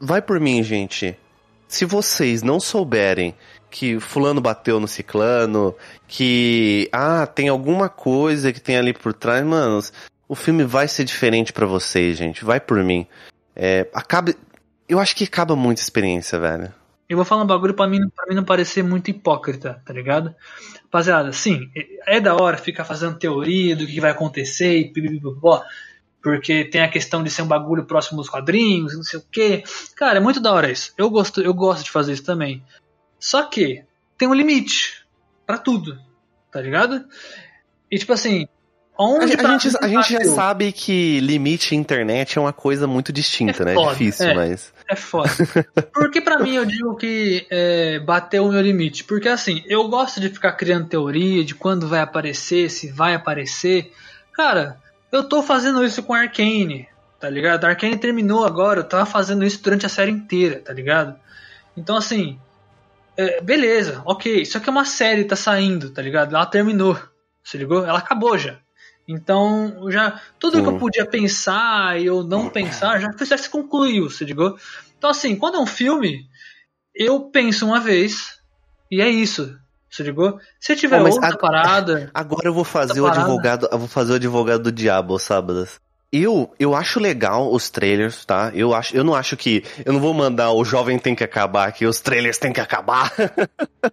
vai 0.00 0.20
por 0.20 0.38
mim, 0.40 0.62
gente 0.62 1.16
se 1.72 1.86
vocês 1.86 2.42
não 2.42 2.60
souberem 2.60 3.34
que 3.70 3.98
fulano 3.98 4.42
bateu 4.42 4.78
no 4.78 4.86
ciclano, 4.86 5.74
que 6.06 6.86
ah, 6.92 7.26
tem 7.26 7.48
alguma 7.48 7.88
coisa 7.88 8.52
que 8.52 8.60
tem 8.60 8.76
ali 8.76 8.92
por 8.92 9.14
trás, 9.14 9.42
mano, 9.42 9.80
o 10.28 10.34
filme 10.34 10.64
vai 10.64 10.86
ser 10.86 11.04
diferente 11.04 11.50
para 11.50 11.64
vocês, 11.64 12.18
gente. 12.18 12.44
Vai 12.44 12.60
por 12.60 12.84
mim. 12.84 13.06
É, 13.56 13.88
acaba, 13.94 14.34
eu 14.86 15.00
acho 15.00 15.16
que 15.16 15.24
acaba 15.24 15.56
muita 15.56 15.80
experiência, 15.80 16.38
velho. 16.38 16.70
Eu 17.12 17.16
vou 17.16 17.26
falar 17.26 17.42
um 17.42 17.46
bagulho 17.46 17.74
pra 17.74 17.86
mim, 17.86 18.08
pra 18.08 18.24
mim 18.26 18.34
não 18.34 18.42
parecer 18.42 18.82
muito 18.82 19.10
hipócrita, 19.10 19.82
tá 19.84 19.92
ligado? 19.92 20.34
Rapaziada, 20.84 21.30
sim, 21.30 21.70
é 22.06 22.18
da 22.18 22.34
hora 22.34 22.56
ficar 22.56 22.86
fazendo 22.86 23.18
teoria 23.18 23.76
do 23.76 23.86
que 23.86 24.00
vai 24.00 24.10
acontecer 24.10 24.78
e 24.78 24.92
porque 26.22 26.64
tem 26.64 26.80
a 26.80 26.88
questão 26.88 27.22
de 27.22 27.28
ser 27.28 27.42
um 27.42 27.46
bagulho 27.46 27.84
próximo 27.84 28.16
dos 28.16 28.30
quadrinhos, 28.30 28.96
não 28.96 29.02
sei 29.02 29.18
o 29.18 29.24
que. 29.30 29.62
Cara, 29.94 30.16
é 30.16 30.20
muito 30.20 30.40
da 30.40 30.54
hora 30.54 30.72
isso. 30.72 30.94
Eu 30.96 31.10
gosto, 31.10 31.42
eu 31.42 31.52
gosto 31.52 31.84
de 31.84 31.90
fazer 31.90 32.14
isso 32.14 32.24
também. 32.24 32.64
Só 33.18 33.42
que 33.42 33.84
tem 34.16 34.26
um 34.26 34.34
limite 34.34 35.06
para 35.46 35.58
tudo, 35.58 36.00
tá 36.50 36.62
ligado? 36.62 37.04
E 37.90 37.98
tipo 37.98 38.14
assim, 38.14 38.48
onde 39.02 39.34
a, 39.34 39.40
a 39.40 39.58
gente, 39.58 39.76
a 39.80 39.88
gente 39.88 40.12
já 40.12 40.24
sabe 40.24 40.72
que 40.72 41.20
limite 41.20 41.74
internet 41.74 42.38
é 42.38 42.40
uma 42.40 42.52
coisa 42.52 42.86
muito 42.86 43.12
distinta, 43.12 43.62
é 43.62 43.66
né? 43.66 43.74
Foda, 43.74 43.90
é 43.90 43.92
difícil, 43.92 44.26
é, 44.26 44.34
mas. 44.34 44.72
É 44.88 44.96
foda. 44.96 45.30
Porque 45.92 46.20
para 46.20 46.38
mim 46.38 46.54
eu 46.54 46.64
digo 46.64 46.96
que 46.96 47.46
é, 47.50 47.98
bateu 48.00 48.44
o 48.44 48.52
meu 48.52 48.60
limite. 48.60 49.04
Porque 49.04 49.28
assim, 49.28 49.62
eu 49.66 49.88
gosto 49.88 50.20
de 50.20 50.28
ficar 50.28 50.52
criando 50.52 50.88
teoria 50.88 51.44
de 51.44 51.54
quando 51.54 51.88
vai 51.88 52.00
aparecer, 52.00 52.70
se 52.70 52.90
vai 52.90 53.14
aparecer. 53.14 53.92
Cara, 54.32 54.78
eu 55.10 55.24
tô 55.24 55.42
fazendo 55.42 55.84
isso 55.84 56.02
com 56.02 56.14
Arcane, 56.14 56.88
tá 57.20 57.28
ligado? 57.28 57.64
Arcane 57.64 57.96
terminou 57.96 58.44
agora, 58.44 58.80
eu 58.80 58.84
tava 58.84 59.06
fazendo 59.06 59.44
isso 59.44 59.62
durante 59.62 59.86
a 59.86 59.88
série 59.88 60.10
inteira, 60.10 60.60
tá 60.60 60.72
ligado? 60.72 61.14
Então, 61.76 61.96
assim, 61.96 62.38
é, 63.16 63.40
beleza, 63.40 64.02
ok, 64.04 64.42
isso 64.42 64.56
aqui 64.56 64.68
é 64.68 64.72
uma 64.72 64.84
série, 64.84 65.24
tá 65.24 65.36
saindo, 65.36 65.90
tá 65.90 66.00
ligado? 66.00 66.34
Ela 66.34 66.46
terminou, 66.46 66.98
se 67.44 67.58
ligou? 67.58 67.84
Ela 67.84 67.98
acabou 67.98 68.38
já. 68.38 68.58
Então, 69.06 69.90
já 69.90 70.20
tudo 70.38 70.56
Sim. 70.56 70.62
que 70.62 70.68
eu 70.68 70.78
podia 70.78 71.04
pensar 71.04 72.00
e 72.00 72.06
eu 72.06 72.22
não 72.22 72.48
pensar 72.48 73.00
já, 73.00 73.10
já 73.24 73.36
se 73.36 73.50
concluiu, 73.50 74.08
se 74.08 74.24
ligou? 74.24 74.56
Então, 74.96 75.10
assim, 75.10 75.34
quando 75.34 75.56
é 75.56 75.60
um 75.60 75.66
filme, 75.66 76.26
eu 76.94 77.20
penso 77.20 77.66
uma 77.66 77.80
vez 77.80 78.40
e 78.90 79.00
é 79.00 79.08
isso. 79.08 79.58
Você 79.90 80.02
ligou? 80.04 80.38
Se 80.58 80.74
tiver 80.74 81.02
outra 81.02 81.36
parada. 81.36 82.10
Agora 82.14 82.48
eu 82.48 82.54
vou 82.54 82.64
fazer 82.64 83.00
o 83.00 83.04
parada. 83.04 83.20
advogado. 83.20 83.68
Eu 83.70 83.78
vou 83.78 83.88
fazer 83.88 84.12
o 84.12 84.16
advogado 84.16 84.62
do 84.62 84.72
diabo, 84.72 85.18
sábados. 85.18 85.78
Eu, 86.12 86.52
eu 86.58 86.74
acho 86.74 87.00
legal 87.00 87.50
os 87.50 87.70
trailers, 87.70 88.26
tá? 88.26 88.52
Eu, 88.54 88.74
acho, 88.74 88.94
eu 88.94 89.02
não 89.02 89.14
acho 89.14 89.34
que. 89.34 89.64
Eu 89.82 89.94
não 89.94 90.00
vou 90.00 90.12
mandar 90.12 90.52
o 90.52 90.62
jovem 90.62 90.98
tem 90.98 91.14
que 91.14 91.24
acabar 91.24 91.66
aqui, 91.66 91.86
os 91.86 92.02
trailers 92.02 92.36
tem 92.36 92.52
que 92.52 92.60
acabar. 92.60 93.10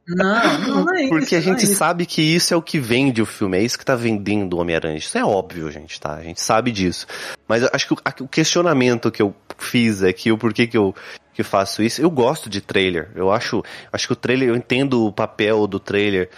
Não, 0.05 0.83
não 0.83 0.95
é 0.97 1.03
isso. 1.03 1.09
Porque 1.15 1.35
a 1.37 1.39
gente 1.39 1.63
é 1.63 1.67
sabe 1.67 2.05
que 2.05 2.21
isso 2.21 2.53
é 2.53 2.57
o 2.57 2.61
que 2.61 2.77
vende 2.77 3.21
o 3.21 3.25
filme, 3.25 3.57
é 3.57 3.63
isso 3.63 3.79
que 3.79 3.85
tá 3.85 3.95
vendendo 3.95 4.57
o 4.57 4.59
Homem-Aranha. 4.59 4.97
Isso 4.97 5.17
é 5.17 5.23
óbvio, 5.23 5.71
gente, 5.71 5.97
tá? 5.97 6.15
A 6.15 6.21
gente 6.21 6.41
sabe 6.41 6.73
disso. 6.73 7.07
Mas 7.47 7.63
eu 7.63 7.69
acho 7.71 7.87
que 7.87 7.93
o, 7.93 8.25
o 8.25 8.27
questionamento 8.27 9.09
que 9.09 9.21
eu 9.21 9.33
fiz 9.57 10.03
aqui, 10.03 10.29
o 10.29 10.37
porquê 10.37 10.67
que 10.67 10.77
eu, 10.77 10.93
que 11.33 11.43
faço 11.43 11.81
isso. 11.81 12.01
Eu 12.01 12.11
gosto 12.11 12.49
de 12.49 12.59
trailer. 12.59 13.11
Eu 13.15 13.31
acho, 13.31 13.63
acho 13.93 14.07
que 14.07 14.13
o 14.13 14.15
trailer, 14.17 14.49
eu 14.49 14.57
entendo 14.57 15.05
o 15.05 15.13
papel 15.13 15.65
do 15.67 15.79
trailer. 15.79 16.29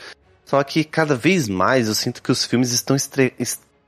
Só 0.45 0.63
que 0.63 0.83
cada 0.83 1.15
vez 1.15 1.49
mais 1.49 1.87
eu 1.87 1.95
sinto 1.95 2.21
que 2.21 2.31
os 2.31 2.45
filmes 2.45 2.71
estão 2.71 2.95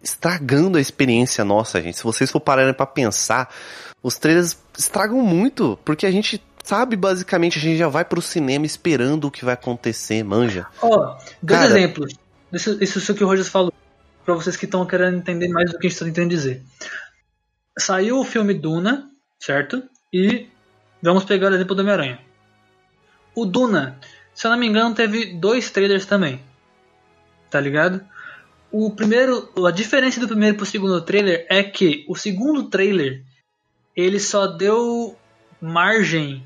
estragando 0.04 0.78
a 0.78 0.82
experiência 0.82 1.46
nossa, 1.46 1.82
gente. 1.82 1.98
Se 1.98 2.04
vocês 2.04 2.30
for 2.30 2.40
pararem 2.40 2.74
para 2.74 2.86
pensar, 2.86 3.54
os 4.02 4.18
trailers 4.18 4.58
estragam 4.78 5.20
muito, 5.22 5.80
porque 5.86 6.06
a 6.06 6.12
gente 6.12 6.44
sabe 6.64 6.96
basicamente, 6.96 7.58
a 7.58 7.62
gente 7.62 7.78
já 7.78 7.88
vai 7.88 8.06
pro 8.06 8.22
cinema 8.22 8.66
esperando 8.66 9.26
o 9.26 9.32
que 9.32 9.46
vai 9.46 9.54
acontecer, 9.54 10.24
manja. 10.24 10.68
Ó, 10.82 10.88
oh, 10.88 11.18
dois 11.42 11.62
Cara, 11.62 11.68
exemplos. 11.68 12.14
Isso, 12.52 12.78
isso 12.84 13.12
é 13.12 13.14
o 13.14 13.18
que 13.18 13.24
o 13.24 13.28
Rogers 13.28 13.48
falou. 13.48 13.74
Pra 14.26 14.36
vocês 14.36 14.56
que 14.56 14.66
estão 14.66 14.86
querendo 14.86 15.18
entender 15.18 15.50
mais 15.50 15.72
do 15.72 15.78
que 15.78 15.88
a 15.88 15.90
gente 15.90 16.00
tá 16.00 16.06
tentando 16.06 16.30
dizer. 16.30 16.62
Saiu 17.78 18.20
o 18.20 18.24
filme 18.24 18.54
Duna, 18.54 19.10
certo? 19.40 19.84
E 20.14 20.48
Vamos 21.04 21.26
pegar 21.26 21.52
o 21.52 21.56
exemplo 21.56 21.76
do 21.76 21.82
Homem-Aranha. 21.82 22.18
O 23.36 23.46
Duna, 23.46 24.00
se 24.34 24.48
eu 24.48 24.52
não 24.52 24.58
me 24.58 24.66
engano, 24.66 24.96
teve 24.96 25.34
dois 25.34 25.70
trailers 25.70 26.06
também. 26.06 26.42
Tá 27.50 27.60
ligado? 27.60 28.00
O 28.74 28.92
primeiro, 28.92 29.50
a 29.66 29.72
diferença 29.72 30.20
do 30.20 30.28
primeiro 30.28 30.58
pro 30.58 30.66
segundo 30.66 31.00
trailer 31.00 31.46
é 31.50 31.64
que 31.64 32.04
o 32.10 32.16
segundo 32.16 32.70
trailer 32.70 33.24
ele 33.96 34.20
só 34.20 34.48
deu 34.48 35.16
margem 35.62 36.46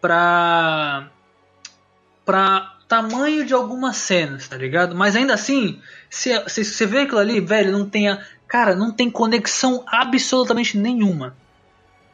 pra 0.00 1.08
para 2.24 2.76
tamanho 2.86 3.46
de 3.46 3.54
algumas 3.54 3.96
cenas, 3.96 4.48
tá 4.48 4.56
ligado? 4.56 4.94
Mas 4.94 5.16
ainda 5.16 5.32
assim, 5.32 5.80
se, 6.10 6.30
se 6.48 6.64
você 6.64 6.84
vê 6.84 7.00
aquilo 7.00 7.20
ali, 7.20 7.40
velho, 7.40 7.72
não 7.72 7.88
tem 7.88 8.08
a, 8.08 8.22
cara, 8.46 8.74
não 8.74 8.92
tem 8.92 9.10
conexão 9.10 9.82
absolutamente 9.86 10.76
nenhuma 10.76 11.34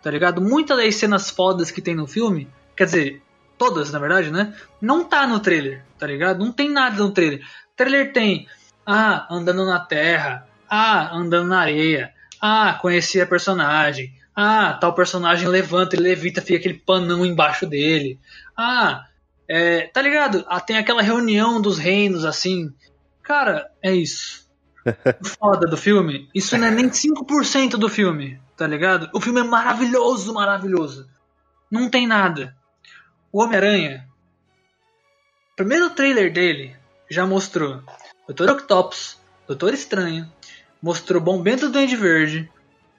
tá 0.04 0.10
ligado? 0.10 0.42
Muitas 0.42 0.76
das 0.76 0.94
cenas 0.96 1.30
fodas 1.30 1.70
que 1.70 1.80
tem 1.80 1.94
no 1.94 2.06
filme, 2.06 2.46
quer 2.76 2.84
dizer, 2.84 3.22
todas 3.56 3.90
na 3.90 3.98
verdade, 3.98 4.30
né? 4.30 4.52
Não 4.78 5.02
tá 5.02 5.26
no 5.26 5.40
trailer, 5.40 5.82
tá 5.98 6.06
ligado? 6.06 6.44
Não 6.44 6.52
tem 6.52 6.68
nada 6.68 7.02
no 7.02 7.10
trailer. 7.10 7.40
O 7.40 7.74
trailer 7.74 8.12
tem, 8.12 8.46
ah, 8.86 9.26
andando 9.30 9.64
na 9.64 9.80
terra, 9.80 10.46
ah, 10.68 11.14
andando 11.14 11.48
na 11.48 11.60
areia, 11.60 12.12
ah, 12.40 12.78
conheci 12.80 13.20
a 13.20 13.26
personagem, 13.26 14.14
ah, 14.34 14.74
tal 14.74 14.92
personagem 14.94 15.48
levanta 15.48 15.96
e 15.96 15.98
levita, 15.98 16.42
fica 16.42 16.58
aquele 16.58 16.74
panão 16.74 17.24
embaixo 17.24 17.66
dele, 17.66 18.18
ah, 18.56 19.06
é, 19.48 19.86
tá 19.88 20.00
ligado? 20.00 20.44
Ah, 20.48 20.60
tem 20.60 20.78
aquela 20.78 21.02
reunião 21.02 21.60
dos 21.60 21.78
reinos 21.78 22.24
assim. 22.24 22.72
Cara, 23.22 23.70
é 23.82 23.94
isso. 23.94 24.44
foda 25.38 25.66
do 25.66 25.76
filme, 25.76 26.28
isso 26.34 26.56
não 26.58 26.66
é 26.66 26.70
nem 26.70 26.90
5% 26.90 27.70
do 27.70 27.88
filme, 27.88 28.38
tá 28.56 28.66
ligado? 28.66 29.08
O 29.14 29.20
filme 29.20 29.40
é 29.40 29.44
maravilhoso, 29.44 30.34
maravilhoso. 30.34 31.08
Não 31.70 31.88
tem 31.88 32.06
nada. 32.06 32.54
O 33.32 33.42
Homem-Aranha, 33.42 34.06
primeiro 35.56 35.90
trailer 35.90 36.32
dele 36.32 36.76
já 37.10 37.26
mostrou 37.26 37.82
Dr. 38.28 38.50
Octopus, 38.50 39.18
Doutor 39.46 39.74
Estranho, 39.74 40.30
mostrou 40.82 41.20
Bombento 41.20 41.66
do 41.66 41.72
Duende 41.72 41.96
Verde, 41.96 42.50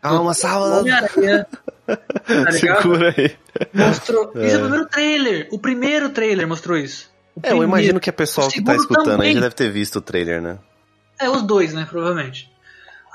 Calma, 0.01 0.33
Salva. 0.35 0.79
Homem-Aranha, 0.81 1.47
tá 1.87 2.51
ligado? 2.51 2.81
Segura 2.81 3.15
aí. 3.17 3.35
Mostrou. 3.73 4.31
Esse 4.35 4.55
é 4.55 4.57
o 4.57 4.61
primeiro 4.61 4.85
trailer. 4.87 5.47
O 5.51 5.59
primeiro 5.59 6.09
trailer 6.09 6.47
mostrou 6.47 6.77
isso. 6.77 7.09
O 7.35 7.39
É, 7.41 7.51
eu 7.51 7.63
imagino 7.63 7.99
que 7.99 8.09
a 8.09 8.13
pessoa 8.13 8.45
O 8.45 8.49
que 8.51 8.63
tá 8.63 8.75
escutando 8.75 9.09
aí 9.09 9.15
também. 9.17 9.33
já 9.33 9.39
deve 9.41 9.55
ter 9.55 9.71
visto 9.71 9.95
o 9.97 10.01
trailer, 10.01 10.41
né? 10.41 10.59
É, 11.19 11.27
os 11.27 11.41
dois, 11.41 11.73
né? 11.73 11.87
Provavelmente. 11.89 12.51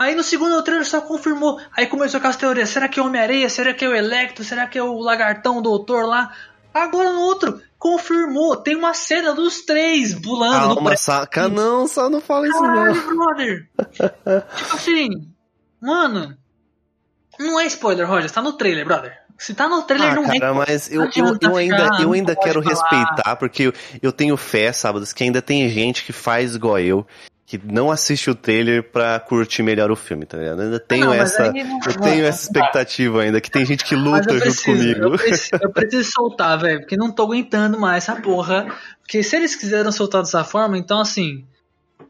Aí 0.00 0.16
no 0.16 0.22
segundo 0.24 0.60
trailer 0.64 0.84
só 0.86 1.00
confirmou. 1.00 1.60
Aí 1.76 1.86
começou 1.86 2.20
com 2.20 2.26
as 2.26 2.34
teorias. 2.36 2.70
Será 2.70 2.88
que 2.88 2.98
é 2.98 3.02
o 3.02 3.06
Homem-Areia? 3.06 3.48
Será 3.48 3.72
que 3.72 3.84
é 3.84 3.88
o 3.88 3.94
Electro? 3.94 4.42
Será 4.42 4.66
que 4.66 4.76
é 4.78 4.82
o 4.82 4.98
Lagartão, 4.98 5.58
o 5.58 5.62
Doutor 5.62 6.06
lá? 6.06 6.34
Agora 6.74 7.12
no 7.12 7.20
outro, 7.20 7.60
confirmou. 7.80 8.56
Tem 8.56 8.76
uma 8.76 8.94
cena 8.94 9.34
dos 9.34 9.62
três 9.62 10.14
pulando 10.14 10.68
no 10.68 10.74
Calma, 10.76 10.96
saca. 10.96 11.48
Não, 11.48 11.88
só 11.88 12.08
não 12.08 12.20
fala 12.20 12.46
isso 12.46 12.60
não. 12.60 12.68
Caralho, 12.94 13.16
brother! 13.16 13.68
tipo 14.54 14.74
assim, 14.76 15.08
mano, 15.80 16.36
não 17.38 17.58
é 17.58 17.66
spoiler, 17.66 18.06
Roger, 18.06 18.30
tá 18.30 18.42
no 18.42 18.52
trailer, 18.52 18.84
brother. 18.84 19.18
Se 19.38 19.54
tá 19.54 19.66
no 19.66 19.80
trailer, 19.82 20.10
Ah, 20.10 20.14
não 20.16 20.24
cara, 20.24 20.48
é. 20.48 20.52
mas 20.52 20.92
eu, 20.92 21.00
Não 21.00 21.10
eu, 21.16 21.38
eu 21.40 21.56
ainda, 21.56 21.90
eu 21.98 22.04
não 22.04 22.12
ainda 22.12 22.36
quero 22.36 22.62
falar. 22.62 22.74
respeitar, 22.74 23.36
porque 23.36 23.62
eu, 23.62 23.72
eu 24.02 24.12
tenho 24.12 24.36
fé, 24.36 24.70
sábados, 24.70 25.14
que 25.14 25.24
ainda 25.24 25.40
tem 25.40 25.66
gente 25.70 26.04
que 26.04 26.12
faz 26.12 26.54
igual 26.54 26.78
eu, 26.78 27.06
que 27.50 27.60
não 27.64 27.90
assiste 27.90 28.30
o 28.30 28.34
trailer 28.34 28.82
pra 28.92 29.18
curtir 29.18 29.64
melhor 29.64 29.90
o 29.90 29.96
filme, 29.96 30.24
tá 30.24 30.38
ligado? 30.38 30.60
Eu 30.60 30.64
ainda 30.66 30.78
tenho 30.78 31.06
não, 31.06 31.16
mas 31.16 31.32
essa. 31.32 31.50
não- 31.50 31.56
Eu 31.58 31.64
não, 31.66 31.80
tenho 31.80 32.22
não 32.22 32.28
essa 32.28 32.42
expectativa 32.44 33.22
ainda, 33.22 33.40
que 33.40 33.50
tem 33.50 33.66
gente 33.66 33.84
que 33.84 33.96
luta 33.96 34.30
eu 34.30 34.34
junto 34.34 34.40
preciso, 34.42 34.64
comigo. 34.64 35.00
Eu 35.02 35.10
preciso, 35.18 35.50
eu 35.60 35.70
preciso 35.72 36.10
soltar, 36.12 36.58
velho, 36.60 36.80
porque 36.80 36.96
não 36.96 37.10
tô 37.10 37.24
aguentando 37.24 37.76
mais 37.78 38.04
essa 38.08 38.20
porra. 38.20 38.72
Porque 39.02 39.20
se 39.24 39.34
eles 39.34 39.56
quiseram 39.56 39.90
soltar 39.90 40.22
dessa 40.22 40.44
forma, 40.44 40.78
então 40.78 41.00
assim, 41.00 41.44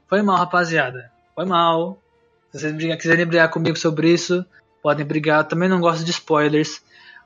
foi 0.08 0.20
mal, 0.20 0.36
rapaziada. 0.36 1.10
Foi 1.34 1.46
mal. 1.46 1.98
Se 2.52 2.58
vocês 2.60 2.72
brigar- 2.74 2.98
quiserem 2.98 3.24
brigar 3.24 3.48
comigo 3.48 3.78
sobre 3.78 4.12
isso, 4.12 4.44
podem 4.82 5.06
brigar. 5.06 5.44
Também 5.44 5.70
não 5.70 5.80
gosto 5.80 6.04
de 6.04 6.10
spoilers. 6.10 6.82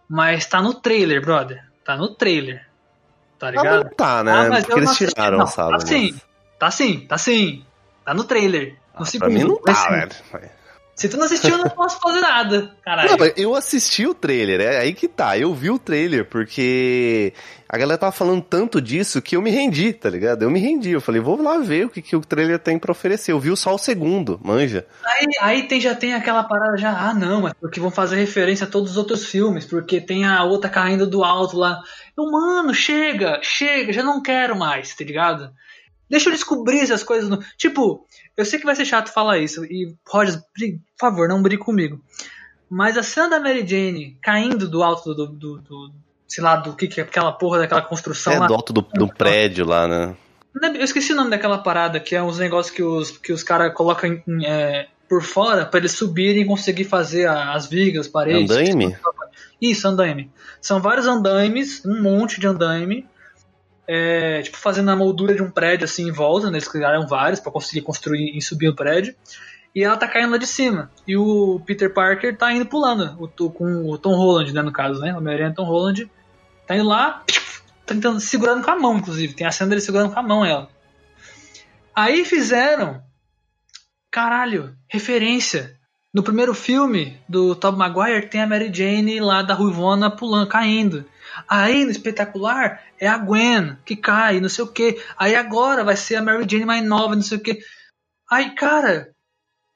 Mas 0.08 0.46
tá 0.46 0.62
no 0.62 0.72
trailer, 0.74 1.20
brother. 1.20 1.64
Tá 1.84 1.96
no 1.96 2.14
trailer. 2.14 2.64
Tá 3.40 3.48
Ah, 3.48 3.50
ligado? 3.50 3.66
mas 3.74 3.84
não 3.86 3.90
tá, 3.96 4.22
né? 4.22 4.32
Ah, 4.32 4.48
mas 4.50 4.58
porque 4.60 4.72
eu 4.72 4.76
eles 4.78 4.84
não 4.86 4.92
assisti, 4.92 5.14
tiraram, 5.14 5.38
não. 5.38 5.46
sabe? 5.48 5.70
Tá 5.72 5.80
sim, 5.80 6.20
tá 6.60 6.70
sim, 6.70 7.00
tá 7.08 7.18
sim. 7.18 7.64
Tá 8.04 8.14
no 8.14 8.24
trailer. 8.24 8.76
No 8.98 9.02
Ah, 9.02 9.04
segundo. 9.04 9.28
pra 9.30 9.38
mim 9.38 9.44
não 9.44 9.56
tá, 9.60 9.74
sim. 9.74 9.90
velho. 9.90 10.50
Se 10.96 11.08
tu 11.08 11.16
não 11.16 11.24
assistiu, 11.24 11.50
eu 11.50 11.58
não 11.58 11.70
posso 11.70 11.98
fazer 11.98 12.20
nada. 12.20 12.70
Caralho. 12.84 13.16
Não, 13.18 13.26
eu 13.36 13.56
assisti 13.56 14.06
o 14.06 14.14
trailer, 14.14 14.60
é 14.60 14.78
aí 14.78 14.94
que 14.94 15.08
tá. 15.08 15.36
Eu 15.36 15.52
vi 15.52 15.68
o 15.68 15.76
trailer, 15.76 16.24
porque 16.24 17.32
a 17.68 17.76
galera 17.76 17.98
tava 17.98 18.12
falando 18.12 18.40
tanto 18.42 18.80
disso 18.80 19.20
que 19.20 19.34
eu 19.34 19.42
me 19.42 19.50
rendi, 19.50 19.92
tá 19.92 20.08
ligado? 20.08 20.42
Eu 20.44 20.50
me 20.52 20.60
rendi. 20.60 20.90
Eu 20.92 21.00
falei, 21.00 21.20
vou 21.20 21.42
lá 21.42 21.58
ver 21.58 21.86
o 21.86 21.90
que, 21.90 22.00
que 22.00 22.14
o 22.14 22.20
trailer 22.20 22.60
tem 22.60 22.78
pra 22.78 22.92
oferecer. 22.92 23.32
Eu 23.32 23.40
vi 23.40 23.56
só 23.56 23.74
o 23.74 23.78
segundo, 23.78 24.38
manja. 24.40 24.86
Aí, 25.04 25.26
aí 25.40 25.62
tem, 25.66 25.80
já 25.80 25.96
tem 25.96 26.14
aquela 26.14 26.44
parada 26.44 26.76
já, 26.76 26.90
ah 26.96 27.12
não, 27.12 27.42
mas 27.42 27.54
porque 27.60 27.80
vão 27.80 27.90
fazer 27.90 28.14
referência 28.14 28.64
a 28.64 28.70
todos 28.70 28.92
os 28.92 28.96
outros 28.96 29.26
filmes, 29.26 29.64
porque 29.66 30.00
tem 30.00 30.24
a 30.24 30.44
outra 30.44 30.70
caindo 30.70 31.08
do 31.08 31.24
alto 31.24 31.56
lá. 31.56 31.80
Eu, 32.16 32.30
mano, 32.30 32.72
chega, 32.72 33.40
chega, 33.42 33.92
já 33.92 34.04
não 34.04 34.22
quero 34.22 34.56
mais, 34.56 34.94
tá 34.94 35.02
ligado? 35.02 35.50
Deixa 36.08 36.28
eu 36.28 36.32
descobrir 36.34 36.80
essas 36.80 37.02
coisas. 37.02 37.28
No... 37.28 37.38
Tipo, 37.56 38.06
eu 38.36 38.44
sei 38.44 38.58
que 38.58 38.66
vai 38.66 38.74
ser 38.76 38.84
chato 38.84 39.12
falar 39.12 39.38
isso, 39.38 39.64
e 39.64 39.94
Rogers, 40.08 40.36
por 40.36 40.78
favor, 41.00 41.28
não 41.28 41.42
brigue 41.42 41.62
comigo. 41.62 42.00
Mas 42.68 42.96
a 42.96 43.02
cena 43.02 43.28
da 43.30 43.40
Mary 43.40 43.66
Jane 43.66 44.16
caindo 44.22 44.68
do 44.68 44.82
alto 44.82 45.14
do. 45.14 45.26
do, 45.26 45.58
do- 45.58 45.92
sei 46.26 46.42
lá, 46.42 46.56
do 46.56 46.72
que 46.74 46.88
que 46.88 47.00
é 47.00 47.04
aquela 47.04 47.30
porra 47.32 47.58
daquela 47.58 47.82
construção 47.82 48.32
É 48.32 48.38
lá. 48.40 48.46
do 48.46 48.54
alto 48.54 48.72
do, 48.72 48.80
do 48.80 49.06
prédio 49.08 49.64
lá, 49.66 49.86
né? 49.86 50.16
Eu 50.74 50.82
esqueci 50.82 51.12
o 51.12 51.16
nome 51.16 51.30
daquela 51.30 51.58
parada, 51.58 52.00
que 52.00 52.14
é 52.16 52.22
uns 52.22 52.38
negócios 52.38 52.74
que 52.74 52.82
os, 52.82 53.18
que 53.18 53.32
os 53.32 53.42
caras 53.42 53.72
colocam 53.74 54.10
em- 54.26 54.44
é, 54.46 54.88
por 55.08 55.22
fora 55.22 55.64
pra 55.66 55.78
eles 55.78 55.92
subirem 55.92 56.42
e 56.42 56.46
conseguir 56.46 56.84
fazer 56.84 57.28
as 57.28 57.66
vigas, 57.66 58.06
as 58.06 58.12
paredes. 58.12 58.50
Andaime? 58.50 58.96
Isso, 59.60 59.86
andaime. 59.86 60.30
São 60.60 60.80
vários 60.80 61.06
andaimes, 61.06 61.84
um 61.84 62.02
monte 62.02 62.40
de 62.40 62.46
andaime. 62.46 63.06
É, 63.86 64.42
tipo, 64.42 64.56
fazendo 64.56 64.90
a 64.90 64.96
moldura 64.96 65.34
de 65.34 65.42
um 65.42 65.50
prédio 65.50 65.84
assim 65.84 66.08
em 66.08 66.12
volta, 66.12 66.50
né? 66.50 66.58
Eles 66.58 66.68
criaram 66.68 67.06
vários 67.06 67.40
pra 67.40 67.52
conseguir 67.52 67.82
construir 67.82 68.36
e 68.36 68.40
subir 68.40 68.68
o 68.68 68.74
prédio. 68.74 69.14
E 69.74 69.82
ela 69.82 69.96
tá 69.96 70.06
caindo 70.06 70.30
lá 70.30 70.38
de 70.38 70.46
cima. 70.46 70.90
E 71.06 71.16
o 71.16 71.60
Peter 71.66 71.92
Parker 71.92 72.36
tá 72.36 72.52
indo 72.52 72.66
pulando. 72.66 73.16
O, 73.20 73.50
com 73.50 73.90
o 73.90 73.98
Tom 73.98 74.14
Holland, 74.14 74.52
né, 74.52 74.62
no 74.62 74.72
caso, 74.72 75.00
né? 75.00 75.12
O 75.12 75.18
Homem-Aranha 75.18 75.54
Tom 75.54 75.64
Holland. 75.64 76.10
Tá 76.66 76.76
indo 76.76 76.88
lá, 76.88 77.22
tá 77.84 77.94
tentando, 77.94 78.20
segurando 78.20 78.64
com 78.64 78.70
a 78.70 78.76
mão, 78.78 78.96
inclusive. 78.96 79.34
Tem 79.34 79.46
a 79.46 79.52
cena 79.52 79.70
dele 79.70 79.80
segurando 79.80 80.12
com 80.12 80.18
a 80.18 80.22
mão 80.22 80.44
ela. 80.44 80.68
Aí 81.94 82.24
fizeram. 82.24 83.02
Caralho, 84.10 84.76
referência. 84.88 85.76
No 86.14 86.22
primeiro 86.22 86.54
filme 86.54 87.20
do 87.28 87.56
Tobey 87.56 87.76
Maguire 87.76 88.28
tem 88.28 88.40
a 88.40 88.46
Mary 88.46 88.72
Jane 88.72 89.18
lá 89.18 89.42
da 89.42 89.52
Ruivona 89.52 90.08
pulando, 90.08 90.46
caindo. 90.46 91.04
Aí 91.48 91.84
no 91.84 91.90
espetacular 91.90 92.80
é 93.00 93.08
a 93.08 93.18
Gwen 93.18 93.76
que 93.84 93.96
cai, 93.96 94.38
não 94.38 94.48
sei 94.48 94.62
o 94.64 94.68
que. 94.68 95.02
Aí 95.18 95.34
agora 95.34 95.82
vai 95.82 95.96
ser 95.96 96.14
a 96.14 96.22
Mary 96.22 96.46
Jane 96.48 96.64
mais 96.64 96.84
nova, 96.84 97.16
não 97.16 97.22
sei 97.22 97.38
o 97.38 97.40
que. 97.40 97.58
Aí, 98.30 98.54
cara, 98.54 99.10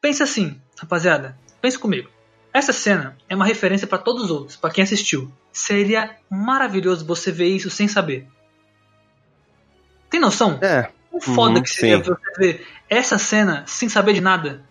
pensa 0.00 0.22
assim, 0.22 0.60
rapaziada, 0.78 1.36
pensa 1.60 1.76
comigo. 1.76 2.08
Essa 2.54 2.72
cena 2.72 3.16
é 3.28 3.34
uma 3.34 3.44
referência 3.44 3.86
pra 3.86 3.98
todos 3.98 4.24
os 4.24 4.30
outros, 4.30 4.56
pra 4.56 4.70
quem 4.70 4.84
assistiu. 4.84 5.30
Seria 5.52 6.16
maravilhoso 6.30 7.04
você 7.04 7.32
ver 7.32 7.48
isso 7.48 7.68
sem 7.68 7.88
saber. 7.88 8.28
Tem 10.08 10.20
noção? 10.20 10.58
É. 10.62 10.88
O 11.10 11.20
foda 11.20 11.56
Uhum, 11.56 11.62
que 11.62 11.70
seria 11.70 11.96
sim. 11.96 12.02
você 12.02 12.38
ver 12.38 12.66
essa 12.88 13.18
cena 13.18 13.64
sem 13.66 13.88
saber 13.88 14.12
de 14.12 14.20
nada. 14.20 14.67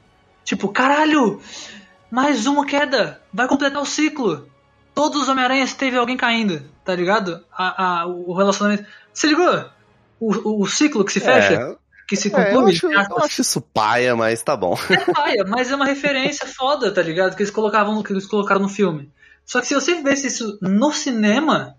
Tipo, 0.48 0.70
caralho! 0.70 1.42
Mais 2.10 2.46
uma 2.48 2.66
queda! 2.66 3.22
Vai 3.34 3.50
completar 3.50 3.82
o 3.82 3.86
ciclo! 3.86 4.48
Todos 4.96 5.24
os 5.24 5.28
Homem-Aranhas 5.28 5.74
teve 5.74 5.98
alguém 5.98 6.16
caindo, 6.16 6.64
tá 6.86 6.96
ligado? 6.96 7.44
A, 7.52 8.00
a- 8.04 8.08
o 8.08 8.34
relacionamento. 8.34 8.86
Se 9.14 9.28
ligou? 9.28 9.66
O, 10.20 10.34
o, 10.34 10.62
o 10.64 10.68
ciclo 10.68 11.04
que 11.04 11.12
se 11.12 11.20
fecha, 11.20 11.54
É, 11.54 11.76
que 12.08 12.16
se 12.16 12.34
é, 12.34 12.54
eu, 12.54 12.62
conclui. 12.62 12.72
acho, 12.74 12.88
eu 13.12 13.18
acho 13.24 13.42
isso 13.42 13.60
paia, 13.62 14.16
mas 14.16 14.42
tá 14.42 14.56
bom. 14.56 14.76
É 14.90 15.12
paia, 15.12 15.44
mas 15.46 15.70
é 15.70 15.76
uma 15.76 15.86
referência 15.86 16.48
foda, 16.56 16.92
tá 16.94 17.02
ligado? 17.02 17.36
Que 17.36 17.44
eles 17.44 17.52
colocavam, 17.52 18.02
que 18.02 18.14
eles 18.14 18.26
colocaram 18.26 18.62
no 18.62 18.70
filme. 18.70 19.12
Só 19.46 19.60
que 19.60 19.68
se 19.68 19.76
você 19.76 20.02
visse 20.02 20.28
isso 20.28 20.58
no 20.62 20.94
cinema, 20.94 21.76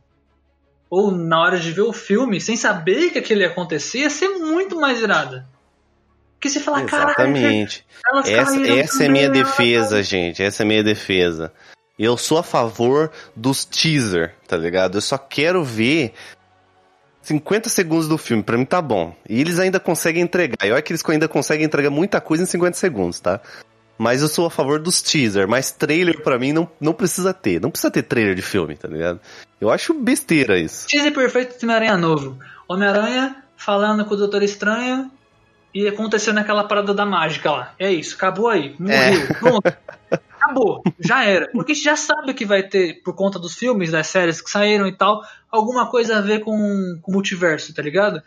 ou 0.91 1.11
na 1.11 1.41
hora 1.41 1.59
de 1.59 1.73
ver 1.73 1.83
o 1.83 1.93
filme, 1.93 2.39
sem 2.41 2.55
saber 2.57 3.11
que 3.11 3.19
aquilo 3.19 3.41
ia 3.41 3.49
acontecer, 3.49 4.01
ia 4.01 4.11
ser 4.11 4.29
muito 4.39 4.79
mais 4.79 5.01
irado. 5.01 5.43
Porque 6.39 6.51
você 6.51 6.61
fala, 6.61 6.84
Exatamente. 6.84 7.84
elas 8.09 8.28
Essa, 8.28 8.53
caíram 8.53 8.76
essa 8.78 9.05
é 9.05 9.09
minha 9.09 9.26
também, 9.26 9.43
defesa, 9.43 10.03
gente. 10.05 10.41
Essa 10.41 10.62
é 10.62 10.66
minha 10.66 10.84
defesa. 10.84 11.53
Eu 11.99 12.16
sou 12.16 12.39
a 12.39 12.45
favor 12.45 13.11
dos 13.34 13.64
teaser, 13.64 14.36
tá 14.47 14.57
ligado? 14.57 14.99
Eu 14.99 15.01
só 15.01 15.18
quero 15.18 15.64
ver 15.64 16.12
50 17.22 17.68
segundos 17.68 18.07
do 18.07 18.16
filme. 18.16 18.45
Pra 18.45 18.57
mim 18.57 18.64
tá 18.64 18.80
bom. 18.80 19.16
E 19.28 19.41
eles 19.41 19.59
ainda 19.59 19.80
conseguem 19.80 20.22
entregar. 20.22 20.64
E 20.64 20.70
olha 20.70 20.80
que 20.80 20.93
eles 20.93 21.05
ainda 21.09 21.26
conseguem 21.26 21.66
entregar 21.66 21.91
muita 21.91 22.20
coisa 22.20 22.45
em 22.45 22.47
50 22.47 22.76
segundos, 22.76 23.18
tá? 23.18 23.41
Mas 23.99 24.22
eu 24.22 24.28
sou 24.28 24.47
a 24.47 24.51
favor 24.51 24.78
dos 24.78 25.03
teaser. 25.03 25.49
Mas 25.49 25.72
trailer 25.72 26.22
pra 26.22 26.39
mim 26.39 26.53
não, 26.53 26.70
não 26.80 26.93
precisa 26.93 27.34
ter. 27.34 27.61
Não 27.61 27.68
precisa 27.68 27.91
ter 27.91 28.05
trailer 28.05 28.36
de 28.36 28.43
filme, 28.43 28.76
tá 28.76 28.86
ligado? 28.86 29.18
Eu 29.61 29.68
acho 29.70 29.93
besteira 29.93 30.57
isso. 30.57 30.86
Teaser 30.86 31.12
perfeito 31.12 31.59
do 31.59 31.64
Homem-Aranha 31.64 31.97
novo. 31.97 32.39
Homem-Aranha 32.68 33.43
falando 33.57 34.05
com 34.05 34.14
o 34.14 34.16
Doutor 34.16 34.45
Estranho 34.45 35.11
e 35.79 35.87
acontecendo 35.87 36.39
aquela 36.39 36.64
parada 36.64 36.93
da 36.93 37.07
mágica 37.07 37.53
lá. 37.53 37.74
É 37.79 37.93
isso, 37.93 38.16
acabou 38.16 38.49
aí. 38.49 38.74
Morreu. 38.81 38.97
É. 38.97 39.35
Pronto. 39.35 39.76
Acabou. 40.41 40.83
Já 40.99 41.24
era. 41.24 41.49
Porque 41.53 41.70
a 41.70 41.74
gente 41.76 41.85
já 41.85 41.95
sabe 41.95 42.35
que 42.35 42.45
vai 42.45 42.64
ter, 42.64 43.01
por 43.05 43.14
conta 43.14 43.39
dos 43.39 43.55
filmes, 43.55 43.93
das 43.93 44.09
séries 44.09 44.41
que 44.41 44.51
saíram 44.51 44.89
e 44.89 44.93
tal, 44.93 45.22
alguma 45.49 45.89
coisa 45.89 46.18
a 46.18 46.20
ver 46.20 46.41
com 46.41 46.99
com 47.01 47.12
o 47.12 47.14
multiverso, 47.14 47.72
tá 47.72 47.81
ligado? 47.81 48.20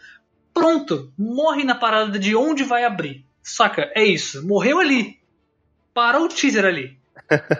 Pronto. 0.53 1.11
Morre 1.17 1.65
na 1.65 1.75
parada 1.75 2.17
de 2.17 2.37
onde 2.37 2.63
vai 2.63 2.85
abrir. 2.85 3.25
Saca? 3.43 3.91
É 3.95 4.03
isso. 4.03 4.47
Morreu 4.47 4.79
ali. 4.79 5.19
Parou 5.93 6.25
o 6.25 6.29
teaser 6.29 6.63
ali. 6.63 6.97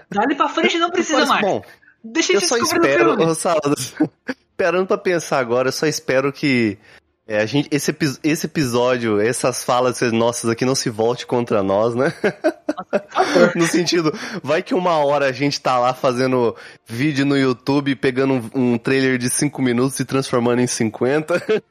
Dali 0.10 0.36
pra 0.36 0.48
frente 0.48 0.78
não 0.78 0.90
precisa 0.90 1.26
mais. 1.26 1.42
bom, 1.42 1.62
Deixa 2.02 2.32
Eu 2.32 2.40
só 2.40 2.56
espero, 2.56 3.36
Salado, 3.36 3.76
esperando 4.52 4.88
pra 4.88 4.98
pensar 4.98 5.40
agora, 5.40 5.68
eu 5.68 5.74
só 5.74 5.86
espero 5.86 6.32
que 6.32 6.78
é, 7.28 7.38
a 7.38 7.46
gente, 7.46 7.70
esse, 7.72 7.96
esse 8.24 8.46
episódio, 8.46 9.22
essas 9.22 9.64
falas 9.64 10.02
nossas 10.12 10.50
aqui 10.50 10.66
não 10.66 10.76
se 10.76 10.90
volte 10.90 11.26
contra 11.26 11.62
nós, 11.62 11.96
né? 11.96 12.14
no 13.56 13.66
sentido, 13.68 14.12
vai 14.44 14.64
que 14.64 14.74
uma 14.74 14.98
hora 14.98 15.28
a 15.28 15.32
gente 15.32 15.62
tá 15.62 15.78
lá 15.78 15.94
fazendo 15.94 16.56
vídeo 16.86 17.26
no 17.26 17.38
YouTube, 17.38 17.96
pegando 17.96 18.34
um, 18.34 18.74
um 18.74 18.78
trailer 18.78 19.18
de 19.18 19.30
5 19.30 19.62
minutos 19.62 20.00
e 20.00 20.06
transformando 20.06 20.62
em 20.62 20.68
50. 20.68 21.64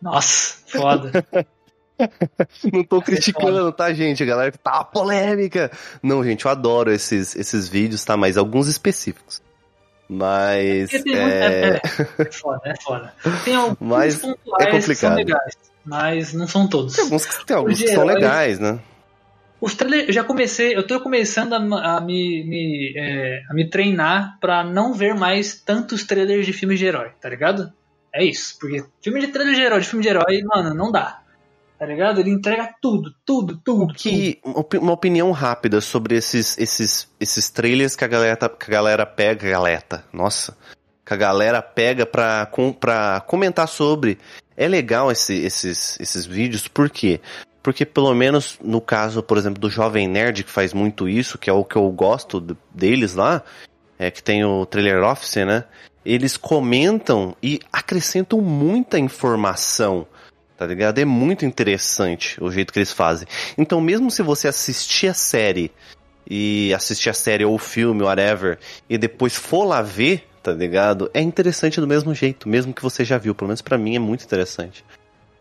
Nossa, 0.00 0.58
foda. 0.66 1.26
Não 2.72 2.84
tô 2.84 3.00
criticando, 3.00 3.72
tá, 3.72 3.92
gente? 3.92 4.22
A 4.22 4.26
galera 4.26 4.52
tá 4.52 4.84
polêmica. 4.84 5.70
Não, 6.02 6.22
gente, 6.22 6.44
eu 6.44 6.50
adoro 6.50 6.92
esses, 6.92 7.34
esses 7.36 7.68
vídeos, 7.68 8.04
tá? 8.04 8.16
Mas 8.16 8.36
alguns 8.36 8.68
específicos. 8.68 9.40
Mas. 10.08 10.92
É... 10.92 10.98
Muito... 10.98 11.16
é... 11.16 11.80
é 12.18 12.32
foda, 12.32 12.60
é 12.64 12.74
foda. 12.80 13.14
Tem 13.44 13.54
alguns 13.54 13.76
mas 13.80 14.16
pontuais 14.16 14.66
é 14.66 14.70
complicado. 14.70 14.86
que 14.86 14.94
são 14.94 15.14
legais, 15.14 15.56
mas 15.84 16.32
não 16.34 16.46
são 16.46 16.68
todos. 16.68 16.94
Tem 16.94 17.04
alguns, 17.04 17.26
tem 17.44 17.56
alguns 17.56 17.78
que 17.78 17.88
são 17.88 18.04
legais, 18.04 18.58
né? 18.58 18.78
Os 19.60 19.74
trailers, 19.74 20.08
eu 20.08 20.12
já 20.12 20.22
comecei, 20.22 20.76
eu 20.76 20.86
tô 20.86 21.00
começando 21.00 21.54
a, 21.54 21.96
a 21.96 22.00
me, 22.00 22.44
me 22.44 22.92
é, 22.96 23.42
a 23.48 23.54
me 23.54 23.68
treinar 23.70 24.38
para 24.38 24.62
não 24.62 24.92
ver 24.92 25.14
mais 25.14 25.54
tantos 25.54 26.04
trailers 26.04 26.44
de 26.44 26.52
filmes 26.52 26.78
de 26.78 26.84
herói, 26.84 27.12
tá 27.18 27.30
ligado? 27.30 27.72
É 28.12 28.22
isso, 28.22 28.58
porque 28.60 28.84
filme 29.02 29.20
de 29.20 29.28
trailer 29.28 29.54
de 29.54 29.62
herói, 29.62 29.80
de 29.80 29.88
filme 29.88 30.02
de 30.02 30.08
herói, 30.10 30.42
mano, 30.44 30.74
não 30.74 30.92
dá. 30.92 31.23
Tá 31.84 31.88
ligado? 31.88 32.18
Ele 32.18 32.30
entrega 32.30 32.74
tudo, 32.80 33.14
tudo, 33.26 33.60
tudo. 33.62 33.92
Que, 33.92 34.40
tudo. 34.42 34.80
Uma 34.80 34.94
opinião 34.94 35.30
rápida 35.32 35.82
sobre 35.82 36.16
esses, 36.16 36.56
esses, 36.56 37.06
esses 37.20 37.50
trailers 37.50 37.94
que 37.94 38.02
a 38.02 38.08
galera, 38.08 38.36
tá, 38.38 38.48
que 38.48 38.70
a 38.70 38.74
galera 38.74 39.04
pega, 39.04 39.50
galeta, 39.50 40.02
nossa, 40.10 40.56
que 41.04 41.12
a 41.12 41.16
galera 41.16 41.60
pega 41.60 42.06
pra, 42.06 42.46
com, 42.46 42.72
pra 42.72 43.22
comentar 43.26 43.68
sobre. 43.68 44.16
É 44.56 44.66
legal 44.66 45.12
esse, 45.12 45.34
esses, 45.34 46.00
esses 46.00 46.24
vídeos, 46.24 46.66
por 46.68 46.88
quê? 46.88 47.20
Porque 47.62 47.84
pelo 47.84 48.14
menos 48.14 48.58
no 48.64 48.80
caso, 48.80 49.22
por 49.22 49.36
exemplo, 49.36 49.60
do 49.60 49.68
Jovem 49.68 50.08
Nerd, 50.08 50.42
que 50.42 50.50
faz 50.50 50.72
muito 50.72 51.06
isso, 51.06 51.36
que 51.36 51.50
é 51.50 51.52
o 51.52 51.66
que 51.66 51.76
eu 51.76 51.86
gosto 51.90 52.40
deles 52.74 53.14
lá, 53.14 53.42
é 53.98 54.10
que 54.10 54.22
tem 54.22 54.42
o 54.42 54.64
Trailer 54.64 55.02
Office, 55.02 55.44
né? 55.44 55.64
Eles 56.02 56.38
comentam 56.38 57.36
e 57.42 57.60
acrescentam 57.70 58.40
muita 58.40 58.98
informação, 58.98 60.06
tá 60.64 60.68
ligado? 60.68 60.98
É 60.98 61.04
muito 61.04 61.44
interessante 61.44 62.42
o 62.42 62.50
jeito 62.50 62.72
que 62.72 62.78
eles 62.78 62.92
fazem. 62.92 63.28
Então, 63.56 63.80
mesmo 63.80 64.10
se 64.10 64.22
você 64.22 64.48
assistir 64.48 65.08
a 65.08 65.14
série 65.14 65.70
e 66.28 66.72
assistir 66.74 67.10
a 67.10 67.14
série 67.14 67.44
ou 67.44 67.54
o 67.54 67.58
filme, 67.58 68.02
whatever, 68.02 68.58
e 68.88 68.96
depois 68.96 69.36
for 69.36 69.64
lá 69.64 69.82
ver, 69.82 70.26
tá 70.42 70.52
ligado? 70.52 71.10
É 71.12 71.20
interessante 71.20 71.80
do 71.80 71.86
mesmo 71.86 72.14
jeito, 72.14 72.48
mesmo 72.48 72.72
que 72.72 72.82
você 72.82 73.04
já 73.04 73.18
viu. 73.18 73.34
Pelo 73.34 73.48
menos 73.48 73.60
para 73.60 73.76
mim 73.76 73.94
é 73.94 73.98
muito 73.98 74.24
interessante. 74.24 74.84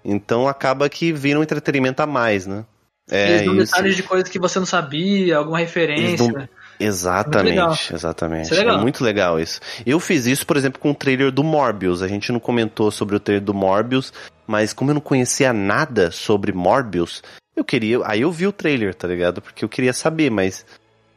Então 0.04 0.48
acaba 0.48 0.90
que 0.90 1.14
vira 1.14 1.40
um 1.40 1.44
entretenimento 1.44 2.02
a 2.02 2.06
mais, 2.06 2.46
né? 2.46 2.66
É, 3.10 3.30
Eles 3.30 3.46
dão 3.46 3.56
detalhes 3.56 3.96
de 3.96 4.04
coisas 4.04 4.30
que 4.30 4.40
você 4.40 4.60
não 4.60 4.66
sabia, 4.66 5.38
alguma 5.38 5.60
referência. 5.60 6.32
Dão... 6.32 6.48
Exatamente, 6.86 7.94
exatamente. 7.94 8.54
É, 8.54 8.60
é, 8.60 8.78
muito 8.78 9.04
legal 9.04 9.40
isso. 9.40 9.60
Eu 9.86 10.00
fiz 10.00 10.26
isso, 10.26 10.46
por 10.46 10.58
exemplo, 10.58 10.80
com 10.80 10.92
o 10.92 10.96
trailer 10.96 11.32
do 11.32 11.44
Morbius. 11.44 12.02
A 12.02 12.08
gente 12.08 12.32
não 12.32 12.40
comentou 12.40 12.92
sobre 12.92 13.16
o 13.16 13.20
trailer 13.20 13.44
do 13.44 13.54
Morbius, 13.54 14.12
mas 14.46 14.74
como 14.74 14.92
eu 14.92 14.96
não 14.96 15.02
conhecia 15.02 15.54
nada 15.54 16.12
sobre 16.12 16.52
Morbius, 16.52 17.24
eu 17.56 17.64
queria. 17.64 18.00
Aí 18.06 18.22
eu 18.22 18.32
vi 18.32 18.48
o 18.48 18.52
trailer, 18.52 18.94
tá 18.94 19.08
ligado? 19.08 19.42
Porque 19.42 19.64
eu 19.64 19.70
queria 19.70 19.94
saber, 19.94 20.30
mas 20.30 20.66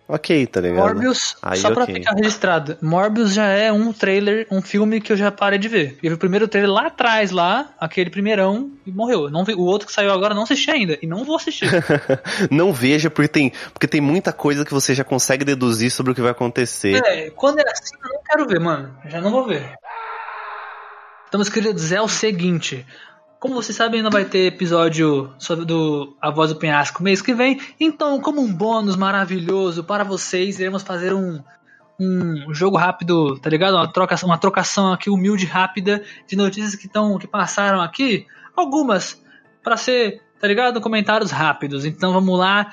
Ok, 0.09 0.47
tá 0.47 0.61
ligado? 0.61 0.85
Morbius, 0.85 1.37
Aí, 1.43 1.59
só 1.59 1.73
pra 1.73 1.83
okay. 1.83 1.97
ficar 1.97 2.15
registrado, 2.15 2.79
Morbius 2.81 3.35
já 3.35 3.47
é 3.47 3.73
um 3.73 3.93
trailer, 3.93 4.47
um 4.53 4.63
filme 4.63 5.01
que 5.01 5.13
eu 5.13 5.17
já 5.17 5.33
parei 5.33 5.59
de 5.59 5.67
ver. 5.67 5.99
Eu 6.01 6.11
vi 6.11 6.15
o 6.15 6.19
primeiro 6.19 6.47
trailer 6.47 6.71
lá 6.71 6.87
atrás, 6.87 7.33
lá, 7.33 7.75
aquele 7.81 8.09
primeirão, 8.09 8.71
e 8.87 8.93
morreu. 8.93 9.29
Não 9.29 9.45
vi, 9.45 9.55
o 9.55 9.63
outro 9.63 9.89
que 9.89 9.93
saiu 9.93 10.13
agora 10.13 10.33
não 10.33 10.45
assisti 10.45 10.71
ainda, 10.71 10.97
e 11.03 11.09
não 11.09 11.25
vou 11.25 11.35
assistir. 11.35 11.69
não 12.53 12.73
veja, 12.73 13.11
porque 13.11 13.29
tem, 13.29 13.53
porque 13.73 13.89
tem 13.89 14.01
muita 14.01 14.33
coisa 14.33 14.65
que 14.65 14.73
você 14.73 14.95
já 14.95 15.03
consegue 15.03 15.45
deduzir 15.45 15.91
sobre 15.91 16.13
o 16.13 16.15
que 16.15 16.21
vai 16.21 16.31
acontecer. 16.31 17.03
É, 17.05 17.31
quando 17.31 17.59
é 17.59 17.65
assim, 17.69 17.97
eu 18.03 18.13
não 18.13 18.23
quero 18.23 18.47
ver, 18.47 18.61
mano. 18.61 18.97
Já 19.07 19.21
não 19.21 19.33
vou 19.33 19.45
ver. 19.45 19.75
Então, 21.27 21.41
meus 21.41 21.49
queridos, 21.49 21.91
é 21.91 22.01
o 22.01 22.09
seguinte. 22.09 22.87
Como 23.39 23.55
vocês 23.55 23.77
sabem, 23.77 24.03
não 24.03 24.11
vai 24.11 24.25
ter 24.25 24.47
episódio 24.47 25.33
sobre 25.39 25.65
do 25.65 26.17
A 26.21 26.31
Voz 26.31 26.51
do 26.51 26.57
Penhasco 26.57 27.03
mês 27.03 27.21
que 27.21 27.35
vem. 27.35 27.61
Então, 27.79 28.21
como 28.21 28.41
um 28.41 28.53
bônus 28.53 28.97
maravilhoso 28.97 29.85
para 29.85 30.05
vocês, 30.05 30.59
iremos 30.59 30.83
fazer 30.83 31.13
um, 31.13 31.43
um 32.01 32.55
jogo 32.55 32.79
rápido, 32.79 33.39
tá 33.39 33.51
ligado? 33.51 33.75
Uma 33.75 33.93
trocação, 33.93 34.29
uma 34.29 34.39
trocação 34.39 34.93
aqui 34.93 35.11
humilde 35.11 35.45
rápida 35.45 36.03
de 36.27 36.35
notícias 36.35 36.75
que 36.75 36.89
que 36.89 37.27
passaram 37.27 37.81
aqui. 37.83 38.27
Algumas 38.57 39.23
para 39.63 39.77
ser, 39.77 40.23
tá 40.41 40.49
ligado? 40.49 40.81
Comentários 40.81 41.31
rápidos. 41.31 41.85
Então 41.85 42.15
vamos 42.15 42.39
lá. 42.39 42.73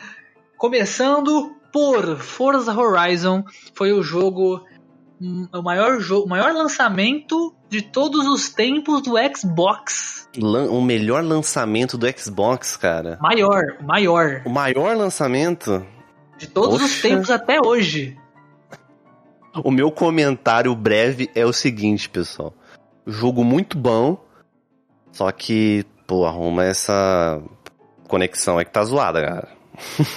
Começando 0.58 1.58
por 1.74 2.18
Forza 2.18 2.74
Horizon, 2.74 3.44
foi 3.74 3.92
o 3.92 4.02
jogo 4.02 4.64
o 5.54 5.62
maior 5.62 6.00
jogo, 6.00 6.28
maior 6.28 6.54
lançamento 6.54 7.54
de 7.70 7.82
todos 7.82 8.28
os 8.28 8.50
tempos 8.50 9.02
do 9.02 9.14
Xbox. 9.36 10.28
O 10.42 10.82
melhor 10.82 11.24
lançamento 11.24 11.98
do 11.98 12.08
Xbox, 12.18 12.76
cara. 12.76 13.18
Maior, 13.22 13.78
maior. 13.82 14.42
O 14.46 14.50
maior 14.50 14.98
lançamento 14.98 15.86
de 16.38 16.48
todos 16.48 16.82
Poxa. 16.82 16.86
os 16.86 17.02
tempos 17.02 17.30
até 17.30 17.60
hoje. 17.64 18.18
O 19.64 19.72
meu 19.72 19.92
comentário 19.92 20.76
breve 20.76 21.30
é 21.36 21.46
o 21.46 21.54
seguinte, 21.54 22.10
pessoal. 22.10 22.54
Jogo 23.06 23.44
muito 23.44 23.78
bom, 23.78 24.18
só 25.12 25.32
que, 25.32 25.86
pô, 26.08 26.26
arruma 26.26 26.66
essa 26.66 27.42
conexão 28.08 28.58
aí 28.58 28.66
que 28.66 28.72
tá 28.72 28.84
zoada, 28.84 29.22
cara. 29.22 29.50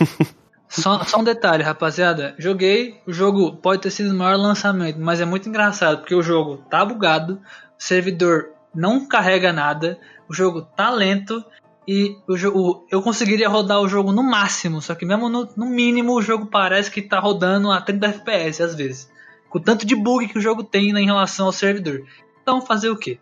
Só, 0.81 1.03
só, 1.05 1.21
um 1.21 1.25
detalhe, 1.25 1.63
rapaziada. 1.63 2.35
Joguei, 2.39 3.01
o 3.07 3.13
jogo 3.13 3.57
pode 3.57 3.81
ter 3.83 3.91
sido 3.91 4.13
o 4.13 4.17
maior 4.17 4.37
lançamento, 4.37 5.01
mas 5.01 5.21
é 5.21 5.25
muito 5.25 5.49
engraçado 5.49 5.99
porque 5.99 6.15
o 6.15 6.23
jogo 6.23 6.59
tá 6.69 6.85
bugado, 6.85 7.41
o 7.79 7.83
servidor 7.83 8.51
não 8.75 9.07
carrega 9.07 9.53
nada, 9.53 9.99
o 10.29 10.35
jogo 10.35 10.63
tá 10.63 10.91
lento 10.91 11.43
e 11.89 12.17
o 12.29 12.37
jogo, 12.37 12.87
eu 12.91 13.01
conseguiria 13.01 13.49
rodar 13.49 13.81
o 13.81 13.89
jogo 13.89 14.13
no 14.13 14.23
máximo, 14.23 14.83
só 14.83 14.95
que 14.95 15.07
mesmo 15.07 15.29
no, 15.29 15.49
no 15.57 15.67
mínimo 15.67 16.15
o 16.15 16.23
jogo 16.23 16.47
parece 16.47 16.91
que 16.91 17.01
tá 17.01 17.19
rodando 17.19 17.71
a 17.71 17.81
30 17.81 18.07
FPS 18.09 18.63
às 18.63 18.75
vezes. 18.75 19.11
Com 19.49 19.59
o 19.59 19.63
tanto 19.63 19.87
de 19.87 19.95
bug 19.95 20.29
que 20.29 20.39
o 20.39 20.43
jogo 20.43 20.63
tem 20.63 20.91
em 20.91 21.07
relação 21.07 21.47
ao 21.47 21.53
servidor. 21.53 22.03
Então, 22.43 22.61
fazer 22.61 22.91
o 22.91 22.97
quê? 22.97 23.19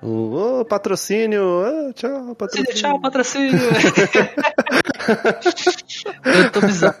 Ô, 0.00 0.60
oh, 0.60 0.64
patrocínio! 0.64 1.42
Oh, 1.42 1.92
tchau, 1.92 2.34
patrocínio! 2.34 2.74
Tchau, 2.74 3.00
patrocínio! 3.00 3.58
Eu 6.24 6.52
tô 6.52 6.60
bizarro 6.60 6.96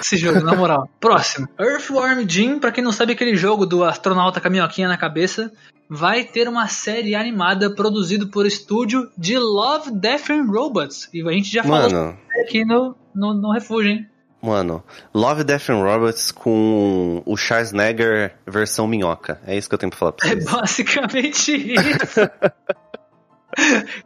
esse 0.00 0.16
jogo, 0.16 0.40
na 0.40 0.54
moral. 0.54 0.88
Próximo. 1.00 1.48
Earthworm 1.58 2.28
Jim, 2.28 2.58
pra 2.58 2.70
quem 2.70 2.82
não 2.82 2.92
sabe 2.92 3.12
aquele 3.12 3.36
jogo 3.36 3.66
do 3.66 3.84
astronauta 3.84 4.40
com 4.40 4.48
a 4.48 4.50
minhoquinha 4.50 4.88
na 4.88 4.96
cabeça, 4.96 5.52
vai 5.88 6.24
ter 6.24 6.48
uma 6.48 6.68
série 6.68 7.14
animada 7.14 7.74
produzida 7.74 8.26
por 8.26 8.46
estúdio 8.46 9.10
de 9.16 9.38
Love, 9.38 9.90
Death 9.90 10.30
and 10.30 10.46
Robots. 10.46 11.08
E 11.12 11.26
a 11.26 11.32
gente 11.32 11.52
já 11.52 11.62
falou 11.62 11.90
Mano. 11.90 12.18
aqui 12.42 12.64
no, 12.64 12.94
no, 13.14 13.34
no 13.34 13.52
refúgio, 13.52 13.90
hein? 13.90 14.06
Mano, 14.40 14.82
Love, 15.14 15.44
Death 15.44 15.70
and 15.70 15.82
Robots 15.82 16.32
com 16.32 17.22
o 17.24 17.36
Schwarzenegger 17.36 18.34
versão 18.44 18.88
minhoca. 18.88 19.40
É 19.46 19.56
isso 19.56 19.68
que 19.68 19.74
eu 19.74 19.78
tenho 19.78 19.90
pra 19.90 19.98
falar 19.98 20.12
pra 20.12 20.28
é 20.28 20.34
vocês. 20.34 20.46
É 20.46 20.50
basicamente 20.50 21.52
isso. 21.78 22.20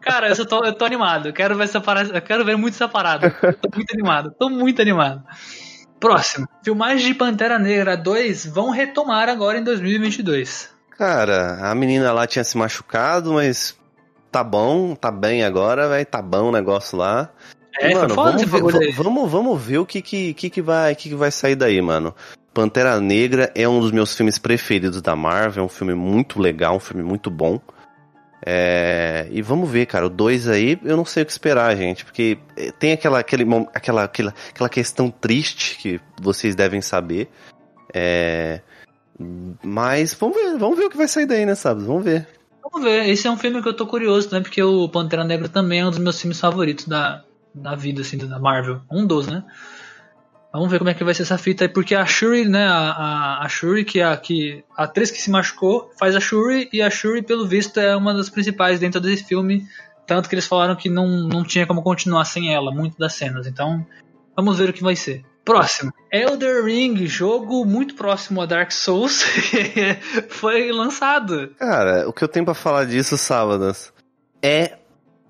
Cara, 0.01 0.29
eu, 0.29 0.47
tô, 0.47 0.65
eu 0.65 0.73
tô 0.73 0.85
animado. 0.85 1.29
Eu 1.29 1.33
quero 1.33 1.57
ver 1.57 1.65
essa 1.65 1.81
parada, 1.81 2.21
quero 2.21 2.45
ver 2.45 2.57
muito 2.57 2.75
essa 2.75 2.89
parada. 2.89 3.31
tô 3.31 3.71
muito 3.75 3.93
animado. 3.93 4.35
Tô 4.39 4.49
muito 4.49 4.83
animado. 4.83 5.23
Próximo. 6.01 6.47
Filmagens 6.63 7.03
de 7.03 7.15
Pantera 7.15 7.59
Negra 7.59 7.97
2 7.97 8.47
vão 8.47 8.71
retomar 8.71 9.29
agora 9.29 9.59
em 9.59 9.65
2022. 9.65 10.71
Cara, 10.97 11.71
a 11.71 11.75
menina 11.75 12.13
lá 12.13 12.27
tinha 12.27 12.45
se 12.45 12.57
machucado, 12.57 13.35
mas 13.35 13.77
tá 14.31 14.43
bom, 14.43 14.95
tá 14.95 15.11
bem 15.11 15.45
agora, 15.45 15.89
velho. 15.89 16.07
Tá 16.07 16.21
bom 16.21 16.49
o 16.49 16.53
negócio 16.53 16.99
lá. 16.99 17.31
É, 17.79 17.93
mano, 17.95 18.15
vamos 18.15 18.43
ver, 18.43 18.93
vamos, 18.93 19.31
vamos 19.31 19.63
ver 19.63 19.79
o 19.79 19.87
que, 19.87 20.01
que, 20.01 20.33
que, 20.33 20.63
vai, 20.63 20.95
que, 20.95 21.11
que 21.11 21.15
vai 21.15 21.31
sair 21.31 21.55
daí, 21.55 21.81
mano. 21.83 22.15
Pantera 22.55 22.99
Negra 22.99 23.53
é 23.55 23.69
um 23.69 23.81
dos 23.81 23.93
meus 23.93 24.15
filmes 24.15 24.39
preferidos 24.39 25.03
da 25.03 25.15
Marvel, 25.15 25.63
é 25.63 25.67
um 25.67 25.69
filme 25.69 25.95
muito 25.95 26.41
legal, 26.41 26.77
um 26.77 26.81
filme 26.81 27.03
muito 27.03 27.31
bom. 27.31 27.61
É, 28.49 29.27
e 29.33 29.43
vamos 29.43 29.69
ver, 29.69 29.87
cara, 29.87 30.07
o 30.07 30.09
2 30.09 30.49
aí, 30.49 30.79
eu 30.85 30.97
não 30.97 31.05
sei 31.05 31.25
o 31.25 31.27
que 31.27 31.33
esperar, 31.33 31.77
gente, 31.77 32.05
porque 32.05 32.39
é, 32.57 32.71
tem 32.71 32.93
aquela, 32.93 33.19
aquele, 33.19 33.45
aquela, 33.75 34.05
aquela, 34.05 34.35
aquela 34.51 34.69
questão 34.69 35.11
triste 35.11 35.77
que 35.79 36.01
vocês 36.21 36.55
devem 36.55 36.81
saber. 36.81 37.29
É, 37.93 38.61
mas 39.65 40.15
vamos 40.15 40.37
ver, 40.37 40.57
vamos 40.59 40.79
ver 40.79 40.85
o 40.85 40.91
que 40.91 40.97
vai 40.97 41.09
sair 41.09 41.27
daí, 41.27 41.45
né, 41.45 41.57
sábado? 41.57 41.87
Vamos 41.87 42.05
ver. 42.05 42.29
Vamos 42.63 42.89
ver, 42.89 43.09
esse 43.09 43.27
é 43.27 43.31
um 43.31 43.37
filme 43.37 43.61
que 43.61 43.69
eu 43.69 43.75
tô 43.75 43.85
curioso 43.85 44.29
também, 44.29 44.45
porque 44.45 44.63
o 44.63 44.89
Pantera 44.89 45.25
Negra 45.25 45.49
também 45.49 45.81
é 45.81 45.87
um 45.87 45.91
dos 45.91 45.99
meus 45.99 46.21
filmes 46.21 46.39
favoritos 46.39 46.87
da, 46.87 47.25
da 47.53 47.75
vida, 47.75 48.03
assim, 48.03 48.17
da 48.17 48.39
Marvel. 48.39 48.81
Um 48.89 49.05
dos, 49.05 49.27
né? 49.27 49.43
Vamos 50.57 50.71
ver 50.71 50.79
como 50.79 50.89
é 50.89 50.95
que 50.95 51.05
vai 51.05 51.13
ser 51.13 51.23
essa 51.23 51.37
fita 51.37 51.65
aí, 51.65 51.69
porque 51.69 51.95
a 51.95 52.07
Shuri, 52.07 52.49
né, 52.49 52.67
a, 52.67 52.91
a, 52.91 53.45
a 53.45 53.49
Shuri, 53.49 53.85
que 53.85 54.01
é 54.01 54.05
a, 54.05 54.17
que, 54.17 54.65
a 54.75 54.85
atriz 54.85 55.11
que 55.11 55.21
se 55.21 55.31
machucou, 55.31 55.91
faz 55.99 56.17
a 56.17 56.21
Shuri, 56.21 56.69
e 56.73 56.81
a 56.81 56.89
Shuri, 56.89 57.23
pelo 57.23 57.47
visto, 57.47 57.79
é 57.79 57.95
uma 57.95 58.15
das 58.15 58.31
principais 58.31 58.81
dentro 58.81 58.99
desse 58.99 59.25
filme, 59.25 59.67
tanto 60.07 60.29
que 60.29 60.35
eles 60.35 60.47
falaram 60.47 60.75
que 60.75 60.89
não, 60.89 61.07
não 61.07 61.45
tinha 61.45 61.67
como 61.67 61.83
continuar 61.83 62.25
sem 62.25 62.55
ela, 62.55 62.73
muito 62.73 62.99
das 62.99 63.13
cenas, 63.13 63.47
então 63.47 63.87
vamos 64.35 64.57
ver 64.57 64.71
o 64.71 64.73
que 64.73 64.83
vai 64.83 64.97
ser. 64.97 65.25
Próximo, 65.45 65.93
Elder 66.11 66.65
Ring, 66.65 67.07
jogo 67.07 67.65
muito 67.65 67.95
próximo 67.95 68.41
a 68.41 68.47
Dark 68.47 68.73
Souls, 68.73 69.23
foi 70.31 70.73
lançado. 70.73 71.49
Cara, 71.59 72.09
o 72.09 72.13
que 72.13 72.25
eu 72.25 72.29
tenho 72.29 72.47
para 72.47 72.55
falar 72.55 72.85
disso, 72.87 73.19
Sábados, 73.19 73.93
é 74.43 74.79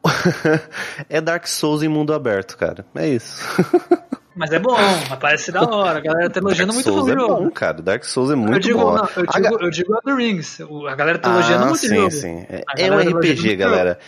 é 1.11 1.21
Dark 1.21 1.47
Souls 1.47 1.83
em 1.83 1.89
mundo 1.89 2.15
aberto, 2.15 2.57
cara. 2.57 2.87
É 2.95 3.09
isso. 3.09 3.43
Mas 4.37 4.53
é 4.53 4.59
bom, 4.59 4.77
parece 5.19 5.51
da 5.51 5.63
hora. 5.63 5.99
A 5.99 6.03
galera 6.03 6.29
tá 6.29 6.41
elogiando 6.41 6.75
Dark 6.75 6.85
muito 6.85 6.95
Souls 6.95 7.09
o 7.09 7.11
é 7.11 7.15
jogo. 7.19 7.45
bom, 7.45 7.51
cara. 7.51 7.81
Dark 7.81 8.05
Souls 8.05 8.31
é 8.31 8.35
muito 8.35 8.53
eu 8.53 8.59
digo, 8.59 8.79
bom. 8.81 8.95
não, 8.95 9.09
eu, 9.17 9.25
A 9.27 9.41
digo, 9.41 9.65
eu 9.65 9.71
digo 9.71 9.95
a 9.95 10.01
The 10.03 10.13
Rings. 10.13 10.61
A 10.61 10.95
galera 10.95 11.19
tá 11.19 11.31
elogiando 11.31 11.65
ah, 11.65 11.67
muito 11.69 11.81
sim, 11.81 11.93
o 11.93 11.95
jogo. 11.95 12.11
sim. 12.11 12.47
É, 12.51 12.63
A 12.69 12.79
é 12.79 12.93
um 12.93 13.13
tá 13.13 13.19
RPG, 13.19 13.57
galera. 13.57 13.99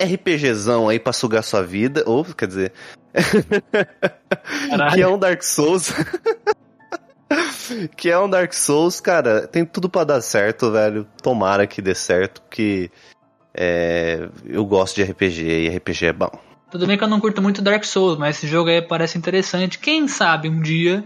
RPGzão 0.00 0.88
aí 0.88 0.98
pra 0.98 1.12
sugar 1.12 1.42
sua 1.42 1.62
vida, 1.62 2.02
ou, 2.06 2.24
quer 2.24 2.48
dizer, 2.48 2.72
que 4.94 5.02
é 5.02 5.08
um 5.08 5.18
Dark 5.18 5.42
Souls. 5.42 5.92
que 7.96 8.10
é 8.10 8.18
um 8.18 8.30
Dark 8.30 8.52
Souls, 8.54 8.98
cara, 8.98 9.46
tem 9.46 9.64
tudo 9.64 9.90
pra 9.90 10.04
dar 10.04 10.22
certo, 10.22 10.72
velho. 10.72 11.06
Tomara 11.22 11.66
que 11.66 11.82
dê 11.82 11.94
certo, 11.94 12.40
porque 12.42 12.90
é, 13.54 14.28
eu 14.46 14.64
gosto 14.64 14.96
de 14.96 15.02
RPG 15.02 15.42
e 15.42 15.68
RPG 15.76 16.06
é 16.06 16.12
bom. 16.12 16.45
Tudo 16.70 16.86
bem 16.86 16.98
que 16.98 17.04
eu 17.04 17.08
não 17.08 17.20
curto 17.20 17.40
muito 17.40 17.62
Dark 17.62 17.84
Souls, 17.84 18.18
mas 18.18 18.36
esse 18.36 18.46
jogo 18.46 18.70
aí 18.70 18.82
parece 18.82 19.16
interessante. 19.16 19.78
Quem 19.78 20.08
sabe 20.08 20.48
um 20.48 20.60
dia 20.60 21.04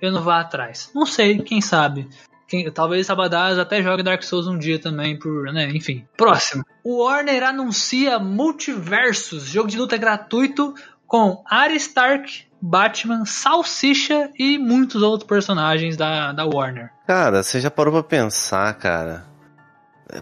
eu 0.00 0.12
não 0.12 0.22
vá 0.22 0.40
atrás. 0.40 0.90
Não 0.94 1.06
sei, 1.06 1.38
quem 1.38 1.60
sabe. 1.60 2.08
Quem, 2.46 2.70
talvez 2.70 3.06
Sabadaz 3.06 3.58
até 3.58 3.82
jogue 3.82 4.02
Dark 4.02 4.22
Souls 4.22 4.46
um 4.46 4.58
dia 4.58 4.78
também, 4.78 5.18
por, 5.18 5.52
né? 5.52 5.70
Enfim. 5.70 6.06
Próximo. 6.16 6.64
O 6.82 7.02
Warner 7.02 7.42
anuncia 7.42 8.18
Multiversus, 8.18 9.44
jogo 9.44 9.68
de 9.68 9.78
luta 9.78 9.96
gratuito 9.96 10.74
com 11.06 11.42
Arya 11.46 11.76
Stark, 11.76 12.44
Batman, 12.60 13.24
Salsicha 13.24 14.30
e 14.38 14.58
muitos 14.58 15.02
outros 15.02 15.28
personagens 15.28 15.96
da, 15.96 16.32
da 16.32 16.44
Warner. 16.44 16.90
Cara, 17.06 17.42
você 17.42 17.60
já 17.60 17.70
parou 17.70 17.92
pra 17.92 18.02
pensar, 18.02 18.72
cara? 18.74 19.26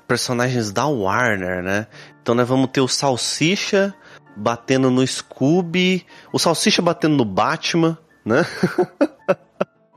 Personagens 0.07 0.73
da 0.73 0.87
Warner, 0.87 1.63
né? 1.63 1.87
Então 2.21 2.35
nós 2.35 2.49
vamos 2.49 2.71
ter 2.71 2.81
o 2.81 2.89
Salsicha 2.89 3.95
batendo 4.37 4.91
no 4.91 5.07
Scooby, 5.07 6.07
o 6.33 6.39
Salsicha 6.39 6.83
batendo 6.83 7.17
no 7.17 7.25
Batman, 7.25 7.99
né? 8.25 8.45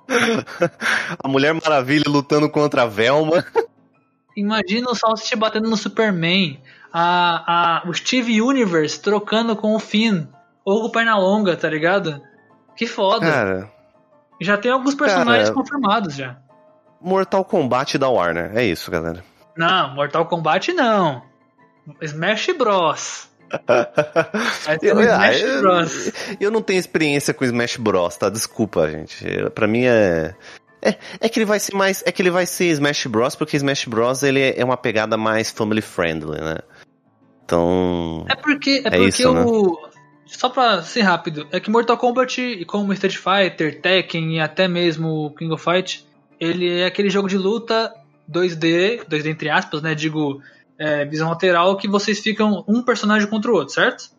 a 1.23 1.27
Mulher 1.27 1.53
Maravilha 1.53 2.05
lutando 2.07 2.49
contra 2.49 2.83
a 2.83 2.85
Velma. 2.85 3.45
Imagina 4.35 4.89
o 4.89 4.95
Salsicha 4.95 5.35
batendo 5.35 5.69
no 5.69 5.77
Superman, 5.77 6.59
a, 6.91 7.83
a, 7.83 7.89
o 7.89 7.93
Steve 7.93 8.41
Universe 8.41 8.99
trocando 8.99 9.55
com 9.55 9.75
o 9.75 9.79
Finn, 9.79 10.27
ou 10.63 10.81
com 10.81 10.87
o 10.87 10.91
Pernalonga, 10.91 11.55
tá 11.55 11.69
ligado? 11.69 12.21
Que 12.75 12.85
foda. 12.85 13.25
Cara, 13.25 13.71
já 14.41 14.57
tem 14.57 14.71
alguns 14.71 14.95
personagens 14.95 15.49
cara- 15.49 15.55
confirmados 15.55 16.15
já. 16.15 16.37
Mortal 16.99 17.45
Kombat 17.45 17.97
da 17.97 18.09
Warner. 18.09 18.51
É 18.55 18.63
isso, 18.63 18.89
galera. 18.89 19.23
Não, 19.55 19.93
Mortal 19.93 20.25
Kombat 20.25 20.73
não. 20.73 21.21
Smash 22.01 22.47
Bros. 22.57 23.29
Eu, 24.81 24.99
Smash 25.01 25.41
eu- 25.41 25.61
Bros. 25.61 26.11
eu 26.39 26.51
não 26.51 26.61
tenho 26.61 26.79
experiência 26.79 27.33
com 27.33 27.45
Smash 27.45 27.77
Bros, 27.77 28.17
tá? 28.17 28.29
Desculpa, 28.29 28.89
gente. 28.89 29.25
Pra 29.53 29.67
mim 29.67 29.85
é... 29.85 30.35
é. 30.81 30.95
É 31.19 31.29
que 31.29 31.39
ele 31.39 31.45
vai 31.45 31.59
ser 31.59 31.75
mais. 31.75 32.03
É 32.05 32.11
que 32.11 32.21
ele 32.21 32.31
vai 32.31 32.45
ser 32.45 32.65
Smash 32.65 33.05
Bros, 33.07 33.35
porque 33.35 33.57
Smash 33.57 33.85
Bros 33.85 34.23
ele 34.23 34.41
é 34.41 34.63
uma 34.63 34.77
pegada 34.77 35.17
mais 35.17 35.51
family 35.51 35.81
friendly, 35.81 36.39
né? 36.41 36.57
Então. 37.43 38.25
É 38.27 38.35
porque, 38.35 38.81
é 38.83 38.87
É 38.87 38.91
porque 38.91 39.05
isso, 39.05 39.33
né? 39.33 39.45
Só 40.25 40.49
pra 40.49 40.81
ser 40.81 41.01
rápido, 41.01 41.47
é 41.51 41.59
que 41.59 41.69
Mortal 41.69 41.97
Kombat, 41.97 42.41
e 42.41 42.65
como 42.65 42.91
Street 42.93 43.15
Fighter, 43.15 43.79
Tekken 43.79 44.35
e 44.37 44.39
até 44.39 44.67
mesmo 44.67 45.33
King 45.37 45.53
of 45.53 45.63
Fight, 45.63 46.03
ele 46.39 46.81
é 46.81 46.85
aquele 46.87 47.11
jogo 47.11 47.27
de 47.27 47.37
luta 47.37 47.93
2D, 48.29 49.05
2D 49.07 49.27
entre 49.27 49.49
aspas, 49.49 49.83
né? 49.83 49.93
Digo, 49.93 50.41
é, 50.77 51.05
visão 51.05 51.29
lateral, 51.29 51.77
que 51.77 51.87
vocês 51.87 52.19
ficam 52.19 52.63
um 52.67 52.81
personagem 52.81 53.29
contra 53.29 53.51
o 53.51 53.55
outro, 53.55 53.73
certo? 53.73 54.09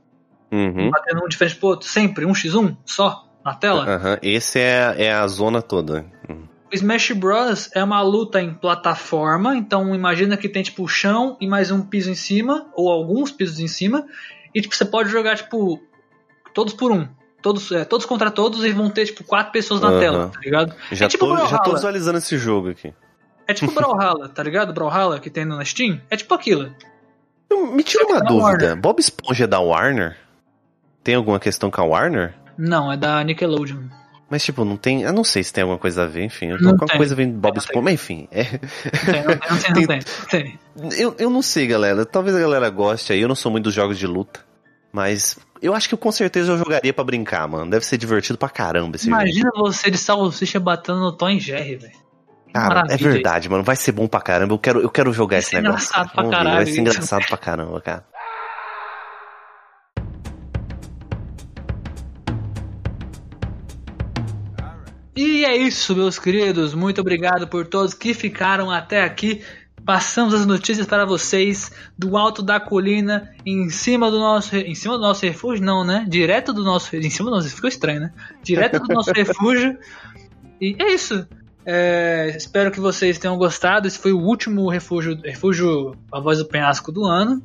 Uhum. 0.50 0.90
Batendo 0.90 1.24
um 1.24 1.28
de 1.28 1.36
frente 1.36 1.56
pro 1.56 1.68
outro, 1.68 1.88
sempre, 1.88 2.24
um 2.24 2.32
x1 2.32 2.76
só, 2.84 3.26
na 3.44 3.54
tela. 3.54 3.84
Aham. 3.86 4.18
Esse 4.22 4.60
é, 4.60 4.94
é 4.98 5.12
a 5.12 5.26
zona 5.26 5.60
toda. 5.60 6.06
Hum. 6.28 6.44
O 6.72 6.74
Smash 6.74 7.12
Bros. 7.12 7.70
é 7.74 7.82
uma 7.82 8.02
luta 8.02 8.40
em 8.40 8.52
plataforma, 8.52 9.56
então 9.56 9.94
imagina 9.94 10.36
que 10.36 10.48
tem 10.48 10.62
tipo 10.62 10.82
o 10.82 10.88
chão 10.88 11.36
e 11.40 11.46
mais 11.46 11.70
um 11.70 11.80
piso 11.80 12.10
em 12.10 12.14
cima, 12.14 12.66
ou 12.74 12.90
alguns 12.90 13.30
pisos 13.30 13.60
em 13.60 13.68
cima, 13.68 14.04
e 14.54 14.60
tipo, 14.60 14.74
você 14.74 14.84
pode 14.84 15.08
jogar 15.08 15.36
tipo 15.36 15.80
todos 16.52 16.74
por 16.74 16.90
um. 16.90 17.06
Todos, 17.42 17.70
é, 17.70 17.84
todos 17.84 18.04
contra 18.06 18.30
todos 18.30 18.64
e 18.64 18.72
vão 18.72 18.90
ter 18.90 19.06
tipo 19.06 19.22
quatro 19.22 19.52
pessoas 19.52 19.80
na 19.80 19.88
Aham. 19.88 20.00
tela, 20.00 20.30
tá 20.34 20.40
ligado? 20.40 20.74
Já, 20.90 21.06
É 21.06 21.08
tipo 21.08 21.26
tô, 21.26 21.46
já 21.46 21.58
tô 21.58 21.74
visualizando 21.74 22.18
esse 22.18 22.36
jogo 22.36 22.70
aqui. 22.70 22.92
É 23.46 23.54
tipo 23.54 23.70
Brawlhalla, 23.74 24.28
tá 24.28 24.42
ligado? 24.42 24.72
Brawlhalla 24.72 25.18
que 25.20 25.30
tem 25.30 25.44
no 25.44 25.64
Steam. 25.64 26.00
É 26.10 26.16
tipo 26.16 26.32
aquilo. 26.34 26.72
Então, 27.46 27.72
Me 27.72 27.82
tira 27.82 28.04
uma 28.06 28.20
da 28.20 28.26
dúvida. 28.26 28.42
Warner. 28.44 28.76
Bob 28.76 28.98
Esponja 29.00 29.44
é 29.44 29.46
da 29.46 29.60
Warner? 29.60 30.16
Tem 31.04 31.14
alguma 31.14 31.38
questão 31.38 31.70
com 31.70 31.80
a 31.80 31.84
Warner? 31.84 32.34
Não, 32.58 32.90
é 32.92 32.96
da 32.96 33.22
Nickelodeon. 33.22 33.84
Mas, 34.28 34.42
tipo, 34.44 34.64
não 34.64 34.76
tem. 34.76 35.02
Eu 35.02 35.12
não 35.12 35.22
sei 35.22 35.44
se 35.44 35.52
tem 35.52 35.62
alguma 35.62 35.78
coisa 35.78 36.02
a 36.02 36.06
ver, 36.06 36.24
enfim. 36.24 36.48
Não 36.48 36.70
alguma 36.70 36.86
tem. 36.88 36.96
coisa 36.96 37.14
vendo 37.14 37.38
Bob 37.38 37.54
Não 37.54 37.60
Esponja. 37.60 37.82
Mas, 37.82 37.94
enfim. 37.94 38.26
é- 38.32 38.42
Não 39.48 39.58
tem, 39.58 39.70
não 39.70 39.86
tem, 39.86 39.98
não 40.00 40.26
tem, 40.28 40.58
não 40.76 40.88
tem. 40.88 40.98
Eu, 41.00 41.14
eu 41.18 41.30
não 41.30 41.42
sei, 41.42 41.68
galera. 41.68 42.04
Talvez 42.04 42.34
a 42.34 42.40
galera 42.40 42.68
goste 42.68 43.12
aí. 43.12 43.20
Eu 43.20 43.28
não 43.28 43.36
sou 43.36 43.52
muito 43.52 43.64
dos 43.64 43.74
jogos 43.74 43.96
de 43.96 44.06
luta. 44.08 44.40
Mas 44.92 45.38
eu 45.62 45.74
acho 45.74 45.88
que 45.88 45.96
com 45.96 46.10
certeza 46.10 46.50
eu 46.52 46.58
jogaria 46.58 46.92
pra 46.92 47.04
brincar, 47.04 47.46
mano. 47.46 47.70
Deve 47.70 47.86
ser 47.86 47.98
divertido 47.98 48.36
pra 48.36 48.48
caramba 48.48 48.96
esse 48.96 49.04
jogo. 49.08 49.16
Imagina 49.20 49.50
você 49.54 49.90
de 49.92 49.98
salsicha 49.98 50.58
batendo 50.58 50.98
no 50.98 51.12
Tom 51.12 51.38
Jerry, 51.38 51.76
velho. 51.76 51.92
Cara, 52.56 52.80
é 52.80 52.82
maravilha. 52.82 53.10
verdade, 53.12 53.48
mano. 53.50 53.62
Vai 53.62 53.76
ser 53.76 53.92
bom 53.92 54.08
pra 54.08 54.20
caramba. 54.20 54.54
Eu 54.54 54.58
quero, 54.58 54.80
eu 54.80 54.88
quero 54.88 55.12
jogar 55.12 55.38
esse 55.38 55.54
negócio. 55.54 55.88
engraçado 55.88 56.10
pra 56.10 56.30
caralho 56.30 56.56
Vai 56.56 56.66
ser 56.66 56.80
engraçado 56.80 57.26
pra 57.26 57.36
caramba, 57.36 57.80
cara. 57.82 58.04
E 65.14 65.44
é 65.44 65.54
isso, 65.54 65.94
meus 65.94 66.18
queridos. 66.18 66.72
Muito 66.72 67.00
obrigado 67.00 67.46
por 67.46 67.66
todos 67.66 67.92
que 67.92 68.14
ficaram 68.14 68.70
até 68.70 69.02
aqui. 69.02 69.42
Passamos 69.84 70.32
as 70.32 70.46
notícias 70.46 70.86
para 70.86 71.04
vocês 71.04 71.70
do 71.96 72.16
alto 72.16 72.42
da 72.42 72.58
colina, 72.58 73.32
em 73.44 73.68
cima 73.68 74.10
do 74.10 74.18
nosso, 74.18 74.56
em 74.56 74.74
cima 74.74 74.94
do 74.94 75.02
nosso 75.02 75.24
refúgio, 75.24 75.64
não, 75.64 75.84
né? 75.84 76.04
Direto 76.08 76.52
do 76.52 76.64
nosso, 76.64 76.96
em 76.96 77.10
cima 77.10 77.30
do 77.30 77.36
nosso, 77.36 77.50
ficou 77.50 77.68
estranho, 77.68 78.00
né? 78.00 78.12
Direto 78.42 78.80
do 78.80 78.92
nosso 78.92 79.12
refúgio. 79.14 79.78
E 80.60 80.74
é 80.78 80.92
isso. 80.92 81.26
É, 81.66 82.32
espero 82.36 82.70
que 82.70 82.78
vocês 82.78 83.18
tenham 83.18 83.36
gostado. 83.36 83.88
Esse 83.88 83.98
foi 83.98 84.12
o 84.12 84.20
último 84.20 84.70
refúgio, 84.70 85.18
refúgio 85.24 85.96
a 86.12 86.20
voz 86.20 86.38
do 86.38 86.46
penhasco 86.46 86.92
do 86.92 87.04
ano. 87.04 87.42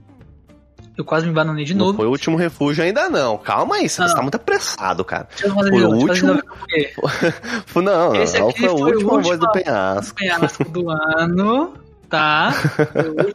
Eu 0.98 1.04
quase 1.06 1.26
me 1.26 1.34
bananei 1.34 1.64
de 1.66 1.74
Não 1.74 1.88
novo. 1.88 1.98
foi 1.98 2.06
o 2.06 2.10
último 2.12 2.38
refúgio 2.38 2.84
ainda, 2.84 3.10
não. 3.10 3.38
Calma 3.38 3.78
aí, 3.78 3.90
você 3.90 4.02
Não. 4.02 4.14
tá 4.14 4.22
muito 4.22 4.36
apressado, 4.36 5.04
cara. 5.04 5.28
Foi 5.36 5.50
o 5.84 5.90
último- 5.90 6.40
Foi, 7.66 7.82
não, 7.84 8.16
Esse 8.16 8.40
não 8.40 8.52
foi 8.52 8.68
o 8.68 8.78
foi 8.78 8.82
o 8.92 8.94
último 8.94 9.22
voz 9.22 9.40
do 9.40 9.52
penhasco. 9.52 10.16
penhasco 10.16 10.64
do 10.66 10.90
ano, 10.92 11.74
tá? 12.10 12.52
Foi 12.52 13.10
o 13.10 13.26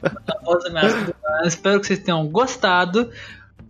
último 0.47 0.71
penhasco 0.73 1.05
do 1.05 1.15
ano. 1.27 1.47
Espero 1.47 1.81
que 1.81 1.87
vocês 1.87 1.99
tenham 1.99 2.27
gostado. 2.29 3.11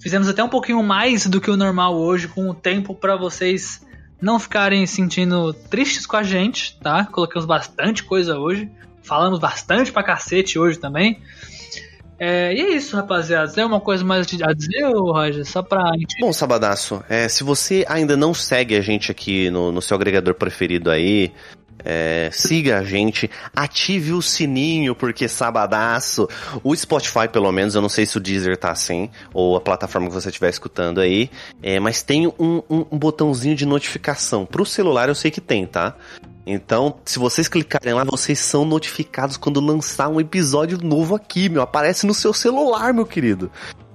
Fizemos 0.03 0.29
até 0.29 0.43
um 0.45 0.49
pouquinho 0.49 0.83
mais 0.83 1.27
do 1.27 1.41
que 1.41 1.51
o 1.51 1.57
normal 1.57 1.97
hoje, 1.97 2.29
com 2.29 2.51
o 2.51 2.55
tempo 2.55 2.95
para 2.95 3.17
vocês 3.17 3.81
não 4.21 4.39
ficarem 4.39 4.87
sentindo 4.87 5.53
tristes 5.53 6.07
com 6.07 6.17
a 6.17 6.23
gente, 6.23 6.79
tá? 6.81 7.05
Colocamos 7.05 7.47
bastante 7.47 8.03
coisa 8.03 8.39
hoje. 8.39 8.71
Falamos 9.03 9.39
bastante 9.39 9.93
pra 9.93 10.03
cacete 10.03 10.59
hoje 10.59 10.79
também. 10.79 11.21
É, 12.19 12.55
e 12.55 12.61
é 12.61 12.71
isso, 12.71 12.97
rapaziada. 12.97 13.53
Tem 13.53 13.65
uma 13.65 13.81
coisa 13.81 14.03
mais 14.03 14.27
a 14.43 14.53
dizer, 14.53 14.85
Roger? 14.87 15.45
Só 15.45 15.63
pra. 15.63 15.93
Bom, 16.19 16.33
Sabadaço, 16.33 17.05
é, 17.09 17.29
se 17.29 17.45
você 17.45 17.85
ainda 17.89 18.17
não 18.17 18.33
segue 18.33 18.75
a 18.75 18.81
gente 18.81 19.11
aqui 19.11 19.51
no, 19.51 19.71
no 19.71 19.83
seu 19.83 19.97
agregador 19.97 20.35
preferido 20.35 20.91
aí, 20.91 21.31
é, 21.87 22.29
siga 22.33 22.79
a 22.79 22.85
gente, 22.85 23.31
ative 23.55 24.13
o 24.13 24.21
sininho, 24.21 24.95
porque 24.95 25.29
sabadaço, 25.29 26.29
o 26.63 26.75
Spotify 26.75 27.29
pelo 27.33 27.51
menos, 27.53 27.75
eu 27.75 27.81
não 27.81 27.89
sei 27.89 28.05
se 28.05 28.17
o 28.17 28.21
Deezer 28.21 28.57
tá 28.57 28.71
assim, 28.73 29.09
ou 29.33 29.57
a 29.57 29.61
plataforma 29.61 30.09
que 30.09 30.15
você 30.15 30.29
estiver 30.29 30.51
escutando 30.51 31.01
aí, 31.01 31.31
é, 31.63 31.79
mas 31.79 32.03
tem 32.03 32.27
um, 32.27 32.63
um- 32.69 32.85
um 32.91 32.99
botãozinho 32.99 33.55
de 33.55 33.65
notificação. 33.65 34.45
Pro 34.45 34.67
celular 34.67 35.09
eu 35.09 35.15
sei 35.15 35.31
que 35.31 35.41
tem, 35.41 35.65
tá? 35.67 35.95
Então, 36.49 36.97
se 37.05 37.19
vocês 37.19 37.49
clicarem 37.49 37.93
lá, 37.95 38.05
vocês 38.05 38.39
são 38.39 38.65
notificados 38.65 39.37
quando 39.37 39.61
lançar 39.61 40.09
um 40.09 40.21
episódio 40.21 40.79
novo 40.81 41.15
aqui, 41.15 41.49
meu. 41.49 41.61
Aparece 41.63 42.07
no 42.07 42.15
seu 42.15 42.33
celular, 42.33 42.93
meu 42.95 43.05
querido. 43.05 43.51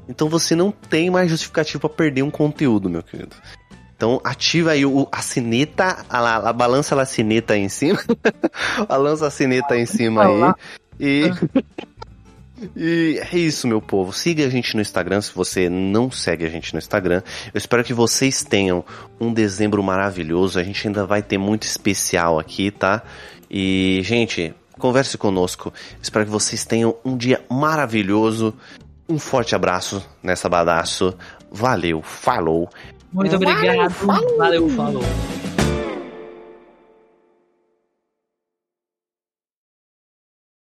Então 0.10 0.28
você 0.28 0.54
não 0.56 0.70
tem 0.72 1.10
mais 1.10 1.30
justificativo 1.30 1.80
pra 1.80 1.90
perder 1.90 2.24
um 2.24 2.30
conteúdo, 2.30 2.90
meu 2.90 3.02
querido. 3.02 3.36
Então 4.02 4.20
ativa 4.24 4.72
aí 4.72 4.84
o, 4.84 5.08
a 5.12 5.22
sineta, 5.22 6.04
a, 6.10 6.50
a 6.50 6.52
balança 6.52 6.98
a 7.00 7.06
sineta 7.06 7.54
aí 7.54 7.62
em 7.62 7.70
cima. 7.70 8.00
balança 8.90 9.28
a 9.28 9.30
sineta 9.30 9.76
aí 9.76 9.82
em 9.82 9.86
cima 9.86 10.26
aí. 10.26 10.54
E. 11.00 11.32
E 12.76 13.20
é 13.20 13.38
isso, 13.40 13.68
meu 13.68 13.82
povo. 13.82 14.14
Siga 14.14 14.46
a 14.46 14.50
gente 14.50 14.76
no 14.76 14.84
Instagram 14.84 15.20
se 15.20 15.34
você 15.34 15.68
não 15.68 16.12
segue 16.12 16.46
a 16.46 16.48
gente 16.48 16.74
no 16.74 16.78
Instagram. 16.78 17.24
Eu 17.52 17.58
espero 17.58 17.84
que 17.84 17.92
vocês 17.92 18.44
tenham 18.44 18.86
um 19.20 19.34
dezembro 19.34 19.82
maravilhoso. 19.82 20.60
A 20.60 20.64
gente 20.64 20.86
ainda 20.86 21.04
vai 21.04 21.24
ter 21.24 21.40
muito 21.40 21.64
especial 21.64 22.38
aqui, 22.38 22.70
tá? 22.70 23.02
E, 23.50 24.02
gente, 24.04 24.54
converse 24.78 25.18
conosco. 25.18 25.74
Espero 26.00 26.26
que 26.26 26.32
vocês 26.32 26.64
tenham 26.64 26.96
um 27.04 27.18
dia 27.18 27.44
maravilhoso. 27.50 28.54
Um 29.10 29.18
forte 29.18 29.56
abraço 29.56 30.08
nessa 30.22 30.48
badaço. 30.48 31.18
Valeu, 31.52 32.04
falou. 32.04 32.70
Muito 33.12 33.36
obrigado. 33.36 33.94
Valeu, 34.38 34.70
falou. 34.70 35.04